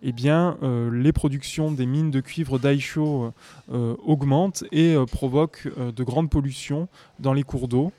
eh 0.05 0.11
bien, 0.11 0.57
euh, 0.61 0.91
les 0.91 1.13
productions 1.13 1.71
des 1.71 1.85
mines 1.85 2.11
de 2.11 2.19
cuivre 2.19 2.59
d'Aisho 2.59 3.31
euh, 3.71 3.95
augmentent 4.05 4.65
et 4.73 4.95
euh, 4.95 5.05
provoquent 5.05 5.69
de 5.77 6.03
grandes 6.03 6.29
pollutions 6.29 6.89
dans 7.19 7.33
les 7.33 7.43
cours 7.43 7.67
d'eau, 7.67 7.91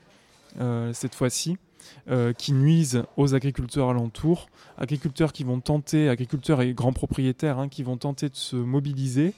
cette 0.92 1.14
fois-ci. 1.14 1.56
qui 2.38 2.52
nuisent 2.52 3.02
aux 3.16 3.34
agriculteurs 3.34 3.90
alentours, 3.90 4.46
agriculteurs 4.78 5.32
qui 5.32 5.42
vont 5.42 5.60
tenter, 5.60 6.08
agriculteurs 6.08 6.62
et 6.62 6.72
grands 6.74 6.92
propriétaires 6.92 7.58
hein, 7.58 7.68
qui 7.68 7.82
vont 7.82 7.96
tenter 7.96 8.28
de 8.28 8.36
se 8.36 8.56
mobiliser, 8.56 9.34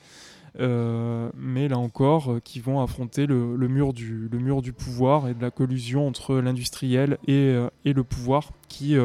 mais 0.59 1.69
là 1.69 1.79
encore, 1.79 2.39
qui 2.45 2.61
vont 2.61 2.81
affronter 2.81 3.27
le, 3.27 3.57
mur 3.69 3.93
du, 3.93 4.73
pouvoir 4.73 5.29
et 5.29 5.35
de 5.35 5.43
la 5.43 5.51
collusion 5.51 6.07
entre 6.07 6.37
l'industriel 6.37 7.19
et, 7.27 7.55
et, 7.85 7.93
le 7.93 8.05
pouvoir 8.05 8.51
qui 8.69 8.97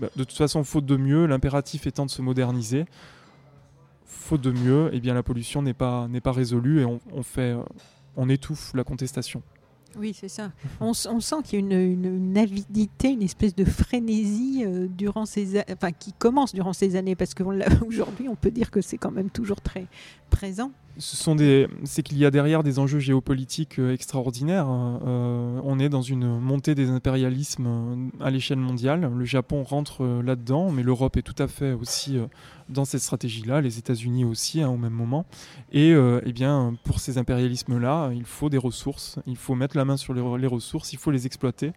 bah, 0.00 0.08
de 0.16 0.24
toute 0.24 0.36
façon, 0.36 0.64
faute 0.64 0.86
de 0.86 0.96
mieux, 0.96 1.26
l'impératif 1.26 1.86
étant 1.86 2.06
de 2.06 2.10
se 2.10 2.22
moderniser, 2.22 2.86
faute 4.06 4.40
de 4.40 4.50
mieux, 4.50 4.88
eh 4.94 5.00
bien, 5.00 5.12
la 5.12 5.22
pollution 5.22 5.60
n'est 5.60 5.74
pas, 5.74 6.08
résolue 6.24 6.80
et 6.80 6.84
on, 6.86 7.00
euh, 7.36 8.28
étouffe 8.28 8.72
la 8.74 8.82
contestation. 8.82 9.42
Oui, 9.98 10.16
c'est 10.18 10.28
ça. 10.28 10.52
On, 10.80 10.94
sent 10.94 11.36
qu'il 11.44 11.70
y 11.70 11.74
a 11.74 11.82
une, 11.82 12.38
avidité, 12.38 13.10
une 13.10 13.22
espèce 13.22 13.54
de 13.54 13.64
frénésie 13.64 14.62
euh, 14.64 14.86
durant 14.88 15.26
ces, 15.26 15.62
qui 15.98 16.14
commence 16.14 16.54
durant 16.54 16.72
ces 16.72 16.96
années, 16.96 17.14
parce 17.14 17.34
qu'aujourd'hui, 17.34 18.28
on 18.30 18.36
peut 18.36 18.52
dire 18.52 18.70
que 18.70 18.80
c'est 18.80 18.98
quand 18.98 19.10
même 19.10 19.28
toujours 19.28 19.60
très 19.60 19.86
présent 20.30 20.72
c'est 21.00 22.02
qu'il 22.02 22.18
y 22.18 22.26
a 22.26 22.30
derrière 22.30 22.62
des 22.62 22.78
enjeux 22.78 22.98
géopolitiques 22.98 23.78
euh, 23.78 23.94
extraordinaires. 23.94 24.66
Euh, 24.68 25.60
on 25.64 25.78
est 25.78 25.88
dans 25.88 26.02
une 26.02 26.38
montée 26.38 26.74
des 26.74 26.90
impérialismes 26.90 27.66
euh, 27.66 28.24
à 28.24 28.30
l'échelle 28.30 28.58
mondiale. 28.58 29.10
Le 29.14 29.24
Japon 29.24 29.62
rentre 29.62 30.04
là-dedans, 30.22 30.70
mais 30.70 30.82
l'Europe 30.82 31.16
est 31.16 31.22
tout 31.22 31.40
à 31.42 31.48
fait 31.48 31.72
aussi 31.72 32.18
dans 32.68 32.84
cette 32.84 33.00
stratégie-là, 33.00 33.60
les 33.60 33.78
États-Unis 33.78 34.24
aussi 34.24 34.60
hein, 34.60 34.68
au 34.68 34.76
même 34.76 34.92
moment. 34.92 35.24
Et 35.72 35.90
eh 35.90 36.32
bien, 36.32 36.74
pour 36.84 37.00
ces 37.00 37.18
impérialismes-là, 37.18 38.10
il 38.14 38.24
faut 38.24 38.48
des 38.48 38.58
ressources, 38.58 39.18
il 39.26 39.36
faut 39.36 39.54
mettre 39.54 39.76
la 39.76 39.84
main 39.84 39.96
sur 39.96 40.14
les, 40.14 40.46
ressources, 40.46 40.92
il 40.92 40.98
faut 40.98 41.10
les 41.10 41.26
exploiter. 41.26 41.72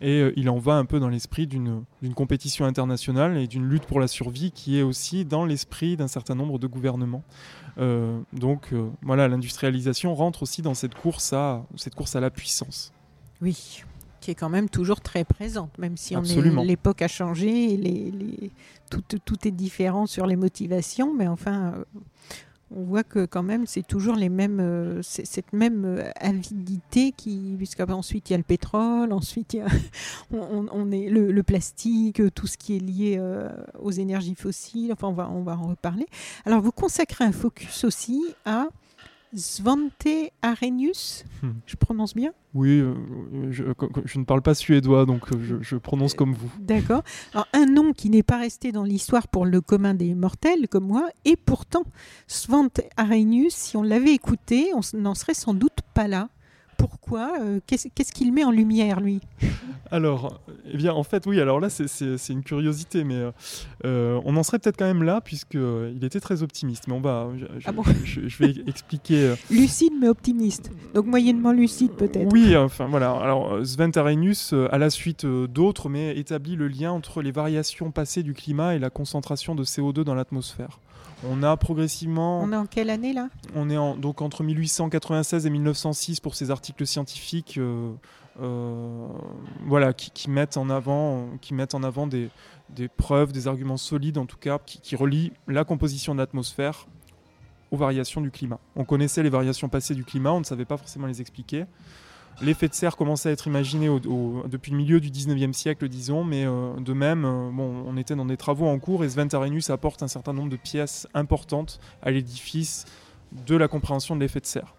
Et 0.00 0.32
il 0.36 0.50
en 0.50 0.58
va 0.58 0.74
un 0.74 0.84
peu 0.84 0.98
dans 0.98 1.08
l'esprit 1.08 1.46
d'une 1.46 1.84
compétition 2.14 2.64
internationale 2.64 3.36
et 3.36 3.46
d'une 3.46 3.68
lutte 3.68 3.84
pour 3.84 4.00
la 4.00 4.08
survie 4.08 4.50
qui 4.50 4.78
est 4.78 4.82
aussi 4.82 5.24
dans 5.24 5.44
l'esprit 5.44 5.96
d'un 5.96 6.08
certain 6.08 6.34
nombre 6.34 6.58
de 6.58 6.66
gouvernements. 6.66 7.24
Euh, 7.78 8.20
donc 8.32 8.72
euh, 8.72 8.90
voilà, 9.02 9.28
l'industrialisation 9.28 10.14
rentre 10.14 10.42
aussi 10.42 10.62
dans 10.62 10.74
cette 10.74 10.94
course 10.94 11.32
à, 11.32 11.64
cette 11.76 11.94
course 11.94 12.16
à 12.16 12.20
la 12.20 12.30
puissance. 12.30 12.92
Oui, 13.40 13.82
qui 14.20 14.30
est 14.30 14.34
quand 14.34 14.48
même 14.48 14.68
toujours 14.68 15.00
très 15.00 15.24
présente, 15.24 15.76
même 15.78 15.96
si 15.96 16.14
l'époque 16.64 17.02
a 17.02 17.08
changé, 17.08 17.76
les, 17.76 18.50
tout, 18.90 19.02
tout, 19.02 19.48
est 19.48 19.50
différent 19.50 20.06
sur 20.06 20.26
les 20.26 20.36
motivations, 20.36 21.12
mais 21.14 21.26
enfin, 21.26 21.72
euh, 21.74 21.84
on 22.76 22.84
voit 22.84 23.04
que 23.04 23.26
quand 23.26 23.42
même 23.42 23.66
c'est 23.66 23.86
toujours 23.86 24.16
les 24.16 24.28
mêmes, 24.28 24.60
euh, 24.60 25.02
cette 25.02 25.52
même 25.52 25.84
euh, 25.84 26.10
avidité 26.16 27.12
qui, 27.12 27.54
puisqu'ensuite 27.56 28.30
il 28.30 28.32
y 28.32 28.34
a 28.34 28.38
le 28.38 28.44
pétrole, 28.44 29.12
ensuite 29.12 29.54
il 29.54 29.58
y 29.58 29.60
a, 29.60 29.66
on, 30.30 30.90
est 30.92 31.08
le, 31.08 31.42
plastique, 31.42 32.22
tout 32.34 32.46
ce 32.46 32.56
qui 32.56 32.76
est 32.76 32.80
lié 32.80 33.16
euh, 33.18 33.48
aux 33.80 33.90
énergies 33.90 34.34
fossiles. 34.34 34.92
Enfin, 34.92 35.08
on 35.08 35.42
va 35.42 35.58
en 35.58 35.68
reparler. 35.68 36.06
Alors, 36.44 36.60
vous 36.60 36.72
consacrez 36.72 37.24
un 37.24 37.32
focus 37.32 37.84
aussi 37.84 38.22
à 38.44 38.68
Svante 39.34 40.32
Arrhenius, 40.42 41.24
hmm. 41.42 41.50
je 41.66 41.76
prononce 41.76 42.14
bien? 42.14 42.32
Oui, 42.54 42.80
euh, 42.80 42.94
je, 43.50 44.18
ne 44.18 44.24
parle 44.24 44.42
pas 44.42 44.54
suédois, 44.54 45.06
donc 45.06 45.32
euh, 45.32 45.58
je, 45.62 45.76
prononce 45.76 46.12
comme 46.12 46.34
vous. 46.34 46.50
D'accord. 46.58 47.02
Un 47.54 47.66
nom 47.66 47.94
qui 47.94 48.10
n'est 48.10 48.22
pas 48.22 48.38
resté 48.38 48.72
dans 48.72 48.84
l'histoire 48.84 49.28
pour 49.28 49.46
le 49.46 49.60
commun 49.62 49.94
des 49.94 50.14
mortels, 50.14 50.68
comme 50.68 50.86
moi, 50.86 51.08
et 51.24 51.36
pourtant, 51.36 51.84
Svante 52.26 52.82
Arrhenius, 52.96 53.54
si 53.54 53.76
on 53.76 53.82
l'avait 53.82 54.12
écouté, 54.12 54.70
on 54.74 54.80
n'en 54.98 55.14
serait 55.14 55.34
sans 55.34 55.54
doute 55.54 55.78
pas 55.94 56.08
là 56.08 56.28
pourquoi 56.82 57.34
euh, 57.40 57.60
Qu'est-ce 57.64 58.12
qu'il 58.12 58.32
met 58.32 58.42
en 58.42 58.50
lumière, 58.50 58.98
lui? 59.00 59.20
Alors, 59.92 60.40
eh 60.68 60.76
bien, 60.76 60.92
en 60.92 61.04
fait, 61.04 61.26
oui, 61.26 61.40
alors 61.40 61.60
là, 61.60 61.70
c'est 61.70 62.32
une 62.32 62.42
curiosité, 62.42 63.04
mais 63.04 63.22
euh, 63.84 64.20
on 64.24 64.36
en 64.36 64.42
serait 64.42 64.58
peut-être 64.58 64.76
quand 64.76 64.86
même 64.86 65.04
là, 65.04 65.20
puisqu'il 65.20 65.60
euh, 65.60 65.92
il 65.94 66.04
était 66.04 66.18
très 66.18 66.42
optimiste. 66.42 66.88
Mais 66.88 66.94
on 66.94 67.00
va, 67.00 67.28
je, 67.36 67.46
ah 67.66 67.72
vais 68.40 68.54
expliquer. 68.66 69.34
lucide, 69.50 69.92
mais 70.00 70.08
optimiste. 70.08 70.72
Donc, 70.92 71.06
moyennement 71.06 71.52
lucide, 71.52 71.92
peut-être. 71.92 72.32
Oui, 72.32 72.56
enfin, 72.56 72.86
voilà. 72.88 73.12
Alors, 73.12 73.64
Sven 73.64 73.92
Arrhenius, 73.94 74.52
à 74.52 74.78
la 74.78 74.90
suite 74.90 75.24
d'autres, 75.24 75.88
mais 75.88 76.18
établit 76.18 76.56
le 76.56 76.66
lien 76.66 76.90
entre 76.90 77.22
les 77.22 77.30
variations 77.30 77.92
passées 77.92 78.24
du 78.24 78.34
climat 78.34 78.74
et 78.74 78.80
la 78.80 78.90
concentration 78.90 79.54
de 79.54 79.62
CO2 79.62 80.02
dans 80.02 80.16
l'atmosphère. 80.16 80.80
On 81.28 81.42
a 81.42 81.56
progressivement. 81.56 82.40
On 82.40 82.52
est 82.52 82.56
en 82.56 82.66
quelle 82.66 82.90
année 82.90 83.12
là? 83.12 83.28
On 83.54 83.70
est 83.70 83.76
en, 83.76 83.96
donc 83.96 84.22
entre 84.22 84.42
1896 84.42 85.46
et 85.46 85.50
1906 85.50 86.20
pour 86.20 86.34
ces 86.34 86.50
articles 86.50 86.86
scientifiques, 86.86 87.58
euh, 87.58 87.92
euh, 88.40 89.06
voilà, 89.66 89.92
qui, 89.92 90.30
mettent 90.30 90.56
en 90.56 90.70
avant, 90.70 91.28
qui 91.40 91.54
mettent 91.54 91.74
en 91.74 91.82
avant 91.82 92.06
des, 92.06 92.30
preuves, 92.96 93.32
des 93.32 93.46
arguments 93.46 93.76
solides 93.76 94.18
en 94.18 94.26
tout 94.26 94.38
cas, 94.38 94.58
qui, 94.64 94.80
qui 94.80 94.96
relient 94.96 95.32
la 95.46 95.64
composition 95.64 96.14
de 96.14 96.18
l'atmosphère 96.18 96.86
aux 97.70 97.76
variations 97.76 98.20
du 98.20 98.30
climat. 98.30 98.58
On 98.76 98.84
connaissait 98.84 99.22
les 99.22 99.30
variations 99.30 99.68
passées 99.68 99.94
du 99.94 100.04
climat, 100.04 100.32
on 100.32 100.40
ne 100.40 100.44
savait 100.44 100.66
pas 100.66 100.76
forcément 100.76 101.06
les 101.06 101.20
expliquer. 101.20 101.64
L'effet 102.40 102.68
de 102.68 102.74
serre 102.74 102.96
commençait 102.96 103.28
à 103.28 103.32
être 103.32 103.46
imaginé 103.46 103.88
depuis 103.88 104.72
le 104.72 104.76
milieu 104.76 105.00
du 105.00 105.10
19e 105.10 105.52
siècle, 105.52 105.88
disons, 105.88 106.24
mais 106.24 106.44
euh, 106.44 106.74
de 106.80 106.92
même, 106.92 107.24
euh, 107.24 107.50
on 107.86 107.96
était 107.96 108.16
dans 108.16 108.24
des 108.24 108.36
travaux 108.36 108.66
en 108.66 108.78
cours 108.78 109.04
et 109.04 109.08
Sven 109.08 109.28
Arrhenius 109.32 109.70
apporte 109.70 110.02
un 110.02 110.08
certain 110.08 110.32
nombre 110.32 110.48
de 110.48 110.56
pièces 110.56 111.06
importantes 111.14 111.78
à 112.02 112.10
l'édifice 112.10 112.84
de 113.46 113.56
la 113.56 113.68
compréhension 113.68 114.16
de 114.16 114.20
l'effet 114.20 114.40
de 114.40 114.46
serre. 114.46 114.74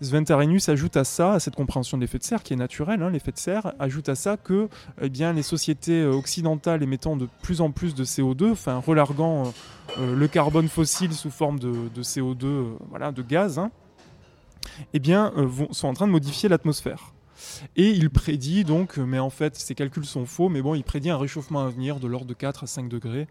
Sven 0.00 0.24
Arrhenius 0.28 0.68
ajoute 0.68 0.96
à 0.96 1.04
ça, 1.04 1.34
à 1.34 1.40
cette 1.40 1.54
compréhension 1.54 1.96
de 1.96 2.02
l'effet 2.02 2.18
de 2.18 2.24
serre, 2.24 2.42
qui 2.42 2.52
est 2.52 2.56
naturelle, 2.56 3.00
hein, 3.00 3.10
l'effet 3.10 3.30
de 3.30 3.38
serre, 3.38 3.74
ajoute 3.78 4.08
à 4.08 4.16
ça 4.16 4.36
que 4.36 4.68
eh 5.00 5.08
les 5.08 5.42
sociétés 5.42 6.02
euh, 6.02 6.12
occidentales 6.12 6.82
émettant 6.82 7.16
de 7.16 7.28
plus 7.42 7.60
en 7.60 7.70
plus 7.70 7.94
de 7.94 8.04
CO2, 8.04 8.50
enfin 8.50 8.78
relarguant 8.78 9.52
le 10.00 10.26
carbone 10.26 10.68
fossile 10.68 11.12
sous 11.12 11.30
forme 11.30 11.60
de, 11.60 12.02
CO2, 12.02 12.76
voilà, 12.90 13.12
de 13.12 13.22
gaz, 13.22 13.58
hein, 13.60 13.70
eh 14.92 14.98
bien, 14.98 15.32
sont 15.70 15.88
en 15.88 15.94
train 15.94 16.06
de 16.06 16.12
modifier 16.12 16.48
l'atmosphère. 16.48 17.12
Et 17.76 17.90
il 17.90 18.10
prédit 18.10 18.64
donc, 18.64 18.96
mais 18.96 19.18
en 19.18 19.30
fait 19.30 19.56
ses 19.56 19.74
calculs 19.74 20.04
sont 20.04 20.24
faux, 20.24 20.48
mais 20.48 20.62
bon, 20.62 20.74
il 20.74 20.84
prédit 20.84 21.10
un 21.10 21.18
réchauffement 21.18 21.64
à 21.64 21.68
venir 21.68 21.98
de 21.98 22.06
l'ordre 22.06 22.26
de 22.26 22.34
4 22.34 22.64
à 22.64 22.66
5 22.66 22.88
degrés 22.88 23.26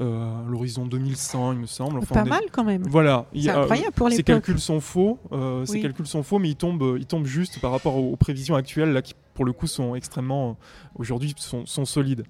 euh, 0.00 0.44
à 0.44 0.50
l'horizon 0.50 0.86
2100, 0.86 1.52
il 1.52 1.58
me 1.60 1.66
semble. 1.66 1.98
Enfin, 1.98 2.14
Pas 2.14 2.24
mal 2.24 2.42
quand 2.50 2.64
même. 2.64 2.82
Voilà. 2.82 3.26
C'est 3.34 3.48
incroyable 3.48 3.92
pour 3.92 4.08
les 4.08 4.16
Ces 4.16 4.24
calculs 4.24 4.58
sont 4.58 4.80
faux, 4.80 5.18
euh, 5.30 5.64
ces 5.66 5.80
calculs 5.80 6.06
sont 6.06 6.24
faux, 6.24 6.40
mais 6.40 6.48
ils 6.50 6.56
tombent, 6.56 6.96
ils 6.98 7.06
tombent 7.06 7.26
juste 7.26 7.60
par 7.60 7.70
rapport 7.70 7.96
aux, 7.96 8.16
prévisions 8.16 8.56
actuelles 8.56 8.92
là, 8.92 9.02
qui 9.02 9.14
pour 9.34 9.44
le 9.44 9.52
coup 9.52 9.66
sont 9.66 9.94
extrêmement, 9.94 10.50
euh, 10.50 10.52
aujourd'hui, 10.96 11.34
sont, 11.36 11.64
sont 11.66 11.84
solides. 11.84 12.24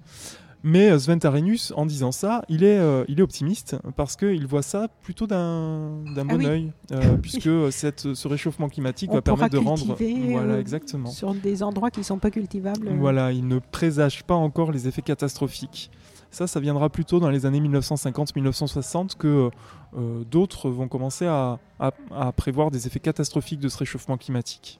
Mais 0.67 0.89
euh, 0.89 0.97
Sven 0.97 1.19
Tarenus, 1.19 1.71
en 1.75 1.85
disant 1.85 2.11
ça, 2.11 2.43
il 2.49 2.63
est, 2.63 2.79
euh, 2.79 3.05
il 3.07 3.19
est 3.19 3.21
optimiste 3.21 3.77
parce 3.95 4.15
qu'il 4.15 4.47
voit 4.47 4.63
ça 4.63 4.87
plutôt 5.03 5.27
d'un 5.27 6.03
ah 6.17 6.23
bon 6.23 6.43
oeil, 6.43 6.73
euh, 6.91 7.17
puisque 7.21 7.71
cette, 7.71 8.15
ce 8.15 8.27
réchauffement 8.27 8.67
climatique 8.67 9.11
va 9.11 9.21
permettre 9.21 9.53
de 9.53 9.59
rendre. 9.59 9.95
Voilà, 9.95 10.59
exactement. 10.59 11.11
Sur 11.11 11.35
des 11.35 11.61
endroits 11.61 11.91
qui 11.91 11.99
ne 11.99 12.05
sont 12.05 12.17
pas 12.17 12.31
cultivables. 12.31 12.89
Voilà, 12.97 13.31
il 13.31 13.47
ne 13.47 13.59
présage 13.59 14.23
pas 14.23 14.33
encore 14.33 14.71
les 14.71 14.87
effets 14.87 15.03
catastrophiques. 15.03 15.91
Ça, 16.31 16.47
ça 16.47 16.59
viendra 16.59 16.89
plutôt 16.89 17.19
dans 17.19 17.29
les 17.29 17.45
années 17.45 17.61
1950-1960 17.61 19.17
que 19.17 19.51
d'autres 20.31 20.71
vont 20.71 20.87
commencer 20.87 21.27
à, 21.27 21.59
à 21.79 22.31
prévoir 22.31 22.71
des 22.71 22.87
effets 22.87 22.99
catastrophiques 22.99 23.59
de 23.59 23.69
ce 23.69 23.77
réchauffement 23.77 24.17
climatique. 24.17 24.79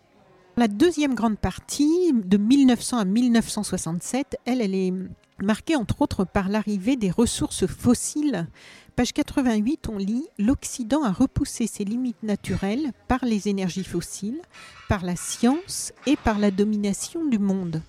La 0.57 0.67
deuxième 0.67 1.13
grande 1.13 1.37
partie, 1.37 2.11
de 2.13 2.37
1900 2.37 2.97
à 2.97 3.05
1967, 3.05 4.37
elle, 4.45 4.61
elle 4.61 4.73
est 4.73 4.93
marqué 5.41 5.75
entre 5.75 6.01
autres 6.01 6.25
par 6.25 6.49
l'arrivée 6.49 6.95
des 6.95 7.11
ressources 7.11 7.67
fossiles. 7.67 8.47
Page 8.95 9.13
88, 9.13 9.89
on 9.89 9.97
lit 9.97 10.25
L'Occident 10.37 11.03
a 11.03 11.11
repoussé 11.11 11.67
ses 11.67 11.83
limites 11.83 12.23
naturelles 12.23 12.91
par 13.07 13.25
les 13.25 13.49
énergies 13.49 13.83
fossiles, 13.83 14.41
par 14.87 15.03
la 15.03 15.15
science 15.15 15.91
et 16.05 16.15
par 16.15 16.39
la 16.39 16.51
domination 16.51 17.25
du 17.25 17.39
monde. 17.39 17.81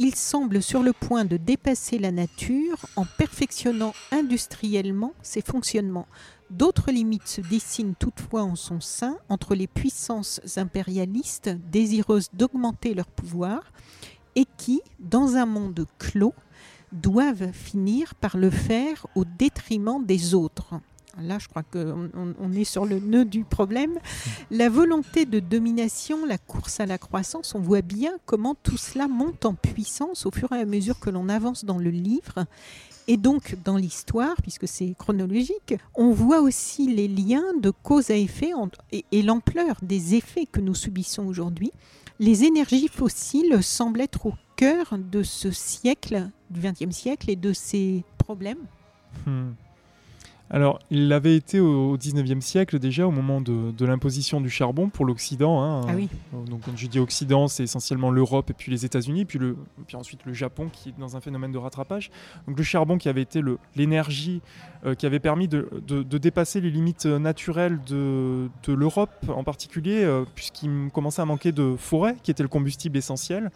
Il 0.00 0.14
semble 0.14 0.62
sur 0.62 0.82
le 0.82 0.92
point 0.92 1.24
de 1.24 1.36
dépasser 1.36 1.98
la 1.98 2.12
nature 2.12 2.86
en 2.94 3.04
perfectionnant 3.04 3.94
industriellement 4.12 5.12
ses 5.22 5.40
fonctionnements. 5.40 6.06
D'autres 6.50 6.92
limites 6.92 7.26
se 7.26 7.40
dessinent 7.40 7.96
toutefois 7.96 8.42
en 8.42 8.54
son 8.54 8.80
sein 8.80 9.18
entre 9.28 9.54
les 9.54 9.66
puissances 9.66 10.40
impérialistes 10.56 11.50
désireuses 11.70 12.28
d'augmenter 12.32 12.94
leur 12.94 13.06
pouvoir 13.06 13.72
et 14.36 14.46
qui, 14.56 14.80
dans 15.00 15.34
un 15.34 15.46
monde 15.46 15.84
clos, 15.98 16.34
doivent 16.92 17.52
finir 17.52 18.14
par 18.14 18.36
le 18.36 18.50
faire 18.50 19.06
au 19.14 19.24
détriment 19.24 20.04
des 20.04 20.34
autres. 20.34 20.74
Là, 21.20 21.38
je 21.40 21.48
crois 21.48 21.64
qu'on 21.64 22.10
on 22.14 22.52
est 22.52 22.64
sur 22.64 22.84
le 22.84 23.00
nœud 23.00 23.24
du 23.24 23.42
problème. 23.42 23.98
La 24.52 24.68
volonté 24.68 25.24
de 25.24 25.40
domination, 25.40 26.24
la 26.24 26.38
course 26.38 26.78
à 26.78 26.86
la 26.86 26.96
croissance, 26.96 27.56
on 27.56 27.60
voit 27.60 27.82
bien 27.82 28.12
comment 28.24 28.54
tout 28.54 28.76
cela 28.76 29.08
monte 29.08 29.44
en 29.44 29.54
puissance 29.54 30.26
au 30.26 30.30
fur 30.30 30.52
et 30.52 30.60
à 30.60 30.64
mesure 30.64 31.00
que 31.00 31.10
l'on 31.10 31.28
avance 31.28 31.64
dans 31.64 31.78
le 31.78 31.90
livre. 31.90 32.46
Et 33.08 33.16
donc, 33.16 33.56
dans 33.64 33.76
l'histoire, 33.76 34.36
puisque 34.42 34.68
c'est 34.68 34.94
chronologique, 34.96 35.74
on 35.94 36.12
voit 36.12 36.40
aussi 36.40 36.86
les 36.94 37.08
liens 37.08 37.54
de 37.60 37.70
cause 37.70 38.10
à 38.10 38.16
effet 38.16 38.52
et 38.92 39.22
l'ampleur 39.22 39.76
des 39.82 40.14
effets 40.14 40.46
que 40.46 40.60
nous 40.60 40.74
subissons 40.74 41.26
aujourd'hui. 41.26 41.72
Les 42.20 42.44
énergies 42.44 42.88
fossiles 42.88 43.62
semblent 43.62 44.00
être 44.00 44.26
au 44.26 44.34
cœur 44.56 44.98
de 44.98 45.22
ce 45.22 45.52
siècle, 45.52 46.30
du 46.50 46.60
XXe 46.60 46.90
siècle, 46.90 47.30
et 47.30 47.36
de 47.36 47.52
ces 47.52 48.04
problèmes 48.18 48.66
hmm. 49.26 49.50
Alors, 50.50 50.78
il 50.90 51.08
l'avait 51.08 51.36
été 51.36 51.60
au 51.60 51.96
XIXe 51.98 52.44
siècle 52.44 52.78
déjà, 52.78 53.06
au 53.06 53.10
moment 53.10 53.40
de, 53.40 53.84
l'imposition 53.84 54.40
du 54.40 54.50
charbon 54.50 54.88
pour 54.88 55.04
l'Occident. 55.04 55.62
Hein. 55.62 55.82
Ah 55.88 55.92
oui. 55.94 56.08
Donc, 56.46 56.62
quand 56.64 56.76
je 56.76 56.86
dis 56.86 56.98
Occident, 56.98 57.48
c'est 57.48 57.64
essentiellement 57.64 58.10
l'Europe 58.10 58.50
et 58.50 58.54
puis 58.54 58.70
les 58.70 58.84
États-Unis, 58.84 59.24
puis, 59.24 59.38
le, 59.38 59.56
puis 59.86 59.96
ensuite 59.96 60.20
le 60.24 60.32
Japon 60.32 60.68
qui 60.72 60.90
est 60.90 60.98
dans 60.98 61.16
un 61.16 61.20
phénomène 61.20 61.52
de 61.52 61.58
rattrapage. 61.58 62.10
Donc, 62.46 62.56
le 62.56 62.64
charbon 62.64 62.98
qui 62.98 63.08
avait 63.08 63.22
été 63.22 63.42
l'énergie 63.76 64.40
euh, 64.86 64.94
qui 64.94 65.06
avait 65.06 65.18
permis 65.18 65.48
de, 65.48 65.68
dépasser 66.18 66.60
les 66.60 66.70
limites 66.70 67.06
naturelles 67.06 67.80
de, 67.86 68.48
l'Europe 68.68 69.10
en 69.28 69.44
particulier, 69.44 70.04
euh, 70.04 70.24
puisqu'il 70.34 70.90
commençait 70.92 71.22
à 71.22 71.24
manquer 71.24 71.52
de 71.52 71.74
forêt, 71.76 72.16
qui 72.22 72.30
était 72.30 72.42
le 72.42 72.48
combustible 72.48 72.96
essentiel. 72.96 73.50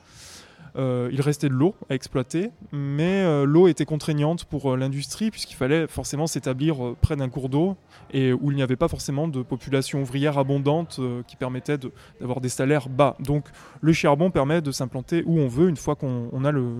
Euh, 0.77 1.11
il 1.13 1.21
restait 1.21 1.49
de 1.49 1.55
l'eau 1.55 1.75
à 1.91 1.95
exploiter, 1.95 2.51
mais 2.73 3.23
euh, 3.23 3.45
l'eau 3.45 3.69
était 3.69 3.85
contraignante 3.85 4.45
pour 4.45 4.73
euh, 4.73 4.77
l'industrie 4.77 5.31
puisqu'il 5.31 5.55
fallait 5.55 5.87
forcément 5.87 6.27
s'établir 6.27 6.95
près 7.03 7.15
d'un 7.15 7.29
cours 7.29 7.51
d'eau 7.51 7.77
et 8.13 8.33
où 8.33 8.51
il 8.51 8.57
n'y 8.57 8.63
avait 8.63 8.77
pas 8.77 8.89
forcément 8.89 9.29
de 9.29 9.43
population 9.43 10.01
ouvrière 10.01 10.39
abondante 10.39 11.01
qui 11.27 11.37
permettait 11.37 11.79
d'avoir 12.21 12.41
des 12.41 12.49
salaires 12.49 12.89
bas. 12.89 13.17
Donc 13.21 13.49
le 13.81 13.93
charbon 13.93 14.31
permet 14.31 14.63
de 14.63 14.71
s'implanter 14.73 15.23
où 15.27 15.39
on 15.39 15.49
veut 15.49 15.69
une 15.69 15.77
fois 15.77 15.95
qu'on 15.95 16.45
a 16.45 16.51
le, 16.51 16.73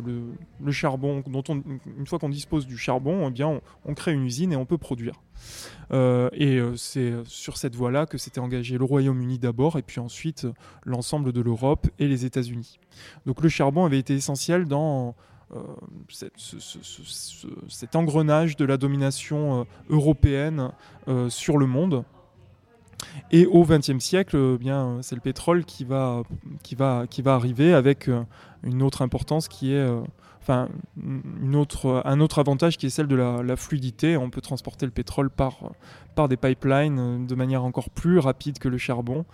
charbon, 0.71 1.23
dont 1.27 1.45
on, 1.49 1.63
une 1.99 2.07
fois 2.07 2.19
qu'on 2.19 2.29
dispose 2.29 2.67
du 2.67 2.79
charbon, 2.79 3.29
eh 3.29 3.31
bien 3.31 3.61
on 3.85 3.95
crée 3.95 4.13
une 4.13 4.25
usine 4.25 4.53
et 4.53 4.57
on 4.57 4.67
peut 4.67 4.79
produire. 4.79 5.15
Euh, 5.93 6.31
et 6.33 6.57
euh, 6.57 6.77
c'est 6.77 7.13
sur 7.25 7.57
cette 7.57 7.75
voie-là 7.75 8.07
que 8.07 8.17
s'était 8.17 8.41
engagé 8.41 8.79
le 8.79 8.85
Royaume-Uni 8.85 9.39
d'abord, 9.39 9.79
et 9.79 9.83
puis 9.83 10.01
ensuite 10.01 10.47
euh, 10.47 10.53
l'ensemble 10.85 11.33
de 11.33 11.41
l'Europe 11.41 11.87
et 11.99 12.09
les 12.09 12.25
États-Unis. 12.25 12.79
Donc 13.27 13.43
le 13.43 13.49
charbon 13.49 13.85
avait 13.85 13.99
été 13.99 14.15
essentiel 14.15 14.67
dans 14.67 15.15
cet 17.69 17.95
engrenage 17.95 18.57
de 18.57 18.65
la 18.65 18.79
domination 18.79 19.67
européenne 19.91 20.71
sur 21.29 21.59
le 21.59 21.67
monde. 21.67 22.05
Et 23.33 23.45
au 23.45 23.63
XXe 23.65 23.99
siècle, 23.99 24.57
bien, 24.57 25.01
c'est 25.03 25.15
le 25.15 25.21
pétrole 25.21 25.67
qui 25.67 25.85
va, 25.85 26.23
qui, 26.63 26.75
va, 26.75 27.05
qui 27.07 27.21
va 27.21 27.35
arriver 27.35 27.75
avec 27.75 28.09
une 28.63 28.83
autre 28.83 29.03
importance 29.03 29.47
qui 29.47 29.75
est 29.75 29.87
enfin, 30.43 30.69
une 31.01 31.55
autre, 31.55 32.03
un 32.05 32.21
autre 32.21 32.39
avantage 32.39 32.77
qui 32.77 32.87
est 32.87 32.91
celle 32.91 33.07
de 33.07 33.17
la, 33.17 33.57
fluidité. 33.57 34.17
On 34.17 34.31
peut 34.31 34.41
transporter 34.41 34.87
le 34.87 34.93
pétrole 34.93 35.31
par, 35.31 35.73
par 36.15 36.29
des 36.29 36.37
pipelines 36.37 36.99
euh, 36.99 37.27
de 37.27 37.35
manière 37.35 37.65
encore 37.65 37.91
plus 37.91 38.19
rapide 38.19 38.59
que 38.59 38.69
le 38.69 38.79
charbon. 38.79 39.25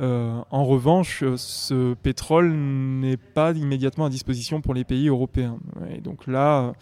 Euh, 0.00 0.40
en 0.50 0.64
revanche, 0.64 1.24
ce 1.36 1.94
pétrole 1.94 2.52
n'est 2.52 3.16
pas 3.16 3.52
immédiatement 3.52 4.06
à 4.06 4.10
disposition 4.10 4.60
pour 4.60 4.74
les 4.74 4.84
pays 4.84 5.08
européens. 5.08 5.58
Et 5.90 6.00
donc 6.00 6.26
là, 6.26 6.72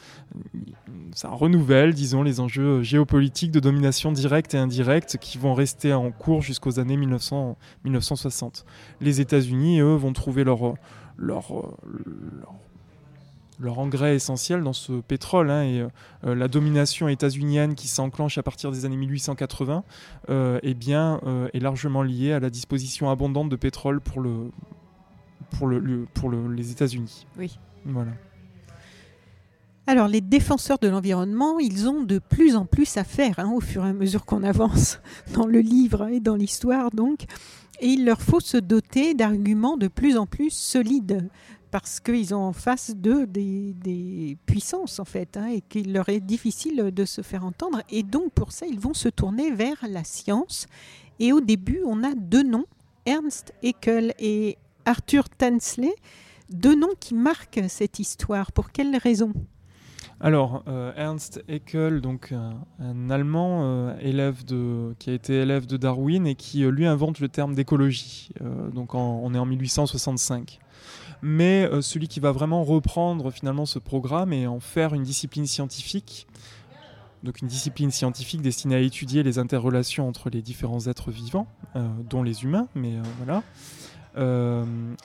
ça 1.13 1.31
renouvelle, 1.31 1.95
disons, 1.95 2.23
les 2.23 2.41
enjeux 2.41 2.83
géopolitiques 2.83 3.53
de 3.53 3.61
domination 3.61 4.13
directe 4.13 4.55
et 4.55 4.59
indirecte 4.59 5.19
qui 5.19 5.39
vont 5.39 5.55
rester 5.55 5.93
en 5.93 6.11
cours 6.11 6.43
jusqu'aux 6.43 6.81
années 6.81 6.97
1900, 6.97 7.57
1960. 7.85 8.65
Les 9.01 9.21
États-Unis, 9.21 9.81
eux, 9.81 9.95
vont 9.95 10.13
trouver 10.13 10.45
leur, 10.45 10.75
leur 11.17 11.53
leur 13.59 13.79
engrais 13.79 14.15
essentiel 14.15 14.63
dans 14.63 14.73
ce 14.73 15.01
pétrole. 15.01 15.51
Hein, 15.51 15.63
et 15.65 15.87
euh, 16.25 16.35
la 16.35 16.49
domination 16.49 17.09
états-unienne 17.09 17.75
qui 17.75 17.89
s'enclenche 17.89 18.39
à 18.39 18.43
partir 18.43 18.71
des 18.71 18.85
années 18.85 18.97
1880 18.97 19.85
euh, 20.31 20.59
eh 20.63 20.75
bien, 20.75 21.21
euh, 21.27 21.49
est 21.53 21.61
largement 21.61 22.03
liée 22.03 22.33
à 22.33 22.41
la 22.41 22.51
disposition 22.51 23.11
abondante 23.11 23.49
de 23.49 23.57
pétrole 23.57 24.01
pour, 24.01 24.21
le, 24.21 24.51
pour, 25.51 25.67
le, 25.67 26.07
pour 26.15 26.31
les 26.31 26.71
États-Unis. 26.71 27.27
Oui. 27.39 27.59
Voilà. 27.85 28.13
Alors, 29.87 30.07
les 30.07 30.21
défenseurs 30.21 30.79
de 30.79 30.89
l'environnement, 30.89 31.59
ils 31.59 31.89
ont 31.89 32.03
de 32.03 32.19
plus 32.19 32.57
en 32.57 32.67
plus 32.67 32.99
à 32.99 33.05
faire 33.05 33.39
hein, 33.39 33.51
au 33.55 33.61
fur 33.61 33.87
et 33.87 33.89
à 33.89 33.93
mesure 33.95 34.27
qu'on 34.27 34.43
avance 34.43 35.01
dans 35.35 35.47
le 35.47 35.61
livre 35.61 36.09
et 36.09 36.21
dans 36.21 36.37
l'histoire, 36.37 36.91
donc. 36.91 37.25
Et 37.81 37.87
il 37.87 38.05
leur 38.05 38.21
faut 38.21 38.41
se 38.41 38.57
doter 38.57 39.15
d'arguments 39.15 39.77
de 39.77 39.89
plus 39.89 40.19
en 40.19 40.27
plus 40.27 40.51
solides 40.51 41.31
parce 41.71 42.01
qu'ils 42.01 42.35
ont 42.35 42.45
en 42.45 42.53
face 42.53 42.95
d'eux 42.95 43.27
des, 43.27 44.37
puissances 44.47 44.99
en 44.99 45.05
fait, 45.05 45.37
hein, 45.37 45.49
et 45.49 45.61
qu'il 45.61 45.93
leur 45.93 46.09
est 46.09 46.21
difficile 46.21 46.91
de 46.93 47.05
se 47.05 47.23
faire 47.23 47.45
entendre. 47.45 47.83
Et 47.91 48.03
donc 48.03 48.33
pour 48.33 48.53
ça, 48.53 48.67
ils 48.67 48.81
vont 48.81 48.95
se 48.95 49.09
tourner 49.09 49.51
vers 49.51 49.77
la 49.89 50.05
science. 50.05 50.67
Et 51.21 51.33
au 51.33 51.41
début, 51.41 51.81
on 51.87 52.05
a 52.05 52.15
deux 52.15 52.43
noms, 52.43 52.67
Ernst 53.07 53.53
Haeckel 53.63 54.15
et 54.19 54.57
Arthur 54.85 55.29
Tansley, 55.29 55.95
deux 56.51 56.75
noms 56.75 56.95
qui 56.99 57.15
marquent 57.15 57.61
cette 57.69 57.99
histoire. 57.99 58.53
Pour 58.53 58.71
quelles 58.71 58.97
raisons 58.97 59.33
alors, 60.21 60.65
euh, 60.67 60.93
Ernst 60.97 61.45
Haeckel, 61.47 62.01
donc 62.01 62.33
un, 62.33 63.11
Allemand 63.11 63.61
euh, 63.63 63.97
élève 64.01 64.45
de, 64.45 64.93
qui 64.99 65.11
a 65.11 65.13
été 65.13 65.35
élève 65.35 65.67
de 65.67 65.77
Darwin 65.77 66.27
et 66.27 66.35
qui 66.35 66.65
euh, 66.65 66.73
lui 66.73 66.87
invente 66.87 67.21
le 67.21 67.29
terme 67.29 67.55
d'écologie. 67.55 68.31
donc 68.75 68.97
on 68.97 69.33
est 69.33 69.39
en 69.39 69.47
1865 69.47 70.59
mais 71.23 71.69
euh, 71.71 71.83
celui 71.83 72.09
qui 72.09 72.21
va 72.21 72.33
vraiment 72.33 72.65
reprendre 72.65 73.31
finalement 73.31 73.67
ce 73.67 73.79
programme 73.79 74.33
et 74.33 74.47
en 74.47 74.61
faire 74.61 74.95
une 74.95 75.03
discipline 75.03 75.47
scientifique. 75.47 76.27
Donc 77.25 77.41
une 77.41 77.49
discipline 77.49 77.91
scientifique 77.91 78.43
destinée 78.43 78.77
à 78.77 78.81
étudier 78.81 79.25
les 79.25 79.39
interrelations 79.39 80.07
entre 80.07 80.31
les 80.31 80.41
différents 80.41 80.87
êtres 80.87 81.11
vivants, 81.11 81.49
euh, 81.75 81.89
dont 82.09 82.23
les 82.23 82.45
humains, 82.45 82.69
mais 82.77 82.95
euh, 82.95 83.03
voilà. 83.25 83.43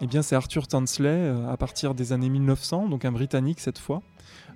eh 0.01 0.07
bien, 0.07 0.22
c'est 0.22 0.36
Arthur 0.36 0.68
Tansley 0.68 1.34
à 1.49 1.57
partir 1.57 1.95
des 1.95 2.14
années 2.14 2.30
1900, 2.30 2.88
donc 2.88 3.05
un 3.05 3.11
Britannique 3.11 3.59
cette 3.59 3.80
fois, 3.80 4.03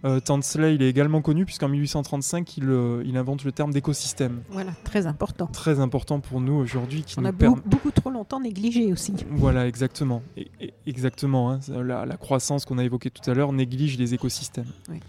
Euh, 0.06 0.20
Tansley, 0.20 0.76
il 0.76 0.82
est 0.82 0.90
également 0.90 1.22
connu 1.22 1.46
puisqu'en 1.46 1.70
1835, 1.70 2.58
il, 2.58 2.70
euh, 2.70 3.04
il 3.06 3.18
invente 3.18 3.44
le 3.44 3.52
terme 3.52 3.72
d'écosystème. 3.72 4.42
Voilà, 4.50 4.72
très 4.84 5.08
important. 5.08 5.48
Très 5.48 5.80
important 5.80 6.20
pour 6.20 6.40
nous 6.40 6.54
aujourd'hui. 6.54 7.04
On 7.18 7.26
a 7.26 7.32
beaucoup, 7.32 7.62
beaucoup 7.66 7.92
trop 7.92 8.10
longtemps 8.10 8.40
négligé 8.40 8.92
aussi. 8.92 9.14
Voilà, 9.32 9.68
exactement. 9.68 10.22
Et, 10.36 10.48
exactement. 10.86 11.52
Hein. 11.52 11.60
la, 11.70 12.06
la, 12.06 12.18
croissance 12.18 12.66
qu'on 12.66 12.78
a 12.78 12.84
évoquée 12.84 13.10
tout 13.10 13.28
à 13.30 13.34
l'heure 13.34 13.54
néglige 13.54 13.98
les 13.98 14.14
écosystèmes. 14.14 14.72
Oui. 14.90 15.00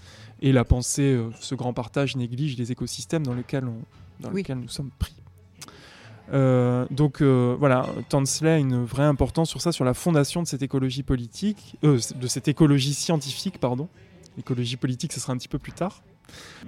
Et 0.41 0.53
la 0.53 0.64
pensée, 0.64 1.12
euh, 1.14 1.30
ce 1.41 1.55
grand 1.55 1.72
partage 1.72 2.16
néglige 2.16 2.57
les 2.57 2.72
écosystèmes 2.72 3.24
dans 3.26 3.34
lesquels, 3.34 3.64
on, 3.64 3.80
dans 4.20 4.30
Oui. 4.30 4.36
lesquels 4.43 4.59
nous 4.59 4.68
sommes 4.68 4.91
pris. 4.99 5.14
Euh, 6.32 6.86
donc 6.91 7.22
euh, 7.22 7.57
voilà, 7.59 7.86
Tansley 8.09 8.51
a 8.51 8.59
une 8.59 8.84
vraie 8.84 9.05
importance 9.05 9.49
sur 9.49 9.61
ça, 9.61 9.72
sur 9.72 9.84
la 9.84 9.95
fondation 9.95 10.43
de 10.43 10.47
cette 10.47 10.62
écologie 10.62 11.03
politique, 11.03 11.76
euh, 11.84 11.99
de 12.16 12.26
cette 12.26 12.49
écologie 12.49 12.95
scientifique, 12.95 13.59
pardon. 13.59 13.89
L'écologie 14.39 14.76
politique, 14.76 15.12
ce 15.12 15.20
sera 15.20 15.34
un 15.34 15.36
petit 15.36 15.49
peu 15.49 15.59
plus 15.59 15.72
tard. 15.72 16.03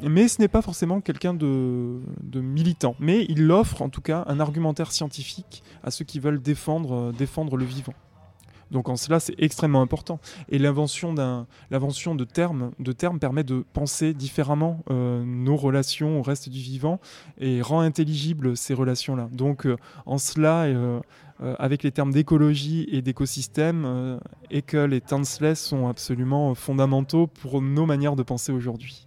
Mais 0.02 0.28
ce 0.28 0.40
n'est 0.40 0.48
pas 0.48 0.60
forcément 0.60 1.00
quelqu'un 1.00 1.34
de, 1.34 2.00
militant. 2.34 2.96
Mais 2.98 3.24
il 3.28 3.50
offre 3.50 3.80
en 3.80 3.88
tout 3.88 4.00
cas 4.00 4.24
un 4.26 4.40
argumentaire 4.40 4.92
scientifique 4.92 5.62
à 5.82 5.90
ceux 5.90 6.04
qui 6.04 6.20
veulent 6.20 6.42
défendre, 6.42 7.12
euh, 7.12 7.56
le 7.56 7.64
vivant. 7.64 7.94
Donc 8.70 8.88
en 8.88 8.96
cela, 8.96 9.18
c'est 9.18 9.34
extrêmement 9.38 9.82
important. 9.82 10.20
Et 10.48 10.58
l'invention 10.58 11.12
de 11.12 12.24
termes, 12.24 12.72
permet 13.20 13.44
de 13.44 13.64
penser 13.72 14.14
différemment 14.14 14.84
euh, 14.90 15.24
nos 15.24 15.56
relations 15.56 16.20
au 16.20 16.22
reste 16.22 16.48
du 16.48 16.60
vivant 16.60 17.00
et 17.38 17.62
rend 17.62 17.80
intelligibles 17.80 18.56
ces 18.56 18.74
relations-là. 18.74 19.28
Donc 19.32 19.66
euh, 19.66 19.76
en 20.06 20.18
cela, 20.18 20.66
avec 21.58 21.82
les 21.82 21.90
termes 21.90 22.12
d'écologie 22.12 22.86
et 22.90 23.02
d'écosystème, 23.02 23.84
euh, 23.86 24.18
et 24.50 25.00
Tansley 25.00 25.54
sont 25.54 25.88
absolument 25.88 26.54
fondamentaux 26.54 27.26
pour 27.26 27.62
nos 27.62 27.86
manières 27.86 28.16
de 28.16 28.22
penser 28.22 28.52
aujourd'hui. 28.52 29.06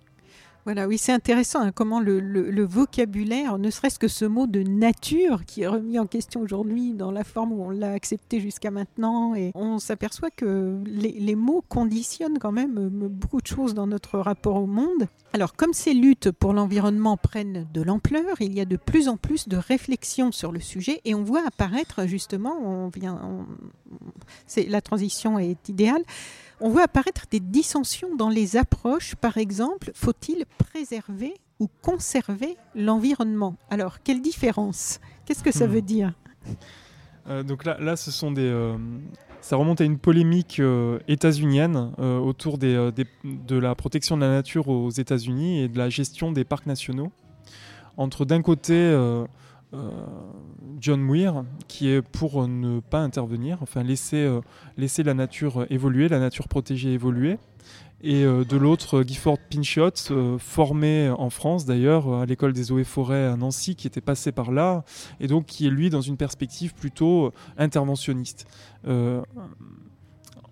Voilà, 0.66 0.88
oui, 0.88 0.98
c'est 0.98 1.12
intéressant 1.12 1.60
hein, 1.60 1.72
comment 1.74 2.00
le, 2.00 2.64
vocabulaire, 2.64 3.58
ne 3.58 3.70
serait-ce 3.70 4.00
que 4.00 4.08
ce 4.08 4.24
mot 4.24 4.48
de 4.48 4.64
nature 4.64 5.44
qui 5.46 5.64
est 5.64 5.68
remis 5.68 6.00
en 6.00 6.06
question 6.06 6.40
aujourd'hui 6.40 6.94
dans 6.94 7.12
la 7.12 7.26
forme 7.26 7.52
où 7.52 7.64
on 7.64 7.70
l'a 7.70 7.92
accepté 7.92 8.40
jusqu'à 8.40 8.72
maintenant, 8.72 9.36
et 9.36 9.52
on 9.56 9.78
s'aperçoit 9.80 10.32
que 10.32 10.80
les, 10.86 11.36
mots 11.36 11.64
conditionnent 11.68 12.40
quand 12.40 12.54
même 12.54 12.78
euh, 12.78 13.10
beaucoup 13.10 13.42
de 13.42 13.48
choses 13.48 13.74
dans 13.74 13.88
notre 13.88 14.20
rapport 14.20 14.56
au 14.56 14.66
monde. 14.66 15.08
Alors, 15.34 15.54
comme 15.54 15.74
ces 15.74 15.94
luttes 15.94 16.32
pour 16.32 16.54
l'environnement 16.54 17.18
prennent 17.18 17.68
de 17.74 17.82
l'ampleur, 17.82 18.40
il 18.40 18.54
y 18.54 18.62
a 18.62 18.66
de 18.66 18.78
plus 18.78 19.10
en 19.10 19.18
plus 19.18 19.50
de 19.50 19.58
réflexions 19.58 20.32
sur 20.32 20.54
le 20.54 20.62
sujet, 20.62 21.02
et 21.04 21.14
on 21.14 21.24
voit 21.24 21.46
apparaître 21.46 22.06
justement, 22.06 22.56
on 22.62 22.88
vient, 22.88 23.20
la 24.70 24.82
transition 24.82 25.40
est 25.40 25.68
idéale. 25.68 26.04
On 26.62 26.70
voit 26.70 26.84
apparaître 26.84 27.26
des 27.30 27.40
dissensions 27.40 28.16
dans 28.16 28.30
les 28.30 28.56
approches. 28.58 29.16
Par 29.16 29.38
exemple, 29.38 29.92
faut-il 29.94 30.46
préserver 30.58 31.34
ou 31.60 31.68
conserver 31.82 32.58
l'environnement? 32.76 33.56
Alors, 33.70 34.02
quelle 34.04 34.22
différence? 34.22 35.00
Qu'est-ce 35.26 35.44
que 35.44 35.52
ça 35.52 35.68
Hmm. 35.68 35.72
veut 35.72 35.82
dire? 35.82 36.14
Euh, 37.28 37.44
donc 37.44 37.66
là, 37.66 37.78
là, 37.80 37.96
ce 37.96 38.12
sont 38.12 38.32
des. 38.32 38.42
euh, 38.46 38.78
ça 39.42 39.56
remonte 39.58 39.82
à 39.82 39.84
une 39.84 39.98
polémique 39.98 40.60
euh, 40.60 41.00
états-unienne 41.08 41.92
autour 41.98 42.58
des, 42.58 42.92
des- 42.96 43.06
de 43.26 43.58
la 43.58 43.76
protection 43.76 44.16
de 44.16 44.22
la 44.22 44.30
nature 44.30 44.70
aux 44.70 44.90
États-Unis 44.90 45.60
et 45.64 45.68
de 45.68 45.78
la 45.78 45.90
gestion 45.90 46.32
des 46.32 46.46
parcs 46.46 46.66
nationaux. 46.66 47.12
Entre 47.98 48.26
d'un 48.26 48.42
côté 48.42 48.74
John 50.80 51.02
Muir, 51.02 51.46
qui 51.68 51.90
est 51.90 52.02
pour 52.02 52.48
ne 52.48 52.80
pas 52.80 53.00
intervenir, 53.00 53.60
enfin 53.62 53.84
laisser, 53.84 54.18
euh, 54.18 54.42
la 54.78 55.14
nature 55.14 55.66
évoluer, 55.70 56.10
la 56.10 56.20
nature 56.20 56.48
protégée 56.48 56.94
évoluer. 56.94 57.38
Et 58.06 58.26
euh, 58.26 58.44
de 58.44 58.58
l'autre, 58.58 59.02
Gifford 59.04 59.38
Pinchot, 59.50 60.12
euh, 60.12 60.38
formé 60.38 61.10
en 61.10 61.30
France 61.30 61.66
d'ailleurs 61.66 62.14
à 62.14 62.26
l'école 62.26 62.52
des 62.52 62.74
eaux 62.74 62.80
et 62.80 62.84
forêts 62.84 63.28
à 63.28 63.38
Nancy, 63.38 63.78
qui 63.78 63.88
était 63.88 64.02
passé 64.02 64.34
par 64.34 64.52
là, 64.52 64.84
et 65.22 65.28
donc 65.28 65.46
qui 65.46 65.68
est 65.68 65.70
lui 65.70 65.90
dans 65.90 66.02
une 66.02 66.18
perspective 66.18 66.74
plutôt 66.74 67.28
euh, 67.28 67.32
interventionniste. 67.58 68.46
Euh, 68.86 69.22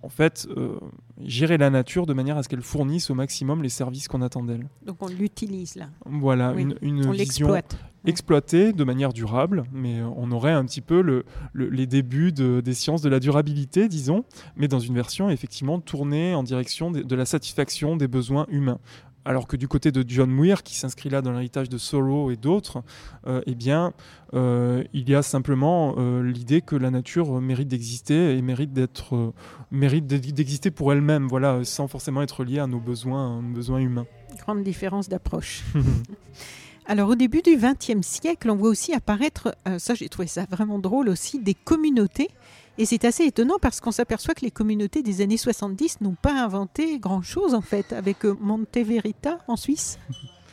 en 0.04 0.10
fait, 0.10 0.48
euh, 0.58 0.78
gérer 1.20 1.58
la 1.58 1.70
nature 1.70 2.06
de 2.06 2.14
manière 2.14 2.38
à 2.38 2.44
ce 2.44 2.50
qu'elle 2.50 2.62
fournisse 2.62 3.10
au 3.10 3.16
maximum 3.16 3.62
les 3.64 3.70
services 3.70 4.08
qu'on 4.08 4.22
attend 4.22 4.44
d'elle. 4.44 4.68
Donc, 4.86 4.98
on 5.02 5.08
l'utilise 5.08 5.76
là. 5.76 5.90
Voilà, 6.06 6.54
Oui, 6.54 6.64
une, 6.64 6.76
une 6.82 6.96
on 7.08 7.12
vision 7.12 7.14
l'exploite. 7.14 7.78
exploitée 8.06 8.74
de 8.74 8.84
manière 8.84 9.14
durable, 9.14 9.64
mais 9.72 10.00
euh, 10.00 10.08
on 10.16 10.32
aurait 10.32 10.52
un 10.54 10.66
petit 10.66 10.82
peu 10.82 11.02
le, 11.02 11.24
le- 11.54 11.70
les 11.70 11.86
débuts 11.88 12.32
de- 12.32 12.62
des 12.62 12.74
sciences 12.74 13.02
de 13.02 13.10
la 13.10 13.20
durabilité, 13.20 13.88
disons, 13.88 14.24
mais 14.56 14.68
dans 14.68 14.80
une 14.80 14.96
version 14.96 15.30
effectivement 15.30 15.80
tournée 15.80 16.34
en 16.34 16.44
direction 16.44 16.90
de, 16.92 17.02
de 17.02 17.16
la 17.16 17.26
satisfaction 17.26 17.96
des 17.96 18.08
besoins 18.08 18.46
humains. 18.50 18.80
Alors 19.24 19.48
que 19.48 19.56
du 19.56 19.68
côté 19.68 19.92
de 19.92 20.04
John 20.08 20.32
Muir, 20.32 20.64
qui 20.64 20.76
s'inscrit 20.76 21.10
là 21.10 21.22
dans 21.22 21.32
l'héritage 21.32 21.70
de 21.70 21.78
Thoreau 21.78 22.32
et 22.32 22.38
d'autres, 22.38 22.82
euh, 23.28 23.42
eh 23.46 23.54
bien, 23.54 23.94
euh, 24.34 24.84
il 24.94 25.08
y 25.08 25.14
a 25.14 25.22
simplement 25.22 25.94
euh, 25.98 26.24
l'idée 26.24 26.62
que 26.62 26.76
la 26.76 26.90
nature 26.90 27.40
mérite 27.40 27.68
d'exister 27.68 28.36
et 28.36 28.42
mérite 28.42 28.74
d'être, 28.74 29.34
mérite 29.70 30.08
d'e- 30.08 30.32
d'exister 30.32 30.72
pour 30.72 30.92
elle-même, 30.92 31.28
voilà, 31.28 31.64
sans 31.64 31.88
forcément 31.88 32.24
être 32.24 32.44
liée 32.44 32.58
à 32.60 32.66
nos 32.68 32.80
besoins, 32.80 33.38
à 33.38 33.42
nos 33.42 33.54
besoins 33.54 33.80
humains. 33.80 34.08
Grande 34.40 34.64
différence 34.64 35.08
d'approche. 35.08 35.62
Alors, 36.88 37.10
au 37.10 37.16
début 37.16 37.44
du 37.44 37.58
XXe 37.58 38.06
siècle, 38.06 38.50
on 38.50 38.56
voit 38.56 38.70
aussi 38.70 38.92
apparaître, 38.94 39.56
ça 39.78 39.94
j'ai 39.94 40.10
trouvé 40.10 40.28
ça 40.28 40.46
vraiment 40.50 40.80
drôle 40.80 41.10
aussi, 41.10 41.40
des 41.40 41.54
communautés. 41.54 42.30
Et 42.78 42.86
c'est 42.86 43.06
assez 43.06 43.26
étonnant 43.26 43.58
parce 43.62 43.80
qu'on 43.80 43.92
s'aperçoit 43.92 44.34
que 44.34 44.42
les 44.46 44.52
communautés 44.52 45.04
des 45.04 45.22
années 45.22 45.38
70 45.38 46.02
n'ont 46.02 46.16
pas 46.20 46.34
inventé 46.34 47.00
grand-chose 47.00 47.54
en 47.54 47.62
fait, 47.62 47.94
avec 47.94 48.26
euh, 48.26 48.36
Monte 48.40 48.78
Verita 48.78 49.40
en 49.48 49.56
Suisse. 49.56 50.00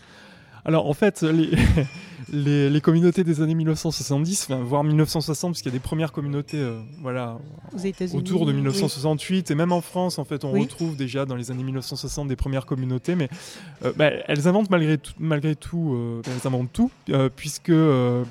Alors 0.65 0.89
en 0.89 0.95
fait, 0.95 1.23
les, 1.23 1.51
les, 2.33 2.69
les 2.71 2.81
communautés 2.81 3.25
des 3.25 3.41
années 3.41 3.55
1970, 3.55 4.49
enfin, 4.51 4.63
voire 4.63 4.85
1960, 4.85 5.53
parce 5.53 5.63
qu'il 5.63 5.71
y 5.73 5.75
a 5.75 5.79
des 5.79 5.83
premières 5.83 6.13
communautés 6.13 6.59
euh, 6.59 6.81
voilà, 7.01 7.39
autour 8.15 8.47
de 8.47 8.51
oui. 8.51 8.57
1968, 8.57 9.51
et 9.51 9.55
même 9.55 9.73
en 9.73 9.81
France, 9.81 10.19
en 10.19 10.25
fait, 10.25 10.45
on 10.45 10.53
Oui. 10.53 10.63
retrouve 10.63 10.97
déjà 10.97 11.25
dans 11.27 11.37
les 11.37 11.51
années 11.51 11.63
1960 11.65 12.29
des 12.29 12.37
premières 12.37 12.67
communautés, 12.67 13.15
mais 13.15 13.29
euh, 13.85 13.93
bah, 13.97 14.11
elles 14.27 14.47
inventent 14.49 14.71
malgré 14.71 14.99
tout, 14.99 15.13
malgré 15.19 15.55
tout 15.57 15.95
euh, 15.95 16.23
elles 16.27 16.47
inventent 16.47 16.73
tout, 16.73 16.91
puisque, 17.37 17.73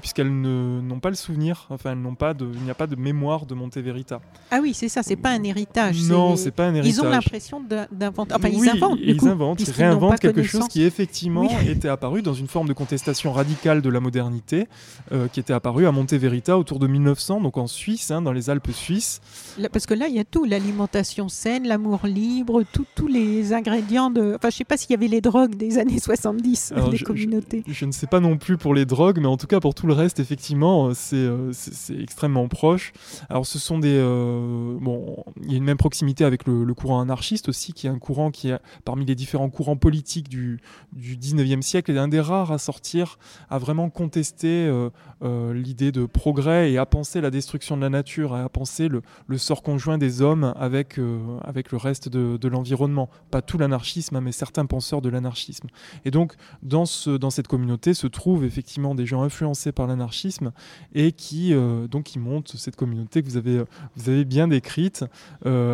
puisqu'elles 0.01 0.31
n'ont 0.41 0.99
pas 0.99 1.09
le 1.09 1.15
souvenir, 1.15 1.67
enfin, 1.69 1.91
elles 1.91 2.01
n'ont 2.01 2.15
pas 2.15 2.33
de, 2.33 2.47
il 2.53 2.61
n'y 2.63 2.71
a 2.71 2.75
pas 2.75 2.87
de 2.87 2.95
mémoire 2.95 3.45
de 3.45 3.53
Monte 3.55 3.77
Verita. 3.77 4.21
Ah 4.51 4.59
oui, 4.61 4.73
c'est 4.73 4.89
ça, 4.89 5.03
c'est 5.03 5.15
pas 5.15 5.31
un 5.31 5.43
héritage. 5.43 6.01
Non, 6.03 6.35
c'est 6.35 6.51
pas 6.51 6.65
un 6.67 6.75
héritage. 6.75 6.97
Ils 6.97 7.01
ont 7.01 7.09
l'impression 7.09 7.61
d'inventer. 7.91 8.33
Enfin, 8.33 8.49
Oui, 8.53 8.59
ils 8.63 8.69
inventent. 8.69 8.97
du 8.97 9.03
ils 9.03 9.17
coup, 9.17 9.27
inventent, 9.27 9.59
ils 9.59 9.65
puisqu'ils 9.65 9.81
n'ont 9.83 9.89
réinventent 9.89 10.19
quelque 10.19 10.43
chose 10.43 10.67
qui 10.67 10.83
effectivement 10.83 11.49
était 11.67 11.89
apparu 11.89 12.21
dans 12.21 12.33
une 12.33 12.47
forme 12.47 12.67
de 12.67 12.73
contestation 12.73 13.31
radicale 13.31 13.81
de 13.81 13.86
la 13.89 13.99
modernité, 13.99 14.67
euh, 15.11 15.27
qui 15.27 15.39
était 15.39 15.53
apparu 15.53 15.85
à 15.88 15.91
Monte 15.91 16.13
Verita 16.13 16.57
autour 16.57 16.79
de 16.79 16.88
1900, 16.88 17.41
donc 17.41 17.57
en 17.57 17.67
Suisse, 17.67 18.11
hein, 18.11 18.21
dans 18.21 18.31
les 18.33 18.49
Alpes 18.49 18.71
suisses. 18.71 19.21
Là, 19.57 19.69
Parce 19.69 19.85
que 19.85 19.93
là, 19.93 20.07
il 20.07 20.15
y 20.15 20.19
a 20.19 20.23
tout 20.25 20.45
l'alimentation 20.45 21.29
saine, 21.29 21.67
l'amour 21.67 22.01
libre, 22.05 22.63
tout- 22.71 22.85
tous 22.95 23.07
les 23.07 23.53
ingrédients 23.53 24.09
de. 24.09 24.33
Enfin, 24.35 24.49
je 24.49 24.55
sais 24.57 24.63
pas 24.63 24.77
s'il 24.77 24.91
y 24.91 24.93
avait 24.93 25.07
les 25.07 25.21
drogues 25.21 25.55
des 25.55 25.77
années 25.77 25.99
70, 25.99 26.71
Alors, 26.75 26.89
les 26.91 26.97
je- 26.97 27.05
communautés. 27.05 27.63
Je 27.67 27.85
ne 27.85 27.91
sais 27.91 28.07
pas 28.07 28.19
non 28.19 28.38
plus 28.38 28.57
pour 28.57 28.73
les 28.73 28.85
drogues, 28.85 29.19
mais 29.19 29.27
en 29.27 29.38
tout 29.38 29.47
cas 29.47 29.59
pour 29.59 29.75
tout 29.75 29.88
le 29.88 29.93
reste, 29.93 30.19
effectivement, 30.19 30.88
euh, 30.88 30.91
c'est 30.95 31.15
euh, 31.17 31.51
c'est- 31.53 31.73
c'est 31.73 31.99
extrêmement 32.01 32.47
proche. 32.47 32.93
Alors 33.29 33.45
ce 33.45 33.59
sont 33.59 33.77
des... 33.79 33.93
euh, 33.95 34.77
bon, 34.79 35.23
il 35.43 35.51
y 35.51 35.53
a 35.53 35.57
une 35.57 35.63
même 35.63 35.77
proximité 35.77 36.23
avec 36.23 36.45
le, 36.47 36.63
le 36.63 36.73
courant 36.73 36.99
anarchiste 37.01 37.49
aussi, 37.49 37.73
qui 37.73 37.88
est 37.88 37.89
un 37.89 37.99
courant 37.99 38.31
qui 38.31 38.49
est 38.49 38.57
parmi 38.85 39.05
les 39.05 39.15
différents 39.15 39.49
courants 39.49 39.75
politiques 39.77 40.29
du, 40.29 40.59
du 40.93 41.17
19e 41.17 41.61
siècle, 41.61 41.91
et 41.91 41.97
un 41.97 42.07
des 42.07 42.19
rares 42.19 42.51
à 42.51 42.57
sortir, 42.57 43.19
à 43.49 43.57
vraiment 43.59 43.76
contester 43.89 44.67
euh, 44.67 44.89
euh, 45.23 45.53
l'idée 45.53 45.91
de 45.91 46.05
progrès 46.05 46.71
et 46.71 46.78
à 46.78 46.86
penser 46.86 47.21
la 47.21 47.30
destruction 47.32 47.78
de 47.78 47.82
la 47.82 47.89
nature, 47.89 48.34
à 48.34 48.49
penser 48.49 48.88
le, 48.88 49.01
le 49.28 49.38
sort 49.38 49.63
conjoint 49.63 49.97
des 49.97 50.21
hommes 50.21 50.53
avec, 50.57 50.97
euh, 50.99 51.19
avec 51.43 51.71
le 51.71 51.78
reste 51.78 52.09
de, 52.09 52.38
de 52.38 52.47
l'environnement. 52.47 53.09
Pas 53.32 53.41
tout 53.41 53.57
l'anarchisme, 53.57 54.15
hein, 54.15 54.21
mais 54.21 54.32
certains 54.32 54.65
penseurs 54.65 55.01
de 55.01 55.09
l'anarchisme. 55.09 55.67
Et 56.05 56.11
donc, 56.11 56.34
dans, 56.63 56.86
ce, 56.86 57.11
dans 57.11 57.30
cette 57.30 57.47
communauté 57.47 57.93
se 57.93 58.07
trouvent 58.07 58.43
effectivement 58.43 58.95
des 58.95 59.05
gens 59.05 59.21
influencés 59.23 59.71
par 59.71 59.88
l'anarchisme 59.88 60.51
et 60.93 61.11
qui, 61.11 61.53
donc, 61.89 62.03
qui 62.03 62.19
montent 62.19 62.53
cette 62.57 62.75
communauté 62.75 63.21
que 63.21 63.28
vous 63.30 63.38
avez, 63.38 63.63
vous 63.95 64.09
avez 64.09 64.25
bien 64.25 64.47
décrite, 64.47 65.05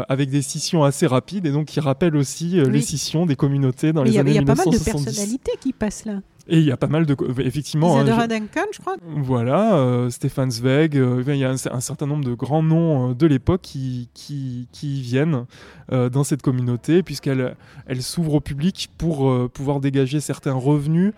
avec 0.10 0.30
des 0.30 0.42
scissions 0.42 0.84
assez 0.84 1.08
rapides 1.08 1.46
et 1.46 1.52
donc 1.52 1.66
qui 1.68 1.80
rappellent 1.80 2.16
aussi 2.16 2.62
les 2.70 2.82
scissions 2.82 3.26
des 3.26 3.36
communautés 3.36 3.94
dans 3.94 4.04
Mais 4.04 4.10
les 4.10 4.16
y, 4.16 4.18
a- 4.18 4.22
années 4.22 4.32
il 4.32 4.36
y 4.36 4.40
a 4.40 4.42
pas 4.44 4.56
mal 4.56 4.66
de 4.66 4.72
1970. 4.72 5.06
personnalités 5.06 5.52
qui 5.62 5.74
passent 5.74 6.06
là. 6.06 6.22
Et 6.48 6.60
il 6.60 6.66
y 6.66 6.72
a 6.72 6.78
pas 6.78 6.88
mal 6.88 7.06
de. 7.06 7.16
Effectivement. 7.40 7.96
Isadora 7.96 8.24
hein, 8.24 8.28
Duncan, 8.28 8.66
je 8.74 8.80
crois. 8.80 8.98
Voilà, 9.02 9.76
euh, 9.76 10.10
Stéphane 10.10 10.52
Zweig. 10.52 10.98
Euh, 10.98 11.24
il 11.26 11.38
y 11.38 11.46
a 11.46 11.50
un, 11.50 11.80
certain 11.80 12.06
nombre 12.06 12.26
de 12.26 12.34
grands 12.34 12.64
noms 12.64 13.12
euh, 13.12 13.14
de 13.14 13.26
l'époque 13.28 13.62
qui, 13.62 14.10
qui, 14.14 14.68
qui, 14.74 15.02
viennent 15.02 15.46
dans 15.92 16.24
cette 16.24 16.42
communauté, 16.42 17.04
puisqu'elle 17.04 17.56
elle, 17.86 18.02
s'ouvre 18.02 18.36
au 18.36 18.40
public 18.40 18.90
pour 18.98 19.50
pouvoir 19.52 19.80
dégager 19.80 20.22
certains 20.22 20.54
revenus 20.54 21.14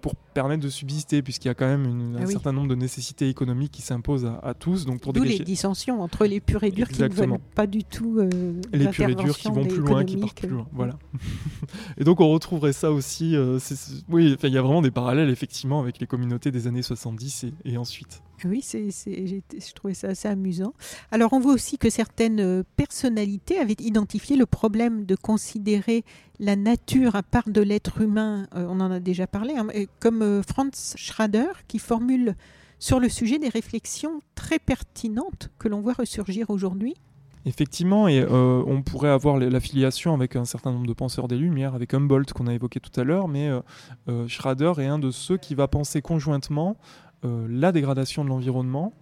pour 0.00 0.14
permettre 0.32 0.62
de 0.62 0.68
subsister, 0.68 1.20
puisqu'il 1.20 1.48
y 1.48 1.50
a 1.50 1.54
quand 1.54 1.66
même 1.66 2.14
un 2.16 2.22
ah 2.22 2.26
certain 2.26 2.52
nombre 2.52 2.68
de 2.68 2.74
nécessités 2.74 3.28
économiques 3.28 3.72
qui 3.72 3.82
s'imposent 3.82 4.30
à, 4.42 4.54
tous. 4.54 4.86
Donc 4.86 5.00
pour 5.00 5.12
D'où 5.12 5.24
les 5.24 5.40
dissensions 5.40 6.00
entre 6.00 6.26
les 6.26 6.40
purs 6.40 6.62
et 6.62 6.70
durs 6.70 6.88
qui 6.88 7.02
ne 7.02 7.08
veulent 7.08 7.38
pas 7.54 7.66
du 7.66 7.84
tout. 7.84 8.20
les 8.72 8.88
purs 8.88 9.08
et 9.08 9.14
durs 9.14 9.36
qui 9.36 9.48
vont 9.48 9.66
plus 9.66 9.78
loin, 9.78 10.04
qui 10.04 10.16
partent 10.16 10.38
plus 10.38 10.48
loin. 10.48 10.66
Voilà. 10.72 10.96
et 11.98 12.04
donc 12.04 12.20
on 12.20 12.30
retrouverait 12.30 12.72
ça 12.72 12.92
aussi. 12.92 13.36
oui, 14.08 14.36
il 14.42 14.52
y 14.52 14.58
a 14.58 14.62
vraiment 14.64 14.82
des 14.82 14.90
parallèles 14.90 15.30
effectivement 15.30 15.80
avec 15.80 16.00
les 16.00 16.06
communautés 16.06 16.50
des 16.50 16.66
années 16.66 16.82
70 16.82 17.46
et, 17.64 17.76
ensuite. 17.76 18.22
Oui, 18.44 18.60
c'est, 18.62 18.90
je 18.90 19.72
trouvais 19.74 19.94
ça 19.94 20.08
assez 20.08 20.28
amusant. 20.28 20.74
Alors 21.10 21.32
on 21.32 21.40
voit 21.40 21.52
aussi 21.52 21.78
que 21.78 21.90
certaines 21.90 22.40
euh, 22.40 22.62
personnalités 22.76 23.58
avaient 23.58 23.76
identifié 23.78 24.36
le 24.36 24.46
problème 24.46 25.04
de 25.06 25.14
considérer 25.14 26.04
la 26.40 26.56
nature 26.56 27.14
à 27.14 27.22
part 27.22 27.48
de 27.48 27.60
l'être 27.60 28.00
humain, 28.00 28.48
euh, 28.54 28.66
on 28.68 28.80
en 28.80 28.90
a 28.90 29.00
déjà 29.00 29.26
parlé, 29.26 29.54
hein, 29.56 29.68
comme 30.00 30.22
euh, 30.22 30.42
Franz 30.42 30.94
Schrader 30.96 31.52
qui 31.68 31.78
formule 31.78 32.34
sur 32.78 33.00
le 33.00 33.08
sujet 33.08 33.38
des 33.38 33.48
réflexions 33.48 34.20
très 34.34 34.58
pertinentes 34.58 35.50
que 35.58 35.68
l'on 35.68 35.80
voit 35.80 35.94
ressurgir 35.94 36.50
aujourd'hui. 36.50 36.94
Effectivement, 37.46 38.08
et 38.08 38.20
euh, 38.20 38.62
on 38.66 38.80
pourrait 38.82 39.10
avoir 39.10 39.36
l'affiliation 39.36 40.14
avec 40.14 40.34
un 40.34 40.46
certain 40.46 40.72
nombre 40.72 40.86
de 40.86 40.92
penseurs 40.94 41.28
des 41.28 41.36
Lumières, 41.36 41.74
avec 41.74 41.92
Humboldt 41.92 42.32
qu'on 42.32 42.46
a 42.46 42.54
évoqué 42.54 42.80
tout 42.80 42.98
à 42.98 43.04
l'heure, 43.04 43.28
mais 43.28 43.48
euh, 43.48 43.60
euh, 44.08 44.26
Schrader 44.28 44.72
est 44.78 44.86
un 44.86 44.98
de 44.98 45.10
ceux 45.10 45.36
qui 45.36 45.54
va 45.54 45.68
penser 45.68 46.00
conjointement 46.02 46.76
la 47.48 47.72
dégradation 47.72 48.22
de 48.22 48.28
l'environnement, 48.28 48.92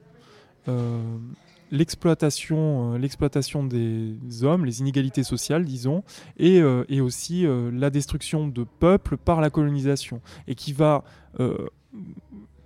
l'exploitation, 1.73 2.95
des 3.65 4.45
hommes, 4.45 4.65
les 4.65 4.79
inégalités 4.79 5.25
sociales, 5.25 5.65
disons, 5.65 6.05
et, 6.37 6.59
et 6.89 7.01
aussi 7.01 7.45
la 7.73 7.91
destruction 7.91 8.47
de 8.47 8.63
peuples 8.63 9.17
par 9.17 9.41
la 9.41 9.51
colonisation, 9.51 10.21
et 10.47 10.55
qui 10.55 10.73
va 10.73 11.03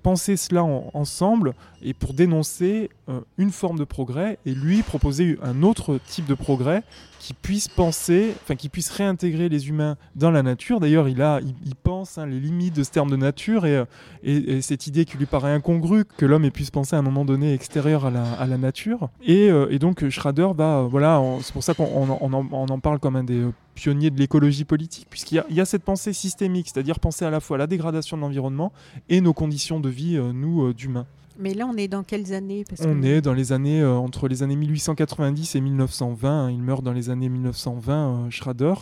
penser 0.06 0.36
cela 0.36 0.62
ensemble 0.62 1.52
et 1.82 1.92
pour 1.92 2.14
dénoncer 2.14 2.90
euh, 3.08 3.22
une 3.38 3.50
forme 3.50 3.76
de 3.76 3.82
progrès 3.82 4.38
et 4.46 4.54
lui 4.54 4.82
proposer 4.82 5.36
un 5.42 5.64
autre 5.64 5.98
type 6.06 6.26
de 6.26 6.34
progrès 6.34 6.84
qui 7.18 7.34
puisse 7.34 7.66
penser, 7.66 8.32
enfin 8.40 8.54
qui 8.54 8.68
puisse 8.68 8.88
réintégrer 8.90 9.48
les 9.48 9.68
humains 9.68 9.96
dans 10.14 10.30
la 10.30 10.44
nature. 10.44 10.78
D'ailleurs, 10.78 11.08
il 11.08 11.22
a, 11.22 11.40
il, 11.40 11.74
pense 11.74 12.18
hein, 12.18 12.26
les 12.26 12.38
limites 12.38 12.76
de 12.76 12.84
ce 12.84 12.90
terme 12.92 13.10
de 13.10 13.16
nature 13.16 13.66
et, 13.66 13.78
euh, 13.78 13.84
et, 14.22 14.62
cette 14.62 14.86
idée 14.86 15.04
qui 15.06 15.18
lui 15.18 15.26
paraît 15.26 15.50
incongrue 15.50 16.04
que 16.04 16.24
l'homme 16.24 16.48
puisse 16.52 16.70
penser 16.70 16.94
à 16.94 17.00
un 17.00 17.02
moment 17.02 17.24
donné 17.24 17.52
extérieur 17.52 18.06
à 18.06 18.12
la, 18.12 18.32
à 18.34 18.46
la 18.46 18.58
nature. 18.58 19.08
Et, 19.24 19.50
euh, 19.50 19.66
et, 19.72 19.80
donc 19.80 20.08
Schrader, 20.08 20.50
va, 20.56 20.82
voilà, 20.82 21.20
c'est 21.42 21.52
pour 21.52 21.64
ça 21.64 21.74
qu'on 21.74 21.84
on, 21.84 22.32
on 22.52 22.68
en 22.68 22.78
parle 22.78 23.00
comme 23.00 23.16
un 23.16 23.24
des 23.24 23.44
pionnier 23.76 24.10
de 24.10 24.18
l'écologie 24.18 24.64
politique, 24.64 25.06
puisqu'il 25.08 25.44
y, 25.48 25.60
a 25.60 25.64
cette 25.64 25.84
pensée 25.84 26.12
systémique, 26.12 26.68
c'est-à-dire 26.72 26.98
penser 26.98 27.24
à 27.24 27.30
la 27.30 27.38
fois 27.38 27.56
à 27.56 27.58
la 27.58 27.66
dégradation 27.68 28.16
de 28.16 28.22
l'environnement 28.22 28.72
et 29.08 29.20
nos 29.20 29.32
conditions 29.32 29.78
de 29.78 29.88
vie, 29.88 30.16
euh, 30.16 30.32
nous, 30.32 30.66
euh, 30.66 30.74
d'humains. 30.74 31.06
Mais 31.38 31.52
là, 31.54 31.68
on 31.70 31.76
est 31.76 31.86
dans 31.86 32.02
quelles 32.02 32.32
années? 32.32 32.64
On 32.80 33.02
est 33.02 33.20
dans 33.20 33.34
les 33.34 33.52
années, 33.52 33.82
euh, 33.82 33.94
entre 33.94 34.26
les 34.26 34.42
années 34.42 34.56
1890 34.56 35.54
et 35.54 35.60
1920. 35.60 36.50
Il 36.50 36.62
meurt 36.62 36.82
dans 36.82 36.94
les 36.94 37.10
années 37.10 37.28
1920, 37.28 38.30
Schrader 38.30 38.74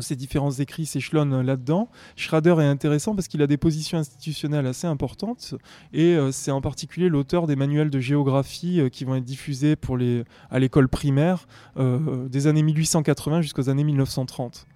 ces 0.00 0.16
différents 0.16 0.52
écrits 0.52 0.86
s'échelonnent 0.86 1.40
là-dedans. 1.40 1.88
Schrader 2.16 2.56
est 2.60 2.66
intéressant 2.66 3.14
parce 3.14 3.26
qu'il 3.26 3.40
a 3.42 3.46
des 3.46 3.56
positions 3.56 3.98
institutionnelles 3.98 4.66
assez 4.66 4.86
importantes 4.86 5.54
et 5.92 6.14
euh, 6.14 6.30
c'est 6.30 6.50
en 6.50 6.60
particulier 6.60 7.08
l'auteur 7.08 7.46
des 7.46 7.56
manuels 7.56 7.90
de 7.90 7.98
géographie 7.98 8.80
euh, 8.80 8.88
qui 8.90 9.04
vont 9.04 9.14
être 9.14 9.24
diffusés 9.24 9.76
pour 9.76 9.96
les, 9.96 10.24
à 10.50 10.58
l'école 10.58 10.88
primaire 10.88 11.46
euh, 11.78 12.28
des 12.28 12.46
années 12.46 12.62
1880 12.62 13.40
jusqu'aux 13.40 13.70
années 13.70 13.84
1930. 13.84 14.66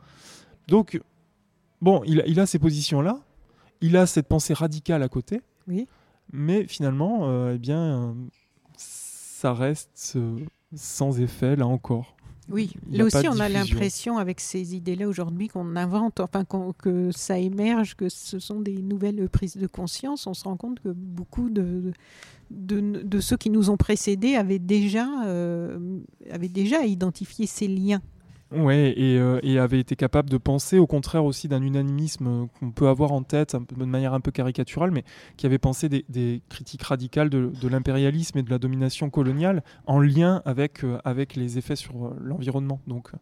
Donc, 0.69 1.01
bon, 1.83 2.03
il, 2.07 2.23
il 2.27 2.41
a 2.41 2.47
ces 2.47 2.59
positions-là, 2.59 3.19
il 3.83 3.97
a 3.97 4.07
cette 4.07 4.29
pensée 4.29 4.55
radicale 4.55 5.03
à 5.03 5.09
côté, 5.09 5.43
oui. 5.69 5.89
mais 6.33 6.67
finalement, 6.67 7.51
eh 7.51 7.59
bien, 7.59 8.15
ça 8.77 9.53
reste 9.53 10.17
sans 10.75 11.21
effet 11.21 11.57
là 11.57 11.67
encore. 11.67 12.12
Oui, 12.51 12.74
là 12.90 13.05
aussi 13.05 13.28
on 13.28 13.38
a 13.38 13.49
l'impression 13.49 14.18
avec 14.18 14.40
ces 14.40 14.74
idées-là 14.74 15.09
aujourd'hui 15.09 15.49
qu'on 15.49 15.76
invente, 15.76 16.20
enfin 16.20 16.45
que 16.76 17.11
ça 17.12 17.38
émerge, 17.38 17.95
que 17.95 18.09
ce 18.09 18.38
sont 18.38 18.61
des 18.61 18.82
nouvelles 18.82 19.28
prises 19.28 19.57
de 19.57 19.66
conscience. 19.66 20.26
On 20.26 20.34
se 20.34 20.45
rend 20.45 20.57
compte 20.57 20.80
que 20.80 20.88
beaucoup 20.88 21.51
de, 21.51 21.93
de, 22.51 23.20
ceux 23.20 23.36
qui 23.36 23.51
nous 23.51 23.70
ont 23.70 23.76
précédés 23.76 24.34
avaient 24.34 24.59
déjà, 24.59 25.09
euh, 25.26 26.01
avaient 26.30 26.49
déjà 26.49 26.84
identifié 26.84 27.47
ces 27.47 27.68
liens 27.68 28.03
Ouais, 28.55 28.94
euh, 28.98 29.40
et, 29.42 29.59
avait 29.59 29.80
été 29.80 29.96
capable 29.96 30.28
de 30.28 30.36
penser 30.36 30.78
au 30.78 30.86
contraire 30.86 31.24
aussi 31.24 31.48
d'un 31.48 31.62
unanimisme 31.62 32.26
euh, 32.26 32.46
qu'on 32.59 32.70
peut 32.70 32.88
avoir 32.88 33.12
en 33.12 33.22
tête 33.22 33.57
de 33.76 33.84
manière 33.84 34.14
un 34.14 34.20
peu 34.20 34.30
caricaturale, 34.30 34.90
mais 34.90 35.05
qui 35.36 35.46
avait 35.46 35.59
pensé 35.59 35.88
des, 35.88 36.42
critiques 36.48 36.82
radicales 36.82 37.30
de, 37.30 37.68
l'impérialisme 37.68 38.38
et 38.38 38.42
de 38.42 38.50
la 38.50 38.59
domination 38.59 39.11
coloniale 39.11 39.62
en 39.86 40.00
lien 40.00 40.42
avec, 40.44 40.84
euh, 40.84 40.98
avec 41.05 41.36
les 41.36 41.59
effets 41.59 41.76
sur 41.76 42.14
l'environnement. 42.20 42.80
Donc 42.86 43.12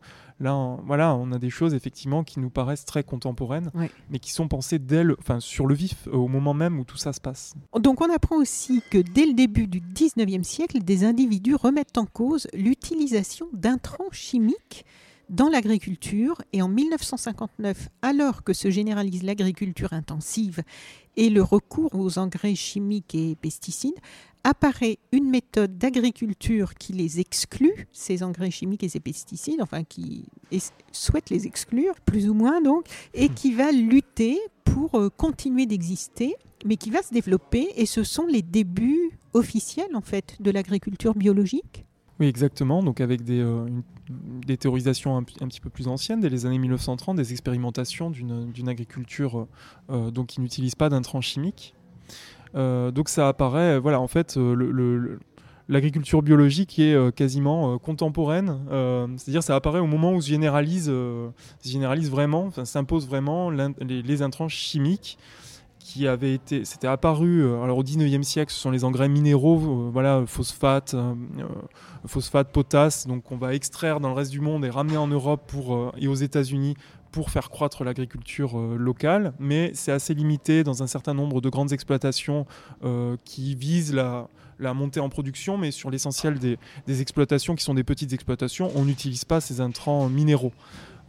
là, 0.41 0.57
on, 0.57 0.81
voilà, 0.87 1.15
on 1.15 1.31
a 1.33 1.39
des 1.39 1.51
choses 1.51 1.75
effectivement 1.75 2.25
qui 2.25 2.41
nous 2.41 2.51
paraissent 2.51 2.85
très 2.85 3.05
contemporaines, 3.05 3.71
mais 4.11 4.19
qui 4.19 4.33
sont 4.33 4.49
pensées 4.49 4.79
dès 4.79 5.05
enfin, 5.19 5.41
sur 5.41 5.67
le 5.67 5.75
vif, 5.75 6.09
au 6.11 6.29
moment 6.29 6.55
même 6.55 6.79
où 6.79 6.85
tout 6.85 6.97
ça 6.97 7.13
se 7.13 7.21
passe. 7.21 7.55
Donc 7.79 8.01
on 8.01 8.13
apprend 8.13 8.37
aussi 8.37 8.83
que 8.91 8.99
dès 8.99 9.27
le 9.27 9.35
début 9.35 9.67
du 9.67 9.81
19e 9.81 10.43
siècle, 10.43 10.81
des 10.81 11.05
individus 11.05 11.55
remettent 11.55 11.99
en 11.99 12.07
cause 12.07 12.49
l'utilisation 12.55 13.47
d'intrants 13.53 14.11
chimiques 14.11 14.85
dans 15.31 15.49
l'agriculture 15.49 16.43
et 16.53 16.61
en 16.61 16.69
1959, 16.69 17.89
alors 18.03 18.43
que 18.43 18.53
se 18.53 18.69
généralise 18.69 19.23
l'agriculture 19.23 19.93
intensive 19.93 20.63
et 21.17 21.31
le 21.31 21.43
recours 21.43 21.95
aux 21.95 22.19
engrais 22.19 22.57
chimiques 22.57 23.15
et 23.15 23.37
pesticides, 23.37 23.99
apparaît 24.43 24.99
une 25.13 25.29
méthode 25.31 25.79
d'agriculture 25.79 26.75
qui 26.75 26.93
les 26.93 27.21
exclut, 27.21 27.87
ces 27.93 28.23
engrais 28.23 28.51
chimiques 28.51 28.83
et 28.83 28.89
ces 28.89 29.01
pesticides, 29.01 29.61
enfin 29.63 29.85
qui 29.85 30.25
souhaite 30.93 31.31
les 31.31 31.47
exclure, 31.47 31.95
plus 32.05 32.29
ou 32.29 32.35
moins 32.35 32.61
donc, 32.61 32.87
et 33.15 33.29
qui 33.29 33.53
va 33.53 33.71
lutter 33.71 34.39
pour 34.65 34.97
euh, 34.97 35.11
continuer 35.11 35.67
d'exister, 35.67 36.35
mais 36.65 36.77
qui 36.77 36.91
va 36.91 37.03
se 37.03 37.13
développer, 37.13 37.69
et 37.77 37.87
ce 37.87 38.03
sont 38.03 38.27
les 38.27 38.43
débuts 38.43 39.11
officiels 39.33 39.95
en 39.95 40.01
fait 40.01 40.37
de 40.41 40.51
l'agriculture 40.51 41.15
biologique. 41.15 41.85
Oui, 42.21 42.27
exactement. 42.27 42.83
Donc 42.83 43.01
avec 43.01 43.25
des, 43.25 43.41
euh, 43.41 43.67
des 44.47 44.59
théorisations 44.59 45.17
un, 45.17 45.23
petit 45.23 45.61
peu 45.61 45.71
plus 45.71 45.89
anciennes, 45.89 46.21
dès 46.21 46.29
les 46.29 46.45
années 46.45 46.59
1930, 46.59 47.17
des 47.17 47.33
expérimentations 47.33 48.11
d'une 48.11 48.69
agriculture 48.69 49.47
euh, 49.91 50.11
donc 50.11 50.27
qui 50.27 50.43
n'utilise 50.43 50.75
pas 50.75 50.91
d'intrants 50.91 51.23
chimiques. 51.23 51.75
Euh, 52.55 52.91
donc 52.91 53.09
ça 53.09 53.27
apparaît, 53.27 53.79
voilà, 53.79 54.01
en 54.01 54.07
fait, 54.07 54.39
l'agriculture 55.69 56.21
biologique 56.21 56.79
est 56.79 57.15
quasiment 57.15 57.79
contemporaine. 57.79 58.59
C'est-à-dire 59.17 59.43
ça 59.43 59.57
apparaît 59.57 59.81
au 59.81 59.87
moment 59.87 60.13
où 60.13 60.21
se 60.21 60.29
généralise, 60.29 60.93
généralise 61.65 62.11
vraiment, 62.11 62.51
s'impose 62.65 63.09
vraiment 63.09 63.49
les, 63.49 64.03
les, 64.03 64.21
intrants 64.21 64.49
chimiques 64.49 65.17
qui 65.81 66.07
avait 66.07 66.35
été, 66.35 66.65
c'était 66.65 66.87
apparu 66.87 67.43
euh, 67.43 67.63
alors 67.63 67.79
au 67.79 67.83
19e 67.83 68.23
siècle, 68.23 68.53
ce 68.53 68.61
sont 68.61 68.71
les 68.71 68.85
engrais 68.85 69.09
minéraux, 69.09 69.59
euh, 69.59 69.91
voilà, 69.91 70.23
phosphate, 70.27 70.95
euh, 70.95 71.15
phosphate, 72.07 72.53
potasse, 72.53 73.07
donc 73.07 73.33
on 73.33 73.37
va 73.37 73.55
extraire 73.55 73.99
dans 73.99 74.09
le 74.09 74.15
reste 74.15 74.31
du 74.31 74.41
monde 74.41 74.65
et 74.65 74.71
ramener 74.71 74.99
en 74.99 75.09
Europe 75.09 75.43
pour, 75.49 75.93
et 75.99 76.07
aux 76.07 76.15
États-Unis 76.15 76.77
pour 77.11 77.31
faire 77.31 77.51
croître 77.51 77.83
l'agriculture 77.83 78.57
locale, 78.57 79.33
mais 79.41 79.73
c'est 79.75 79.91
assez 79.91 80.15
limité 80.15 80.63
dans 80.63 80.85
un 80.85 80.87
certain 80.87 81.13
nombre 81.13 81.41
de 81.41 81.49
grandes 81.49 81.73
exploitations 81.73 82.47
qui 83.25 83.57
visent 83.57 83.93
la, 83.93 84.29
la 84.61 84.75
montée 84.75 85.01
en 85.01 85.09
production, 85.09 85.59
mais 85.59 85.73
sur 85.73 85.91
l'essentiel 85.91 86.39
des, 86.39 86.57
des, 86.87 87.01
exploitations 87.03 87.57
qui 87.57 87.65
sont 87.65 87.75
des 87.75 87.83
petites 87.83 88.13
exploitations, 88.13 88.71
on 88.77 88.85
n'utilise 88.85 89.25
pas 89.25 89.41
ces 89.41 89.61
intrants 89.61 90.09
minéraux. 90.09 90.53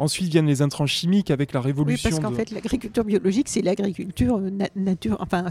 Ensuite 0.02 0.32
viennent 0.32 0.48
les 0.48 0.64
intrants 0.64 0.88
chimiques 0.88 1.30
avec 1.30 1.54
la 1.54 1.62
révolution. 1.62 2.10
Oui, 2.10 2.16
parce 2.16 2.24
qu'en 2.24 2.36
fait, 2.36 2.50
l'agriculture 2.50 3.04
biologique, 3.04 3.48
c'est 3.48 3.62
l'agriculture 3.62 4.42
nature, 4.76 5.18
enfin 5.20 5.46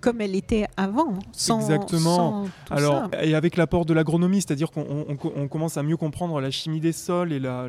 comme 0.00 0.20
elle 0.20 0.34
était 0.34 0.66
avant, 0.76 1.14
sans, 1.32 1.60
Exactement. 1.60 2.16
sans 2.16 2.44
tout 2.66 2.72
Alors, 2.74 3.08
ça. 3.12 3.24
et 3.24 3.34
avec 3.34 3.56
l'apport 3.56 3.84
de 3.86 3.94
l'agronomie, 3.94 4.36
c'est-à-dire 4.42 4.70
qu'on 4.70 4.82
on- 4.82 5.06
on- 5.12 5.32
on 5.42 5.48
commence 5.48 5.76
à 5.76 5.82
mieux 5.82 5.96
comprendre 5.96 6.40
la 6.40 6.50
chimie 6.50 6.80
des 6.80 6.92
sols 6.92 7.32
et 7.32 7.38
la, 7.40 7.68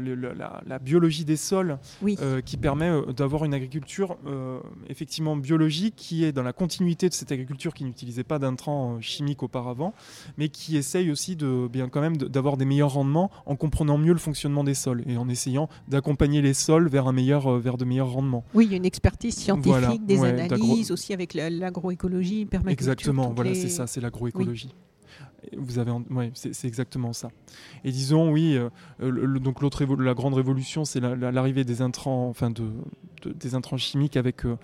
biologie 0.82 1.25
des 1.25 1.38
sols, 1.38 1.78
Oui. 2.01 2.17
euh, 2.21 2.41
qui 2.41 2.57
permet 2.57 2.89
euh, 2.89 3.11
d'avoir 3.13 3.45
une 3.45 3.53
agriculture 3.53 4.17
euh, 4.28 4.59
effectivement 4.89 5.36
biologique, 5.36 5.95
qui 5.95 6.23
est 6.23 6.32
dans 6.32 6.43
la 6.43 6.53
continuité 6.53 7.09
de 7.09 7.13
cette 7.13 7.32
agriculture 7.32 7.73
qui 7.73 7.84
n'utilisait 7.84 8.23
pas 8.23 8.39
d'intrants 8.39 8.99
chimiques 9.01 9.43
auparavant, 9.43 9.93
mais 10.38 10.49
qui 10.49 10.78
essaye 10.78 11.11
aussi 11.11 11.36
de 11.36 11.67
bien 11.71 11.89
quand 11.89 12.01
même 12.01 12.17
d'avoir 12.17 12.57
des 12.57 12.65
meilleurs 12.65 12.93
rendements 12.93 13.32
en 13.45 13.55
comprenant 13.55 13.97
mieux 13.97 14.13
le 14.13 14.19
fonctionnement 14.19 14.63
des 14.63 14.73
sols 14.73 15.03
et 15.07 15.17
en 15.17 15.28
essayant 15.30 15.69
d'accompagner 15.88 16.41
les 16.41 16.53
sols 16.53 16.88
vers 16.88 17.07
un 17.07 17.11
meilleur, 17.13 17.57
vers 17.59 17.78
de 17.78 17.86
meilleurs 17.86 18.11
rendements. 18.11 18.43
Oui, 18.53 18.65
il 18.65 18.71
y 18.71 18.73
a 18.73 18.78
une 18.78 18.86
expertise 18.86 19.36
scientifique, 19.36 19.71
Voilà, 19.71 19.95
des 19.97 20.17
ouais, 20.19 20.30
analyses, 20.41 20.91
aussi 20.91 21.13
avec 21.13 21.34
la- 21.34 21.49
l'agroécologie, 22.18 22.45
permaculture. 22.45 22.86
Exactement, 22.88 23.34
voilà, 23.34 23.51
les- 23.51 23.55
c'est 23.61 23.70
ça, 23.70 23.88
c'est 23.88 24.01
l'agroécologie. 24.01 24.74
Vous 25.55 25.79
avez, 25.79 25.91
c'est 26.33 26.67
exactement 26.67 27.13
ça. 27.13 27.29
Et 27.83 27.91
disons, 27.91 28.31
oui, 28.31 28.57
euh, 28.57 29.39
donc 29.39 29.61
l'autre 29.61 29.85
la 30.01 30.13
grande 30.13 30.33
révolution, 30.33 30.83
c'est 30.85 30.99
la- 30.99 31.15
la- 31.15 31.31
l'arrivée 31.31 31.63
des 31.63 31.81
intrants, 31.81 32.27
enfin 32.27 32.49
de, 32.49 32.63
de- 33.23 33.31
des 33.33 33.55
intrants 33.55 33.77
chimiques 33.77 34.17
avec 34.17 34.45
euh, 34.45 34.57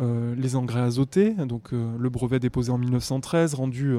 euh, 0.00 0.34
les 0.36 0.56
engrais 0.56 0.80
azotés. 0.80 1.34
Donc 1.34 1.72
le 1.72 2.08
brevet 2.08 2.38
déposé 2.40 2.70
en 2.72 2.78
1913, 2.78 3.54
rendu 3.54 3.96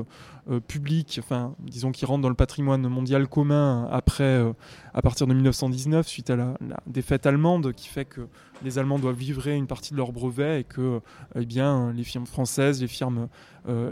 public, 0.67 1.19
enfin 1.21 1.53
disons 1.59 1.91
qui 1.91 2.05
rentre 2.05 2.21
dans 2.21 2.29
le 2.29 2.35
patrimoine 2.35 2.87
mondial 2.87 3.27
commun 3.27 3.87
après, 3.91 4.43
à 4.93 5.01
partir 5.01 5.27
de 5.27 5.33
1919, 5.33 6.07
suite 6.07 6.29
à 6.31 6.35
la, 6.35 6.55
défaite 6.87 7.25
allemande, 7.27 7.73
qui 7.73 7.87
fait 7.87 8.05
que 8.05 8.21
les 8.63 8.79
Allemands 8.79 8.99
doivent 8.99 9.19
livrer 9.19 9.55
une 9.55 9.67
partie 9.67 9.91
de 9.93 9.97
leur 9.97 10.11
brevet 10.11 10.61
et 10.61 10.63
que 10.63 10.99
eh 11.35 11.45
bien, 11.45 11.91
les 11.93 12.03
firmes 12.03 12.25
françaises, 12.25 12.81
les 12.81 12.87
firmes 12.87 13.27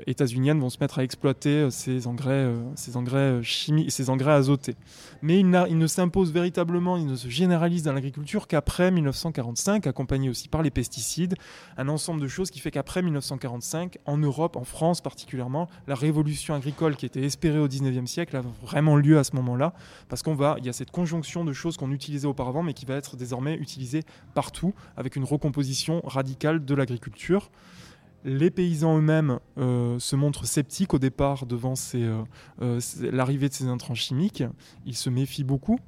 états-uniennes 0.08 0.60
vont 0.60 0.70
se 0.70 0.78
mettre 0.80 1.00
à 1.00 1.04
exploiter 1.04 1.70
ces 1.70 2.08
engrais, 2.08 2.39
euh, 2.40 2.62
ces 2.76 2.98
engrais 2.98 3.42
chimiques, 3.44 3.92
ces 3.92 4.10
engrais 4.10 4.34
azotés. 4.34 4.76
Mais 5.22 5.40
il 5.40 5.50
ne 5.50 5.88
s'impose 5.88 6.32
véritablement, 6.32 6.98
il 6.98 7.06
ne 7.06 7.16
se 7.16 7.30
généralise 7.30 7.84
dans 7.84 7.94
l'agriculture 7.94 8.48
qu'après 8.48 8.92
1945, 8.92 9.88
accompagné 9.88 10.30
aussi 10.30 10.48
par 10.48 10.62
les 10.62 10.72
pesticides, 10.72 11.36
un 11.78 11.90
ensemble 11.90 12.22
de 12.22 12.28
choses 12.28 12.52
qui 12.52 12.60
fait 12.60 12.72
qu'après 12.72 13.02
1945, 13.02 13.98
en 14.06 14.18
Europe, 14.18 14.56
en 14.56 14.64
France 14.64 15.02
particulièrement, 15.02 15.70
la 15.88 15.96
révolution 15.96 16.54
agricole 16.54 16.96
qui 16.96 17.06
était 17.06 17.24
espérée 17.24 17.60
au 17.60 17.68
19e 17.68 18.06
siècle 18.06 18.36
a 18.36 18.44
vraiment 18.62 18.96
lieu 18.96 19.18
à 19.18 19.24
ce 19.24 19.36
moment-là, 19.36 19.74
parce 20.08 20.24
qu'on 20.24 20.36
va, 20.36 20.56
il 20.60 20.66
y 20.66 20.70
a 20.70 20.74
cette 20.74 20.92
conjonction 20.92 21.44
de 21.44 21.54
choses 21.54 21.78
qu'on 21.78 21.92
utilisait 21.92 22.28
auparavant, 22.28 22.64
mais 22.64 22.74
qui 22.74 22.86
va 22.86 22.96
être 22.96 23.18
désormais 23.18 23.56
utilisée 23.56 24.04
partout, 24.34 24.74
avec 24.98 25.16
une 25.16 25.24
recomposition 25.24 26.02
radicale 26.04 26.64
de 26.64 26.76
l'agriculture. 26.76 27.50
Les 28.26 28.50
paysans 28.52 28.98
eux-mêmes 28.98 29.40
euh, 29.58 29.98
se 29.98 30.16
montrent 30.18 30.46
sceptiques 30.46 30.94
au 30.94 31.00
départ 31.00 31.46
devant 31.46 31.74
euh, 31.96 32.22
euh, 32.62 32.80
l'arrivée 33.12 33.48
de 33.48 33.54
ces 33.54 33.66
intrants 33.68 33.96
chimiques. 33.96 34.44
Ils 34.86 34.96
se 34.96 35.10
méfient 35.10 35.44
beaucoup. 35.46 35.80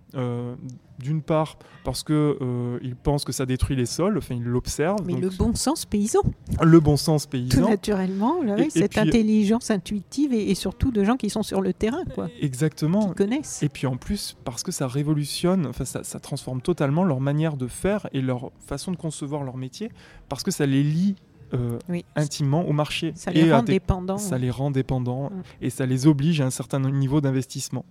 D'une 1.00 1.24
part 1.24 1.58
parce 1.84 2.04
qu'ils 2.04 2.96
pensent 3.02 3.24
que 3.26 3.32
ça 3.32 3.48
détruit 3.48 3.76
les 3.76 3.88
sols, 3.88 4.20
enfin 4.20 4.36
ils 4.36 4.44
l'observent. 4.44 5.04
Mais 5.06 5.14
donc 5.14 5.24
le 5.24 5.30
bon 5.32 5.56
sens 5.56 5.86
paysan, 5.86 6.20
le 6.62 6.80
bon 6.80 6.96
sens 6.96 7.24
tout 7.24 7.30
paysan. 7.32 7.68
naturellement, 7.68 8.44
là, 8.44 8.56
Et- 8.58 8.62
oui, 8.62 8.68
et 8.68 8.70
cette 8.70 8.92
puis- 8.92 9.00
intelligence 9.00 9.72
intuitive 9.72 10.32
et, 10.32 10.52
et 10.52 10.56
surtout 10.56 10.92
de 10.92 11.04
gens 11.04 11.18
qui 11.18 11.32
sont 11.32 11.42
sur 11.42 11.60
le 11.62 11.74
terrain, 11.74 12.04
quoi, 12.14 12.28
Exactement. 12.40 13.10
qui 13.10 13.16
connaissent. 13.16 13.64
Et 13.64 13.70
puis 13.70 13.88
en 13.88 13.98
plus, 13.98 14.38
parce 14.44 14.62
que 14.62 14.72
ça 14.72 14.88
révolutionne, 14.88 15.66
enfin 15.66 15.86
ça, 15.86 16.04
ça 16.04 16.20
transforme 16.20 16.62
totalement 16.62 17.04
leur 17.04 17.20
manière 17.20 17.58
de 17.58 17.68
faire 17.68 18.08
et 18.14 18.22
leur 18.22 18.52
façon 18.60 18.92
de 18.92 18.98
concevoir 18.98 19.44
leur 19.44 19.58
métier, 19.58 19.90
parce 20.30 20.44
que 20.44 20.52
ça 20.52 20.68
les 20.68 20.84
lie 20.84 21.16
euh, 21.54 21.78
Oui. 21.89 22.06
intimement 22.16 22.68
au 22.68 22.74
marché. 22.74 23.14
Ça 23.16 23.32
et 23.32 23.43
les 23.43 23.52
à 23.52 23.58
rend 23.58 23.64
dépendants. 23.64 24.18
Ça 24.18 24.38
les 24.38 24.49
rend 24.52 24.72
dépendants 24.72 25.30
Mm. 25.30 25.41
et 25.62 25.70
ça 25.70 25.86
les 25.86 26.08
oblige 26.08 26.41
à 26.41 26.45
un 26.45 26.49
certain 26.52 26.80
niveau 26.80 27.22
d'investissement. 27.22 27.86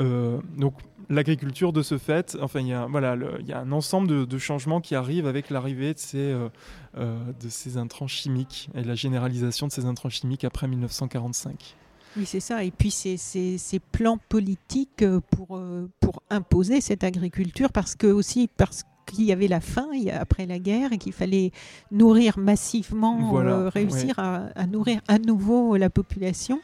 Euh, 0.00 0.40
donc 0.56 0.74
l'agriculture 1.10 1.72
de 1.72 1.82
ce 1.82 1.98
fait, 1.98 2.36
enfin 2.40 2.60
il 2.60 2.68
y 2.68 2.72
a 2.72 2.86
voilà, 2.86 3.16
il 3.40 3.46
y 3.46 3.52
a 3.52 3.60
un 3.60 3.72
ensemble 3.72 4.08
de, 4.08 4.24
de 4.24 4.38
changements 4.38 4.80
qui 4.80 4.94
arrivent 4.94 5.26
avec 5.26 5.50
l'arrivée 5.50 5.94
de 5.94 5.98
ces 5.98 6.18
euh, 6.18 6.48
euh, 6.96 7.18
de 7.42 7.48
ces 7.48 7.76
intrants 7.76 8.06
chimiques 8.06 8.68
et 8.74 8.82
la 8.84 8.94
généralisation 8.94 9.66
de 9.66 9.72
ces 9.72 9.84
intrants 9.84 10.08
chimiques 10.08 10.44
après 10.44 10.66
1945. 10.68 11.76
Oui, 12.16 12.26
c'est 12.26 12.40
ça. 12.40 12.62
Et 12.62 12.70
puis 12.70 12.92
ces, 12.92 13.80
plans 13.90 14.18
politiques 14.28 15.04
pour, 15.32 15.60
pour 15.98 16.22
imposer 16.30 16.80
cette 16.80 17.02
agriculture, 17.02 17.72
parce 17.72 17.96
que 17.96 18.06
aussi 18.06 18.48
parce 18.56 18.84
qu'il 19.06 19.24
y 19.24 19.32
avait 19.32 19.48
la 19.48 19.60
faim 19.60 19.88
après 20.12 20.46
la 20.46 20.58
guerre 20.58 20.92
et 20.92 20.98
qu'il 20.98 21.12
fallait 21.12 21.52
nourrir 21.90 22.38
massivement, 22.38 23.30
Voilà, 23.30 23.52
euh, 23.52 23.68
réussir 23.68 24.18
à, 24.18 24.46
à 24.54 24.66
nourrir 24.66 25.00
à 25.08 25.18
nouveau 25.18 25.76
la 25.76 25.90
population. 25.90 26.60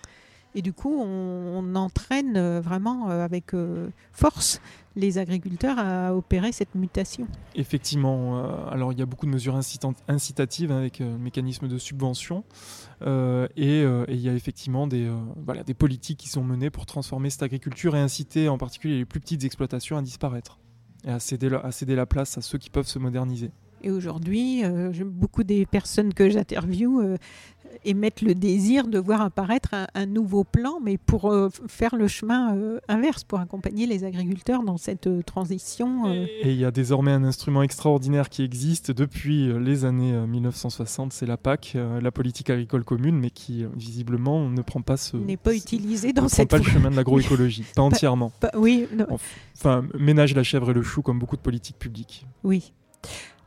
Et 0.57 0.63
du 0.63 0.73
coup, 0.73 0.93
on, 0.93 1.63
on 1.63 1.75
entraîne 1.77 2.37
euh, 2.37 2.61
vraiment 2.61 3.09
euh, 3.09 3.25
avec 3.25 3.55
euh, 3.55 3.89
force 4.13 4.61
les 4.97 5.19
agriculteurs 5.19 5.79
à 5.79 6.13
opérer 6.13 6.51
cette 6.51 6.75
mutation. 6.75 7.29
Effectivement, 7.55 8.39
euh, 8.39 8.69
alors 8.69 8.93
il 8.93 8.99
y 8.99 9.03
a 9.03 9.07
beaucoup 9.07 9.27
de 9.27 9.31
mesures 9.31 9.55
incitant- 9.55 9.95
incitatives 10.09 10.73
hein, 10.73 10.79
avec 10.79 11.01
euh, 11.01 11.13
le 11.13 11.19
mécanisme 11.19 11.69
de 11.69 11.79
subvention 11.79 12.43
euh, 13.03 13.47
et, 13.57 13.83
et 13.83 14.13
il 14.15 14.21
y 14.21 14.29
a 14.29 14.35
effectivement 14.35 14.89
des, 14.89 15.09
voilà, 15.47 15.63
des 15.63 15.75
politiques 15.75 16.19
qui 16.19 16.29
sont 16.29 16.43
menées 16.43 16.71
pour 16.71 16.85
transformer 16.85 17.31
cette 17.31 17.45
agriculture 17.45 17.95
et 17.95 18.01
inciter 18.01 18.49
en 18.49 18.59
particulier 18.59 18.99
les 18.99 19.05
plus 19.05 19.21
petites 19.21 19.45
exploitations 19.45 19.97
à 19.99 20.03
disparaître 20.03 20.59
et 21.05 21.11
à 21.11 21.21
céder, 21.21 21.49
la, 21.49 22.07
place 22.07 22.39
à 22.39 22.41
ceux 22.41 22.59
qui 22.59 22.71
peuvent 22.71 22.87
se 22.87 22.99
moderniser. 22.99 23.51
Et 23.83 23.91
aujourd'hui, 23.91 24.65
euh, 24.65 24.93
beaucoup 25.05 25.43
des 25.43 25.65
personnes 25.65 26.13
que 26.13 26.29
j'interviewe 26.29 27.01
euh, 27.01 27.17
émettent 27.85 28.23
le 28.23 28.35
désir 28.35 28.87
de 28.87 28.99
voir 28.99 29.21
apparaître 29.21 29.75
un, 29.75 29.87
un 29.95 30.07
nouveau 30.07 30.45
plan, 30.45 30.81
mais 30.83 30.99
pour 30.99 31.31
euh, 31.33 31.49
faire 31.69 31.97
le 31.97 32.09
chemin 32.09 32.57
euh, 32.57 32.79
inverse, 32.89 33.25
pour 33.25 33.41
accompagner 33.41 33.87
les 33.87 34.05
agriculteurs 34.05 34.63
dans 34.63 34.77
cette 34.77 35.07
euh, 35.07 35.23
transition. 35.23 36.13
Et 36.13 36.29
il 36.51 36.57
y 36.57 36.65
a 36.65 36.71
désormais 36.71 37.13
un 37.13 37.25
instrument 37.25 37.63
extraordinaire 37.63 38.29
qui 38.29 38.43
existe 38.43 38.91
depuis 38.91 39.53
les 39.59 39.85
années 39.85 40.13
euh, 40.15 40.27
1960, 40.27 41.13
c'est 41.13 41.27
la 41.27 41.37
PAC, 41.37 41.77
la 42.01 42.11
politique 42.11 42.51
agricole 42.51 42.85
commune, 42.85 43.19
mais 43.19 43.31
qui 43.31 43.65
visiblement 43.77 44.49
ne 44.49 44.63
prend 44.63 44.83
pas 44.83 44.97
ce... 44.97 45.17
n'est 45.17 45.37
pas 45.37 45.55
utilisé 45.55 46.13
dans 46.13 46.23
ne 46.23 46.27
prend 46.29 46.37
cette 46.37 46.51
pas 46.51 46.59
le 46.59 46.65
chemin 46.65 46.91
de 46.91 46.97
l'agroécologie, 46.97 47.65
pas 47.75 47.83
entièrement. 47.83 48.33
Pas- 48.41 48.51
oui, 48.57 48.87
non, 48.97 49.07
Enfin, 49.57 49.85
ménage 49.99 50.35
la 50.35 50.43
chèvre 50.43 50.71
et 50.71 50.75
le 50.75 50.83
chou 50.83 51.03
comme 51.03 51.19
beaucoup 51.19 51.37
de 51.37 51.43
politiques 51.43 51.79
publiques. 51.79 52.27
oui. 52.45 52.73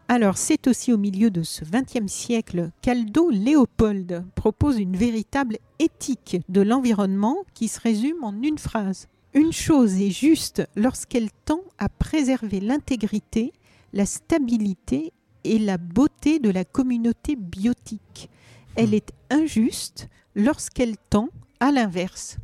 Alors, 0.07 0.37
c'est 0.37 0.67
aussi 0.67 0.91
au 0.93 0.97
milieu 0.97 1.31
de 1.31 1.43
ce 1.43 1.63
XXe 1.65 2.11
siècle 2.11 2.71
qu'Aldo 2.81 3.29
Léopold 3.29 4.25
propose 4.35 4.77
une 4.79 4.95
véritable 4.97 5.57
éthique 5.79 6.37
de 6.49 6.61
l'environnement 6.61 7.37
qui 7.53 7.67
se 7.67 7.79
résume 7.79 8.23
en 8.23 8.33
une 8.41 8.57
phrase. 8.57 9.07
Une 9.33 9.53
chose 9.53 9.99
est 10.01 10.11
juste 10.11 10.67
lorsqu'elle 10.75 11.29
tend 11.45 11.61
à 11.79 11.89
préserver 11.89 12.59
l'intégrité, 12.59 13.53
la 13.93 14.05
stabilité 14.05 15.13
et 15.43 15.57
la 15.57 15.77
beauté 15.77 16.39
de 16.39 16.49
la 16.49 16.65
communauté 16.65 17.35
biotique. 17.35 18.29
Elle 18.75 18.89
Hmm. 18.91 18.93
est 18.95 19.13
injuste 19.31 20.09
lorsqu'elle 20.35 20.97
tend 21.09 21.29
à 21.59 21.71
l'inverse. 21.71 22.37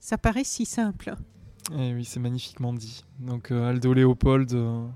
Ça 0.00 0.18
paraît 0.18 0.44
si 0.44 0.64
simple. 0.66 1.14
Eh 1.76 1.94
oui, 1.94 2.04
c'est 2.04 2.20
magnifiquement 2.20 2.72
dit. 2.74 3.04
Donc 3.20 3.50
euh, 3.50 3.68
Aldo 3.70 3.92
Léopold, 3.92 4.52
euh, 4.52 4.86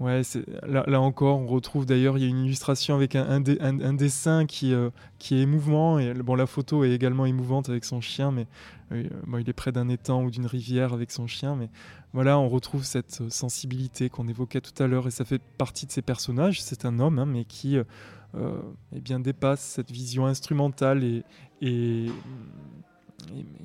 ouais, 0.00 0.22
là, 0.66 0.84
là 0.86 1.00
encore, 1.00 1.38
on 1.38 1.46
retrouve 1.46 1.86
d'ailleurs, 1.86 2.16
il 2.18 2.22
y 2.24 2.26
a 2.26 2.28
une 2.28 2.44
illustration 2.44 2.94
avec 2.94 3.14
un, 3.16 3.28
un 3.28 3.40
dé- 3.40 3.58
un- 3.60 3.80
un 3.80 3.94
dessin 3.94 4.46
qui, 4.46 4.72
euh, 4.72 4.90
qui 5.18 5.36
est 5.36 5.42
émouvant. 5.42 5.98
Et 5.98 6.14
bon, 6.14 6.34
la 6.34 6.46
photo 6.46 6.84
est 6.84 6.90
également 6.92 7.26
émouvante 7.26 7.68
avec 7.68 7.84
son 7.84 8.00
chien, 8.00 8.30
mais 8.30 8.46
euh, 8.92 9.04
bon, 9.26 9.38
il 9.38 9.48
est 9.48 9.52
près 9.52 9.72
d'un 9.72 9.88
étang 9.88 10.22
ou 10.24 10.30
d'une 10.30 10.46
rivière 10.46 10.92
avec 10.92 11.10
son 11.10 11.26
chien. 11.26 11.56
Mais 11.56 11.68
voilà, 12.12 12.38
on 12.38 12.48
retrouve 12.48 12.84
cette 12.84 13.20
euh, 13.20 13.30
sensibilité 13.30 14.08
qu'on 14.08 14.28
évoquait 14.28 14.60
tout 14.60 14.82
à 14.82 14.86
l'heure, 14.86 15.06
et 15.06 15.10
ça 15.10 15.24
fait 15.24 15.40
partie 15.58 15.86
de 15.86 15.92
ces 15.92 16.02
personnages. 16.02 16.62
C'est 16.62 16.84
un 16.84 16.98
homme, 17.00 17.18
hein, 17.18 17.26
mais 17.26 17.44
qui 17.44 17.76
euh, 17.76 18.60
eh 18.94 19.00
bien, 19.00 19.20
dépasse 19.20 19.60
cette 19.60 19.90
vision 19.90 20.26
instrumentale 20.26 21.02
et, 21.02 21.22
et, 21.62 22.06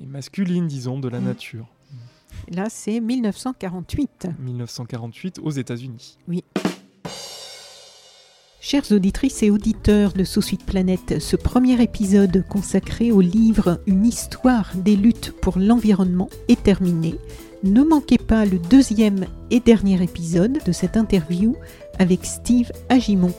masculine, 0.06 0.66
disons, 0.66 0.98
de 0.98 1.08
la 1.08 1.20
Mm. 1.20 1.24
nature. 1.24 1.66
Là, 2.50 2.66
c'est 2.68 3.00
1948. 3.00 4.28
1948 4.38 5.40
aux 5.42 5.50
États-Unis. 5.50 6.18
Chères 8.60 8.92
auditrices 8.92 9.42
et 9.42 9.50
auditeurs 9.50 10.12
de 10.12 10.24
Sous 10.24 10.42
Suite 10.42 10.64
Planète, 10.64 11.20
ce 11.20 11.36
premier 11.36 11.82
épisode 11.82 12.44
consacré 12.48 13.12
au 13.12 13.20
livre 13.20 13.80
Une 13.86 14.06
histoire 14.06 14.70
des 14.74 14.96
luttes 14.96 15.32
pour 15.40 15.58
l'environnement 15.58 16.30
est 16.48 16.62
terminé. 16.62 17.14
Ne 17.62 17.82
manquez 17.82 18.18
pas 18.18 18.44
le 18.44 18.58
deuxième 18.58 19.26
et 19.50 19.60
dernier 19.60 20.02
épisode 20.02 20.60
de 20.64 20.72
cette 20.72 20.96
interview 20.96 21.56
avec 21.98 22.24
Steve 22.24 22.72
Agimon. 22.88 23.32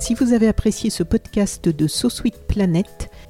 Si 0.00 0.14
vous 0.14 0.32
avez 0.32 0.48
apprécié 0.48 0.90
ce 0.90 1.02
podcast 1.02 1.68
de 1.68 1.86
So 1.86 2.10
Sweet 2.10 2.46
Planet, 2.48 3.09